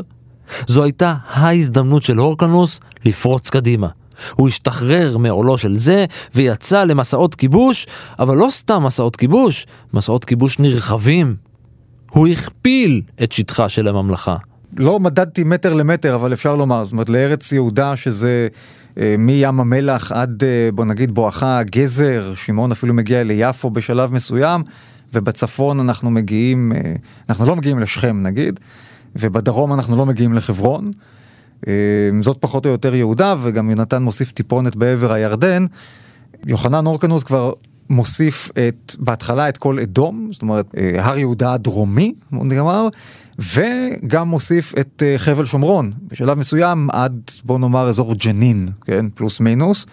זו 0.66 0.84
הייתה 0.84 1.14
ההזדמנות 1.30 2.02
של 2.02 2.16
הורקנוס 2.16 2.80
לפרוץ 3.04 3.50
קדימה. 3.50 3.88
הוא 4.34 4.48
השתחרר 4.48 5.16
מעולו 5.16 5.58
של 5.58 5.76
זה 5.76 6.04
ויצא 6.34 6.84
למסעות 6.84 7.34
כיבוש, 7.34 7.86
אבל 8.18 8.36
לא 8.36 8.48
סתם 8.50 8.82
מסעות 8.82 9.16
כיבוש, 9.16 9.66
מסעות 9.94 10.24
כיבוש 10.24 10.58
נרחבים. 10.58 11.36
הוא 12.10 12.28
הכפיל 12.28 13.02
את 13.22 13.32
שטחה 13.32 13.68
של 13.68 13.88
הממלכה. 13.88 14.36
לא 14.76 15.00
מדדתי 15.00 15.44
מטר 15.44 15.74
למטר, 15.74 16.14
אבל 16.14 16.32
אפשר 16.32 16.56
לומר, 16.56 16.84
זאת 16.84 16.92
אומרת, 16.92 17.08
לארץ 17.08 17.52
יהודה 17.52 17.96
שזה 17.96 18.48
אה, 18.98 19.14
מים 19.18 19.60
המלח 19.60 20.12
עד, 20.12 20.44
אה, 20.44 20.70
בוא 20.74 20.84
נגיד, 20.84 21.14
בואכה 21.14 21.58
הגזר, 21.58 22.32
שמעון 22.34 22.72
אפילו 22.72 22.94
מגיע 22.94 23.22
ליפו 23.22 23.70
בשלב 23.70 24.12
מסוים, 24.12 24.62
ובצפון 25.14 25.80
אנחנו 25.80 26.10
מגיעים, 26.10 26.72
אה, 26.72 26.92
אנחנו 27.28 27.46
לא 27.46 27.56
מגיעים 27.56 27.78
לשכם 27.78 28.22
נגיד, 28.22 28.60
ובדרום 29.16 29.72
אנחנו 29.72 29.96
לא 29.96 30.06
מגיעים 30.06 30.34
לחברון. 30.34 30.90
זאת 32.20 32.36
פחות 32.40 32.66
או 32.66 32.70
יותר 32.70 32.94
יהודה, 32.94 33.34
וגם 33.42 33.70
יונתן 33.70 34.02
מוסיף 34.02 34.32
טיפונת 34.32 34.76
בעבר 34.76 35.12
הירדן. 35.12 35.66
יוחנן 36.46 36.86
אורקנוס 36.86 37.22
כבר 37.22 37.52
מוסיף 37.90 38.50
את, 38.50 38.96
בהתחלה 38.98 39.48
את 39.48 39.56
כל 39.58 39.78
אדום, 39.78 40.28
זאת 40.32 40.42
אומרת, 40.42 40.66
הר 40.98 41.18
יהודה 41.18 41.52
הדרומי, 41.52 42.14
בוא 42.32 42.44
נאמר, 42.44 42.88
וגם 43.38 44.28
מוסיף 44.28 44.74
את 44.80 45.02
אה, 45.06 45.18
חבל 45.18 45.44
שומרון, 45.44 45.92
בשלב 46.08 46.38
מסוים 46.38 46.88
עד, 46.92 47.30
בוא 47.44 47.58
נאמר, 47.58 47.88
אזור 47.88 48.14
ג'נין, 48.14 48.68
כן, 48.84 49.06
פלוס 49.14 49.40
מינוס. 49.40 49.86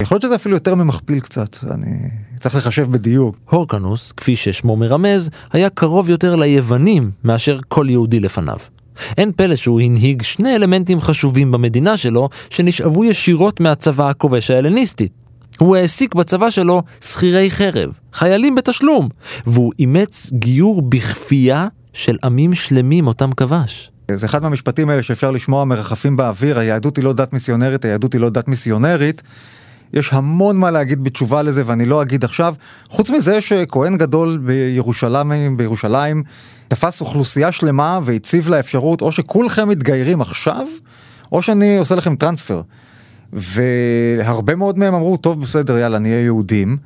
יכול 0.00 0.14
להיות 0.14 0.22
שזה 0.22 0.34
אפילו 0.34 0.56
יותר 0.56 0.74
ממכפיל 0.74 1.20
קצת, 1.20 1.56
אני 1.70 1.96
צריך 2.40 2.54
לחשב 2.54 2.90
בדיוק. 2.90 3.36
הורקנוס, 3.50 4.12
כפי 4.12 4.36
ששמו 4.36 4.76
מרמז, 4.76 5.30
היה 5.52 5.70
קרוב 5.70 6.10
יותר 6.10 6.36
ליוונים 6.36 7.10
מאשר 7.24 7.60
כל 7.68 7.86
יהודי 7.90 8.20
לפניו. 8.20 8.58
אין 9.18 9.32
פלא 9.36 9.56
שהוא 9.56 9.80
הנהיג 9.80 10.22
שני 10.22 10.56
אלמנטים 10.56 11.00
חשובים 11.00 11.52
במדינה 11.52 11.96
שלו, 11.96 12.28
שנשאבו 12.50 13.04
ישירות 13.04 13.60
מהצבא 13.60 14.08
הכובש 14.08 14.50
ההלניסטי. 14.50 15.08
הוא 15.58 15.76
העסיק 15.76 16.14
בצבא 16.14 16.50
שלו 16.50 16.82
שכירי 17.00 17.50
חרב, 17.50 17.98
חיילים 18.12 18.54
בתשלום, 18.54 19.08
והוא 19.46 19.72
אימץ 19.78 20.30
גיור 20.32 20.82
בכפייה 20.82 21.68
של 21.94 22.16
עמים 22.24 22.54
שלמים 22.54 23.06
אותם 23.06 23.32
כבש. 23.32 23.90
זה 24.10 24.26
אחד 24.26 24.42
מהמשפטים 24.42 24.90
האלה 24.90 25.02
שאפשר 25.02 25.30
לשמוע 25.30 25.64
מרחפים 25.64 26.16
באוויר, 26.16 26.58
היהדות 26.58 26.96
היא 26.96 27.04
לא 27.04 27.12
דת 27.12 27.32
מיסיונרית, 27.32 27.84
היהדות 27.84 28.12
היא 28.12 28.20
לא 28.20 28.30
דת 28.30 28.48
מיסיונרית. 28.48 29.22
יש 29.92 30.12
המון 30.12 30.56
מה 30.56 30.70
להגיד 30.70 31.04
בתשובה 31.04 31.42
לזה 31.42 31.62
ואני 31.66 31.86
לא 31.86 32.02
אגיד 32.02 32.24
עכשיו. 32.24 32.54
חוץ 32.88 33.10
מזה 33.10 33.40
שכהן 33.40 33.96
גדול 33.96 34.38
בירושלים, 34.44 35.56
בירושלים 35.56 36.22
תפס 36.68 37.00
אוכלוסייה 37.00 37.52
שלמה 37.52 37.98
והציב 38.02 38.48
לה 38.48 38.60
אפשרות 38.60 39.02
או 39.02 39.12
שכולכם 39.12 39.68
מתגיירים 39.68 40.20
עכשיו, 40.20 40.66
או 41.32 41.42
שאני 41.42 41.78
עושה 41.78 41.94
לכם 41.94 42.16
טרנספר. 42.16 42.62
והרבה 43.32 44.54
מאוד 44.54 44.78
מהם 44.78 44.94
אמרו, 44.94 45.16
טוב 45.16 45.40
בסדר 45.40 45.78
יאללה 45.78 45.98
נהיה 45.98 46.20
יהודים. 46.20 46.76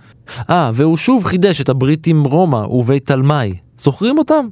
אה, 0.51 0.71
והוא 0.75 0.97
שוב 0.97 1.25
חידש 1.25 1.61
את 1.61 1.69
הברית 1.69 2.07
עם 2.07 2.25
רומא 2.25 2.57
ובית 2.57 3.07
תלמי. 3.07 3.55
זוכרים 3.79 4.19
אותם? 4.19 4.49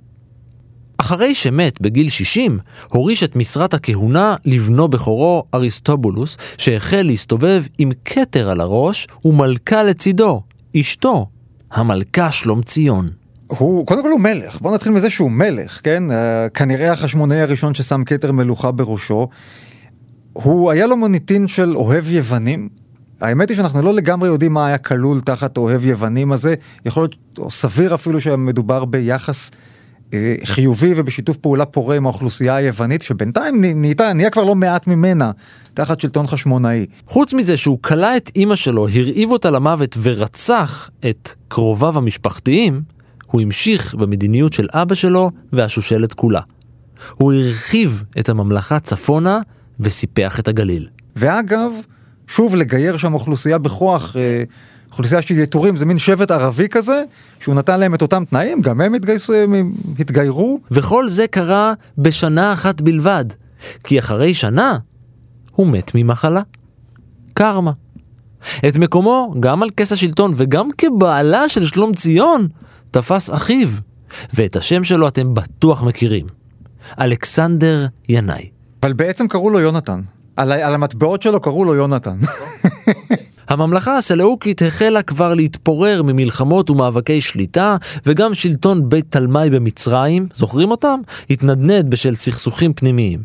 אחרי 1.07 1.34
שמת 1.34 1.80
בגיל 1.80 2.09
60, 2.09 2.59
הוריש 2.88 3.24
את 3.24 3.36
משרת 3.36 3.74
הכהונה 3.74 4.34
לבנו 4.44 4.88
בכורו 4.88 5.44
אריסטובולוס, 5.54 6.36
שהחל 6.59 7.02
להסתובב 7.02 7.62
עם 7.78 7.90
כתר 8.04 8.50
על 8.50 8.61
הראש 8.61 9.09
ומלכה 9.24 9.82
לצידו, 9.82 10.42
אשתו, 10.80 11.26
המלכה 11.72 12.30
שלום 12.30 12.62
ציון. 12.62 13.09
הוא, 13.46 13.86
קודם 13.86 14.02
כל 14.02 14.11
הוא 14.11 14.20
מלך, 14.20 14.61
בוא 14.61 14.74
נתחיל 14.74 14.92
מזה 14.92 15.11
שהוא 15.11 15.30
מלך, 15.30 15.80
כן? 15.82 16.04
Uh, 16.11 16.14
כנראה 16.54 16.92
החשמונאי 16.92 17.40
הראשון 17.40 17.74
ששם 17.74 18.04
כתר 18.04 18.32
מלוכה 18.32 18.70
בראשו. 18.70 19.28
הוא 20.32 20.70
היה 20.70 20.86
לו 20.86 20.96
מוניטין 20.96 21.48
של 21.48 21.76
אוהב 21.76 22.11
יוונים. 22.11 22.68
האמת 23.20 23.48
היא 23.48 23.57
שאנחנו 23.57 23.82
לא 23.82 23.94
לגמרי 23.94 24.28
יודעים 24.28 24.52
מה 24.52 24.66
היה 24.66 24.78
כלול 24.78 25.20
תחת 25.20 25.57
אוהב 25.57 25.84
יוונים 25.84 26.32
הזה. 26.32 26.54
יכול 26.86 27.02
להיות, 27.02 27.16
או 27.38 27.50
סביר 27.50 27.94
אפילו 27.94 28.20
שמדובר 28.20 28.84
ביחס 28.84 29.50
אה, 29.50 29.75
חיובי 30.44 30.92
ובשיתוף 30.96 31.36
פעולה 31.36 31.64
פורה 31.64 31.96
עם 31.96 32.07
האוכלוסייה 32.07 32.57
היוונית, 32.57 33.02
שבינתיים 33.02 33.64
נהייתה, 33.64 34.12
נהיה 34.12 34.30
כבר 34.30 34.44
לא 34.44 34.54
מעט 34.54 34.86
ממנה, 34.86 35.30
תחת 35.74 36.00
שלטון 36.00 36.26
חשמונאי. 36.26 36.86
חוץ 37.07 37.34
מזה 37.34 37.57
שהוא 37.57 37.78
כלא 37.82 38.16
את 38.16 38.30
אימא 38.36 38.54
שלו, 38.54 38.88
הרעיב 38.88 39.30
אותה 39.30 39.50
למוות 39.50 39.96
ורצח 40.02 40.90
את 41.11 41.30
קרוביו 41.48 41.98
המשפחתיים, 41.98 42.82
הוא 43.26 43.40
המשיך 43.40 43.94
במדיניות 43.94 44.52
של 44.52 44.68
אבא 44.72 44.94
שלו 44.94 45.30
והשושלת 45.52 46.14
כולה. 46.14 46.40
הוא 47.14 47.32
הרחיב 47.32 48.02
את 48.18 48.28
הממלכה 48.28 48.78
צפונה 48.78 49.40
וסיפח 49.80 50.40
את 50.40 50.48
הגליל. 50.48 50.88
ואגב, 51.16 51.72
שוב 52.26 52.57
לגייר 52.57 52.96
שם 52.96 53.14
אוכלוסייה 53.14 53.59
בכוח, 53.59 54.16
אה, 54.16 54.42
אוכלוסייה 54.91 55.22
של 55.22 55.39
יתורים, 55.39 55.76
זה 55.76 55.87
מין 55.87 55.99
שבט 55.99 56.30
ערבי 56.30 56.68
כזה, 56.68 57.03
שהוא 57.41 57.55
נתן 57.55 57.80
להם 57.80 57.95
את 57.95 58.03
אותם 58.03 58.24
תנאים, 58.24 58.62
גם 58.62 58.80
הם 58.80 58.95
התגייסו, 58.95 59.34
הם 59.34 59.72
התגיירו. 59.99 60.61
וכל 60.70 61.09
זה 61.09 61.26
קרה 61.26 61.72
בשנה 61.99 62.53
אחת 62.53 62.80
בלבד, 62.80 63.24
כי 63.84 63.99
אחרי 63.99 64.34
שנה 64.34 64.78
הוא 65.53 65.66
מת 65.66 65.93
ממחלה. 65.95 66.43
קרמה. 67.34 67.72
את 68.68 68.76
מקומו, 68.76 69.34
גם 69.41 69.62
על 69.62 69.70
כס 69.76 69.93
השלטון 69.93 70.34
וגם 70.37 70.68
כבעלה 70.78 71.49
של 71.49 71.66
שלום 71.66 71.95
ציון, 71.95 72.49
תפס 72.91 73.30
אחיו, 73.30 73.68
ואת 74.34 74.57
השם 74.57 74.84
שלו 74.84 75.09
אתם 75.09 75.34
בטוח 75.34 75.82
מכירים. 75.82 76.26
אלכסנדר 77.01 77.87
ינאי. 78.09 78.49
אבל 78.82 78.93
בעצם 78.93 79.28
קראו 79.28 79.51
לו 79.51 79.61
יונתן. 79.61 80.01
על, 80.37 80.53
על 80.53 80.74
המטבעות 80.74 81.22
שלו 81.22 81.41
קראו 81.41 81.64
לו 81.64 81.74
יונתן. 81.74 82.18
הממלכה 83.49 83.97
הסלאוקית 83.97 84.62
החלה 84.62 85.03
כבר 85.03 85.34
להתפורר 85.34 86.03
ממלחמות 86.03 86.70
ומאבקי 86.70 87.20
שליטה, 87.20 87.76
וגם 88.07 88.34
שלטון 88.34 88.88
בית 88.88 89.05
תלמי 89.09 89.51
במצרים, 89.51 90.28
זוכרים 90.34 90.70
אותם? 90.70 91.01
התנדנד 91.30 91.90
בשל 91.90 92.14
סכסוכים 92.14 92.72
פנימיים. 92.72 93.20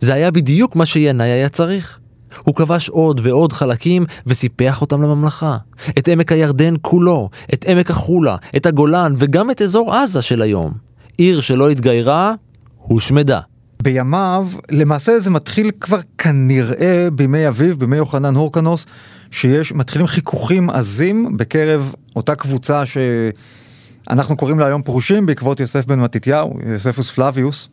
זה 0.00 0.14
היה 0.14 0.30
בדיוק 0.30 0.76
מה 0.76 0.86
שינאי 0.86 1.30
היה 1.30 1.48
צריך. 1.48 1.98
הוא 2.44 2.54
כבש 2.54 2.88
עוד 2.88 3.20
ועוד 3.22 3.52
חלקים 3.52 4.04
וסיפח 4.26 4.80
אותם 4.80 5.02
לממלכה. 5.02 5.56
את 5.98 6.08
עמק 6.08 6.32
הירדן 6.32 6.74
כולו, 6.80 7.28
את 7.54 7.64
עמק 7.68 7.90
החולה, 7.90 8.36
את 8.56 8.66
הגולן 8.66 9.14
וגם 9.18 9.50
את 9.50 9.62
אזור 9.62 9.94
עזה 9.94 10.22
של 10.22 10.42
היום. 10.42 10.72
עיר 11.18 11.40
שלא 11.40 11.70
התגיירה, 11.70 12.34
הושמדה. 12.76 13.40
בימיו, 13.82 14.48
למעשה 14.70 15.18
זה 15.18 15.30
מתחיל 15.30 15.70
כבר 15.80 15.98
כנראה 16.18 17.08
בימי 17.12 17.48
אביו, 17.48 17.76
בימי 17.78 17.96
יוחנן 17.96 18.36
הורקנוס, 18.36 18.86
שיש, 19.30 19.72
מתחילים 19.72 20.06
חיכוכים 20.06 20.70
עזים 20.70 21.36
בקרב 21.36 21.94
אותה 22.16 22.34
קבוצה 22.34 22.82
שאנחנו 22.86 24.36
קוראים 24.36 24.58
לה 24.58 24.66
היום 24.66 24.82
פרושים 24.82 25.26
בעקבות 25.26 25.60
יוסף 25.60 25.86
בן 25.86 26.00
מתתיהו, 26.00 26.58
יוספוס 26.66 27.10
פלביוס, 27.10 27.68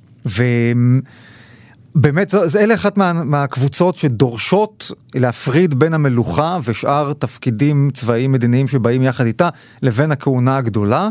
ובאמת 1.95 2.29
זה, 2.29 2.47
זה 2.47 2.59
אלה 2.59 2.73
אחת 2.73 2.97
מה, 2.97 3.13
מהקבוצות 3.13 3.95
שדורשות 3.95 4.91
להפריד 5.15 5.79
בין 5.79 5.93
המלוכה 5.93 6.59
ושאר 6.63 7.13
תפקידים 7.13 7.89
צבאיים 7.93 8.31
מדיניים 8.31 8.67
שבאים 8.67 9.03
יחד 9.03 9.25
איתה 9.25 9.49
לבין 9.81 10.11
הכהונה 10.11 10.57
הגדולה. 10.57 11.09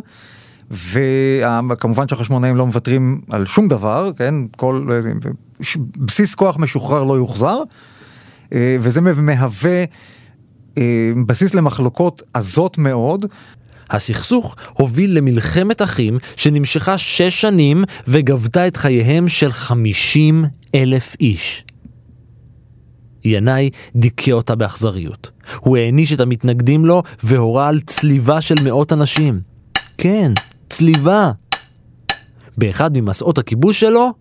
וכמובן 0.72 2.08
שהחשמונאים 2.08 2.56
לא 2.56 2.66
מוותרים 2.66 3.20
על 3.30 3.46
שום 3.46 3.68
דבר, 3.68 4.10
כן? 4.16 4.34
כל 4.56 4.86
בסיס 5.96 6.34
כוח 6.34 6.58
משוחרר 6.58 7.04
לא 7.04 7.14
יוחזר, 7.14 7.58
אה, 8.52 8.76
וזה 8.80 9.00
מהווה 9.00 9.84
בסיס 11.26 11.54
למחלוקות 11.54 12.22
עזות 12.34 12.78
מאוד. 12.78 13.26
הסכסוך 13.90 14.56
הוביל 14.72 15.18
למלחמת 15.18 15.82
אחים 15.82 16.18
שנמשכה 16.36 16.98
שש 16.98 17.40
שנים 17.40 17.84
וגבתה 18.08 18.66
את 18.66 18.76
חייהם 18.76 19.28
של 19.28 19.52
חמישים 19.52 20.44
אלף 20.74 21.16
איש. 21.20 21.64
ינאי 23.24 23.70
דיכא 23.96 24.30
אותה 24.30 24.54
באכזריות. 24.54 25.30
הוא 25.60 25.76
העניש 25.76 26.12
את 26.12 26.20
המתנגדים 26.20 26.86
לו 26.86 27.02
והורה 27.22 27.68
על 27.68 27.80
צליבה 27.80 28.40
של 28.40 28.54
מאות 28.64 28.92
אנשים. 28.92 29.40
כן, 29.98 30.32
צליבה. 30.70 31.32
באחד 32.58 32.90
ממסעות 32.98 33.38
הכיבוש 33.38 33.80
שלו, 33.80 34.12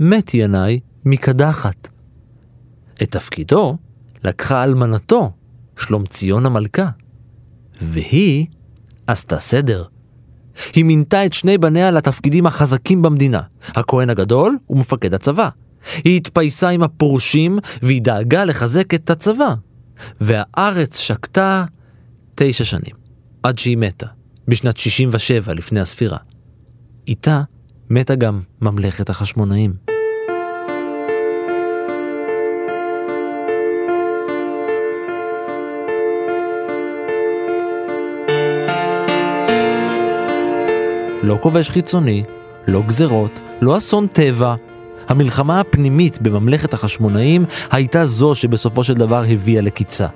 מת 0.00 0.34
ינאי 0.34 0.80
מקדחת. 1.04 1.88
את 3.02 3.10
תפקידו 3.10 3.76
לקחה 4.24 4.64
אלמנתו, 4.64 5.30
שלום 5.78 6.06
ציון 6.06 6.46
המלכה, 6.46 6.88
והיא 7.80 8.46
עשתה 9.06 9.36
סדר. 9.36 9.84
היא 10.74 10.84
מינתה 10.84 11.26
את 11.26 11.32
שני 11.32 11.58
בניה 11.58 11.90
לתפקידים 11.90 12.46
החזקים 12.46 13.02
במדינה, 13.02 13.40
הכהן 13.66 14.10
הגדול 14.10 14.56
ומפקד 14.70 15.14
הצבא. 15.14 15.48
היא 16.04 16.16
התפייסה 16.16 16.68
עם 16.68 16.82
הפורשים 16.82 17.58
והיא 17.82 18.02
דאגה 18.02 18.44
לחזק 18.44 18.94
את 18.94 19.10
הצבא. 19.10 19.54
והארץ 20.20 20.98
שקטה 20.98 21.64
תשע 22.34 22.64
שנים, 22.64 22.94
עד 23.42 23.58
שהיא 23.58 23.76
מתה. 23.76 24.06
בשנת 24.48 24.76
67 24.76 25.54
לפני 25.54 25.80
הספירה. 25.80 26.18
איתה 27.08 27.42
מתה 27.90 28.14
גם 28.14 28.40
ממלכת 28.60 29.10
החשמונאים. 29.10 29.97
לא 41.22 41.38
כובש 41.40 41.70
חיצוני, 41.70 42.24
לא 42.66 42.82
גזרות, 42.86 43.40
לא 43.60 43.76
אסון 43.76 44.06
טבע. 44.06 44.54
המלחמה 45.08 45.60
הפנימית 45.60 46.22
בממלכת 46.22 46.74
החשמונאים 46.74 47.44
הייתה 47.70 48.04
זו 48.04 48.34
שבסופו 48.34 48.84
של 48.84 48.94
דבר 48.94 49.22
הביאה 49.28 49.62
לקיצה. 49.62 50.06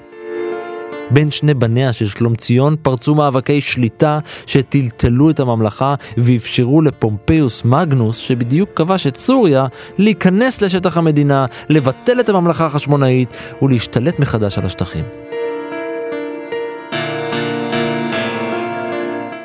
בין 1.11 1.31
שני 1.31 1.55
בניה 1.55 1.93
של 1.93 2.07
שלומציון 2.07 2.77
פרצו 2.83 3.15
מאבקי 3.15 3.61
שליטה 3.61 4.19
שטלטלו 4.47 5.31
את 5.31 5.41
הממלכה 5.41 5.95
ואפשרו 6.17 6.83
לפומפיוס 6.83 7.65
מגנוס, 7.65 8.17
שבדיוק 8.17 8.71
כבש 8.77 9.07
את 9.07 9.17
סוריה, 9.17 9.67
להיכנס 9.99 10.63
לשטח 10.63 10.97
המדינה, 10.97 11.47
לבטל 11.69 12.21
את 12.21 12.29
הממלכה 12.29 12.67
החשמונאית 12.67 13.37
ולהשתלט 13.63 14.19
מחדש 14.19 14.59
על 14.59 14.65
השטחים. 14.65 15.32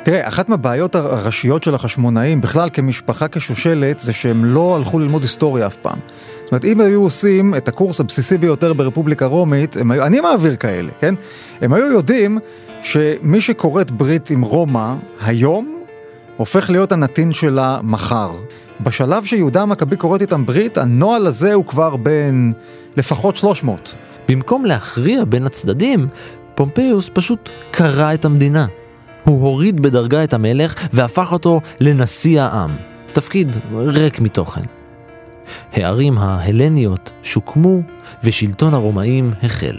תראה, 0.08 0.28
אחת 0.28 0.48
מהבעיות 0.48 0.94
הראשיות 0.94 1.62
של 1.62 1.74
החשמונאים, 1.74 2.40
בכלל 2.40 2.68
כמשפחה 2.72 3.28
כשושלת, 3.28 4.00
זה 4.00 4.12
שהם 4.12 4.44
לא 4.44 4.76
הלכו 4.76 4.98
ללמוד 4.98 5.22
היסטוריה 5.22 5.66
אף 5.66 5.76
פעם. 5.76 5.98
זאת 6.44 6.52
אומרת, 6.52 6.64
אם 6.64 6.80
היו 6.80 7.02
עושים 7.02 7.54
את 7.54 7.68
הקורס 7.68 8.00
הבסיסי 8.00 8.38
ביותר 8.38 8.72
ברפובליקה 8.72 9.26
רומית, 9.26 9.76
היו, 9.90 10.06
אני 10.06 10.20
מעביר 10.20 10.56
כאלה, 10.56 10.92
כן? 10.98 11.14
הם 11.60 11.72
היו 11.72 11.92
יודעים 11.92 12.38
שמי 12.82 13.40
שכורת 13.40 13.90
ברית 13.90 14.30
עם 14.30 14.42
רומא 14.42 14.94
היום, 15.20 15.82
הופך 16.36 16.70
להיות 16.70 16.92
הנתין 16.92 17.32
שלה 17.32 17.80
מחר. 17.82 18.30
בשלב 18.80 19.24
שיהודה 19.24 19.62
המכבי 19.62 19.96
כורת 19.96 20.20
איתם 20.20 20.46
ברית, 20.46 20.78
הנוהל 20.78 21.26
הזה 21.26 21.54
הוא 21.54 21.64
כבר 21.64 21.96
בין 21.96 22.52
לפחות 22.96 23.36
300. 23.36 23.94
במקום 24.28 24.64
להכריע 24.64 25.24
בין 25.24 25.46
הצדדים, 25.46 26.06
פומפיוס 26.54 27.10
פשוט 27.14 27.50
קרע 27.70 28.14
את 28.14 28.24
המדינה. 28.24 28.66
הוא 29.28 29.42
הוריד 29.42 29.80
בדרגה 29.80 30.24
את 30.24 30.34
המלך 30.34 30.88
והפך 30.92 31.32
אותו 31.32 31.60
לנשיא 31.80 32.40
העם. 32.40 32.70
תפקיד 33.12 33.56
ריק 33.72 34.20
מתוכן. 34.20 34.60
הערים 35.72 36.18
ההלניות 36.18 37.12
שוקמו 37.22 37.80
ושלטון 38.24 38.74
הרומאים 38.74 39.32
החל. 39.42 39.78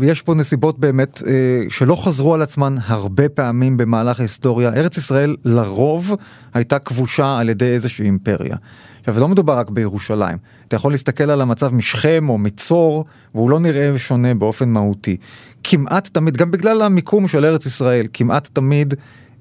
ויש 0.00 0.22
פה 0.22 0.34
נסיבות 0.34 0.78
באמת 0.78 1.22
אה, 1.26 1.32
שלא 1.68 1.96
חזרו 1.96 2.34
על 2.34 2.42
עצמן 2.42 2.76
הרבה 2.84 3.28
פעמים 3.28 3.76
במהלך 3.76 4.20
ההיסטוריה. 4.20 4.68
ארץ 4.68 4.96
ישראל 4.96 5.36
לרוב 5.44 6.12
הייתה 6.54 6.78
כבושה 6.78 7.38
על 7.38 7.48
ידי 7.48 7.74
איזושהי 7.74 8.04
אימפריה. 8.04 8.56
עכשיו, 9.00 9.20
לא 9.20 9.28
מדובר 9.28 9.58
רק 9.58 9.70
בירושלים. 9.70 10.38
אתה 10.68 10.76
יכול 10.76 10.92
להסתכל 10.92 11.30
על 11.30 11.40
המצב 11.40 11.74
משכם 11.74 12.28
או 12.28 12.38
מצור, 12.38 13.04
והוא 13.34 13.50
לא 13.50 13.60
נראה 13.60 13.98
שונה 13.98 14.34
באופן 14.34 14.68
מהותי. 14.68 15.16
כמעט 15.64 16.08
תמיד, 16.12 16.36
גם 16.36 16.50
בגלל 16.50 16.82
המיקום 16.82 17.28
של 17.28 17.44
ארץ 17.44 17.66
ישראל, 17.66 18.06
כמעט 18.12 18.48
תמיד 18.52 18.94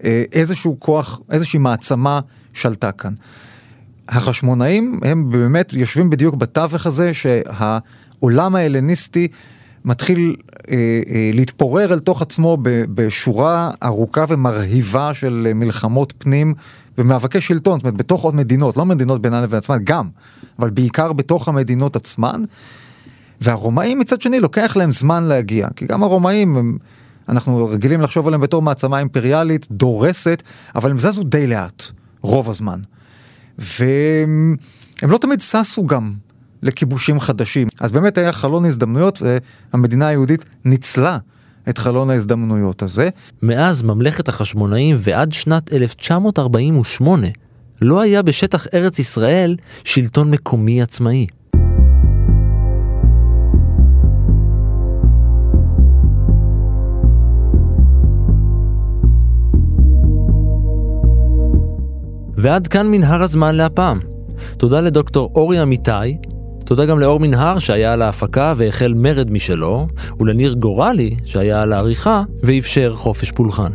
אה, 0.03 0.23
איזשהו 0.31 0.77
כוח, 0.79 1.21
איזושהי 1.31 1.59
מעצמה 1.59 2.19
שלטה 2.53 2.91
כאן. 2.91 3.13
החשמונאים 4.09 4.99
הם 5.03 5.29
באמת 5.29 5.73
יושבים 5.73 6.09
בדיוק 6.09 6.35
בתווך 6.35 6.85
הזה 6.85 7.11
שהעולם 7.13 8.55
ההלניסטי 8.55 9.27
מתחיל 9.85 10.35
אה, 10.71 10.75
אה, 11.09 11.31
להתפורר 11.33 11.93
אל 11.93 11.99
תוך 11.99 12.21
עצמו 12.21 12.57
בשורה 12.63 13.71
ארוכה 13.83 14.25
ומרהיבה 14.27 15.13
של 15.13 15.51
מלחמות 15.55 16.13
פנים 16.17 16.53
ומאבקי 16.97 17.41
שלטון, 17.41 17.79
זאת 17.79 17.85
אומרת 17.85 17.97
בתוך 17.97 18.21
עוד 18.21 18.35
מדינות, 18.35 18.77
לא 18.77 18.85
מדינות 18.85 19.21
בינן 19.21 19.43
לבין 19.43 19.57
עצמן, 19.57 19.77
גם, 19.83 20.09
אבל 20.59 20.69
בעיקר 20.69 21.13
בתוך 21.13 21.47
המדינות 21.47 21.95
עצמן. 21.95 22.41
והרומאים 23.41 23.99
מצד 23.99 24.21
שני 24.21 24.39
לוקח 24.39 24.77
להם 24.77 24.91
זמן 24.91 25.23
להגיע, 25.23 25.67
כי 25.75 25.85
גם 25.85 26.03
הרומאים 26.03 26.57
הם, 26.57 26.77
אנחנו 27.29 27.67
רגילים 27.67 28.01
לחשוב 28.01 28.27
עליהם 28.27 28.41
בתור 28.41 28.61
מעצמה 28.61 28.99
אימפריאלית, 28.99 29.67
דורסת, 29.71 30.43
אבל 30.75 30.91
הם 30.91 30.99
זזו 30.99 31.23
די 31.23 31.47
לאט, 31.47 31.83
רוב 32.21 32.49
הזמן. 32.49 32.79
והם 33.57 34.57
לא 35.03 35.17
תמיד 35.17 35.41
ששו 35.41 35.85
גם 35.85 36.13
לכיבושים 36.63 37.19
חדשים. 37.19 37.67
אז 37.79 37.91
באמת 37.91 38.17
היה 38.17 38.31
חלון 38.31 38.65
הזדמנויות, 38.65 39.21
והמדינה 39.73 40.07
היהודית 40.07 40.45
ניצלה 40.65 41.17
את 41.69 41.77
חלון 41.77 42.09
ההזדמנויות 42.09 42.81
הזה. 42.81 43.09
מאז 43.41 43.83
ממלכת 43.83 44.27
החשמונאים 44.27 44.97
ועד 44.99 45.31
שנת 45.31 45.73
1948 45.73 47.27
לא 47.81 48.01
היה 48.01 48.21
בשטח 48.21 48.67
ארץ 48.73 48.99
ישראל 48.99 49.55
שלטון 49.83 50.31
מקומי 50.31 50.81
עצמאי. 50.81 51.27
ועד 62.37 62.67
כאן 62.67 62.87
מנהר 62.87 63.21
הזמן 63.21 63.55
להפעם. 63.55 63.99
תודה 64.57 64.81
לדוקטור 64.81 65.31
אורי 65.35 65.63
אמיתי, 65.63 66.17
תודה 66.71 66.85
גם 66.85 66.99
לאור 66.99 67.19
מנהר 67.19 67.59
שהיה 67.59 67.93
על 67.93 68.01
ההפקה 68.01 68.53
והחל 68.57 68.93
מרד 68.95 69.31
משלו, 69.31 69.87
ולניר 70.19 70.53
גורלי 70.53 71.15
שהיה 71.25 71.61
על 71.61 71.73
העריכה 71.73 72.23
ואפשר 72.43 72.93
חופש 72.93 73.31
פולחן. 73.31 73.71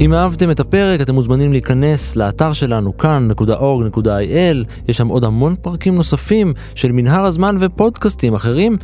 אם 0.00 0.14
אהבתם 0.14 0.50
את 0.50 0.60
הפרק 0.60 1.00
אתם 1.00 1.14
מוזמנים 1.14 1.52
להיכנס 1.52 2.16
לאתר 2.16 2.52
שלנו 2.52 2.96
כאן.org.il, 2.96 4.88
יש 4.88 4.96
שם 4.96 5.08
עוד 5.08 5.24
המון 5.24 5.54
פרקים 5.62 5.94
נוספים 5.94 6.52
של 6.74 6.92
מנהר 6.92 7.24
הזמן 7.24 7.56
ופודקאסטים 7.60 8.34
אחרים. 8.34 8.76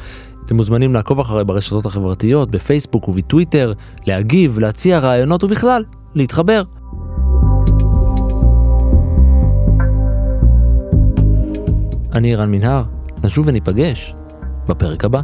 אתם 0.44 0.56
מוזמנים 0.56 0.94
לעקוב 0.94 1.20
אחרי 1.20 1.44
ברשתות 1.44 1.86
החברתיות, 1.86 2.50
בפייסבוק 2.50 3.08
ובטוויטר, 3.08 3.72
להגיב, 4.06 4.58
להציע 4.58 4.98
רעיונות 4.98 5.44
ובכלל, 5.44 5.84
להתחבר. 6.14 6.62
אני 12.12 12.34
רן 12.34 12.50
מנהר, 12.50 12.82
נשוב 13.24 13.46
וניפגש 13.48 14.14
בפרק 14.68 15.04
הבא. 15.04 15.20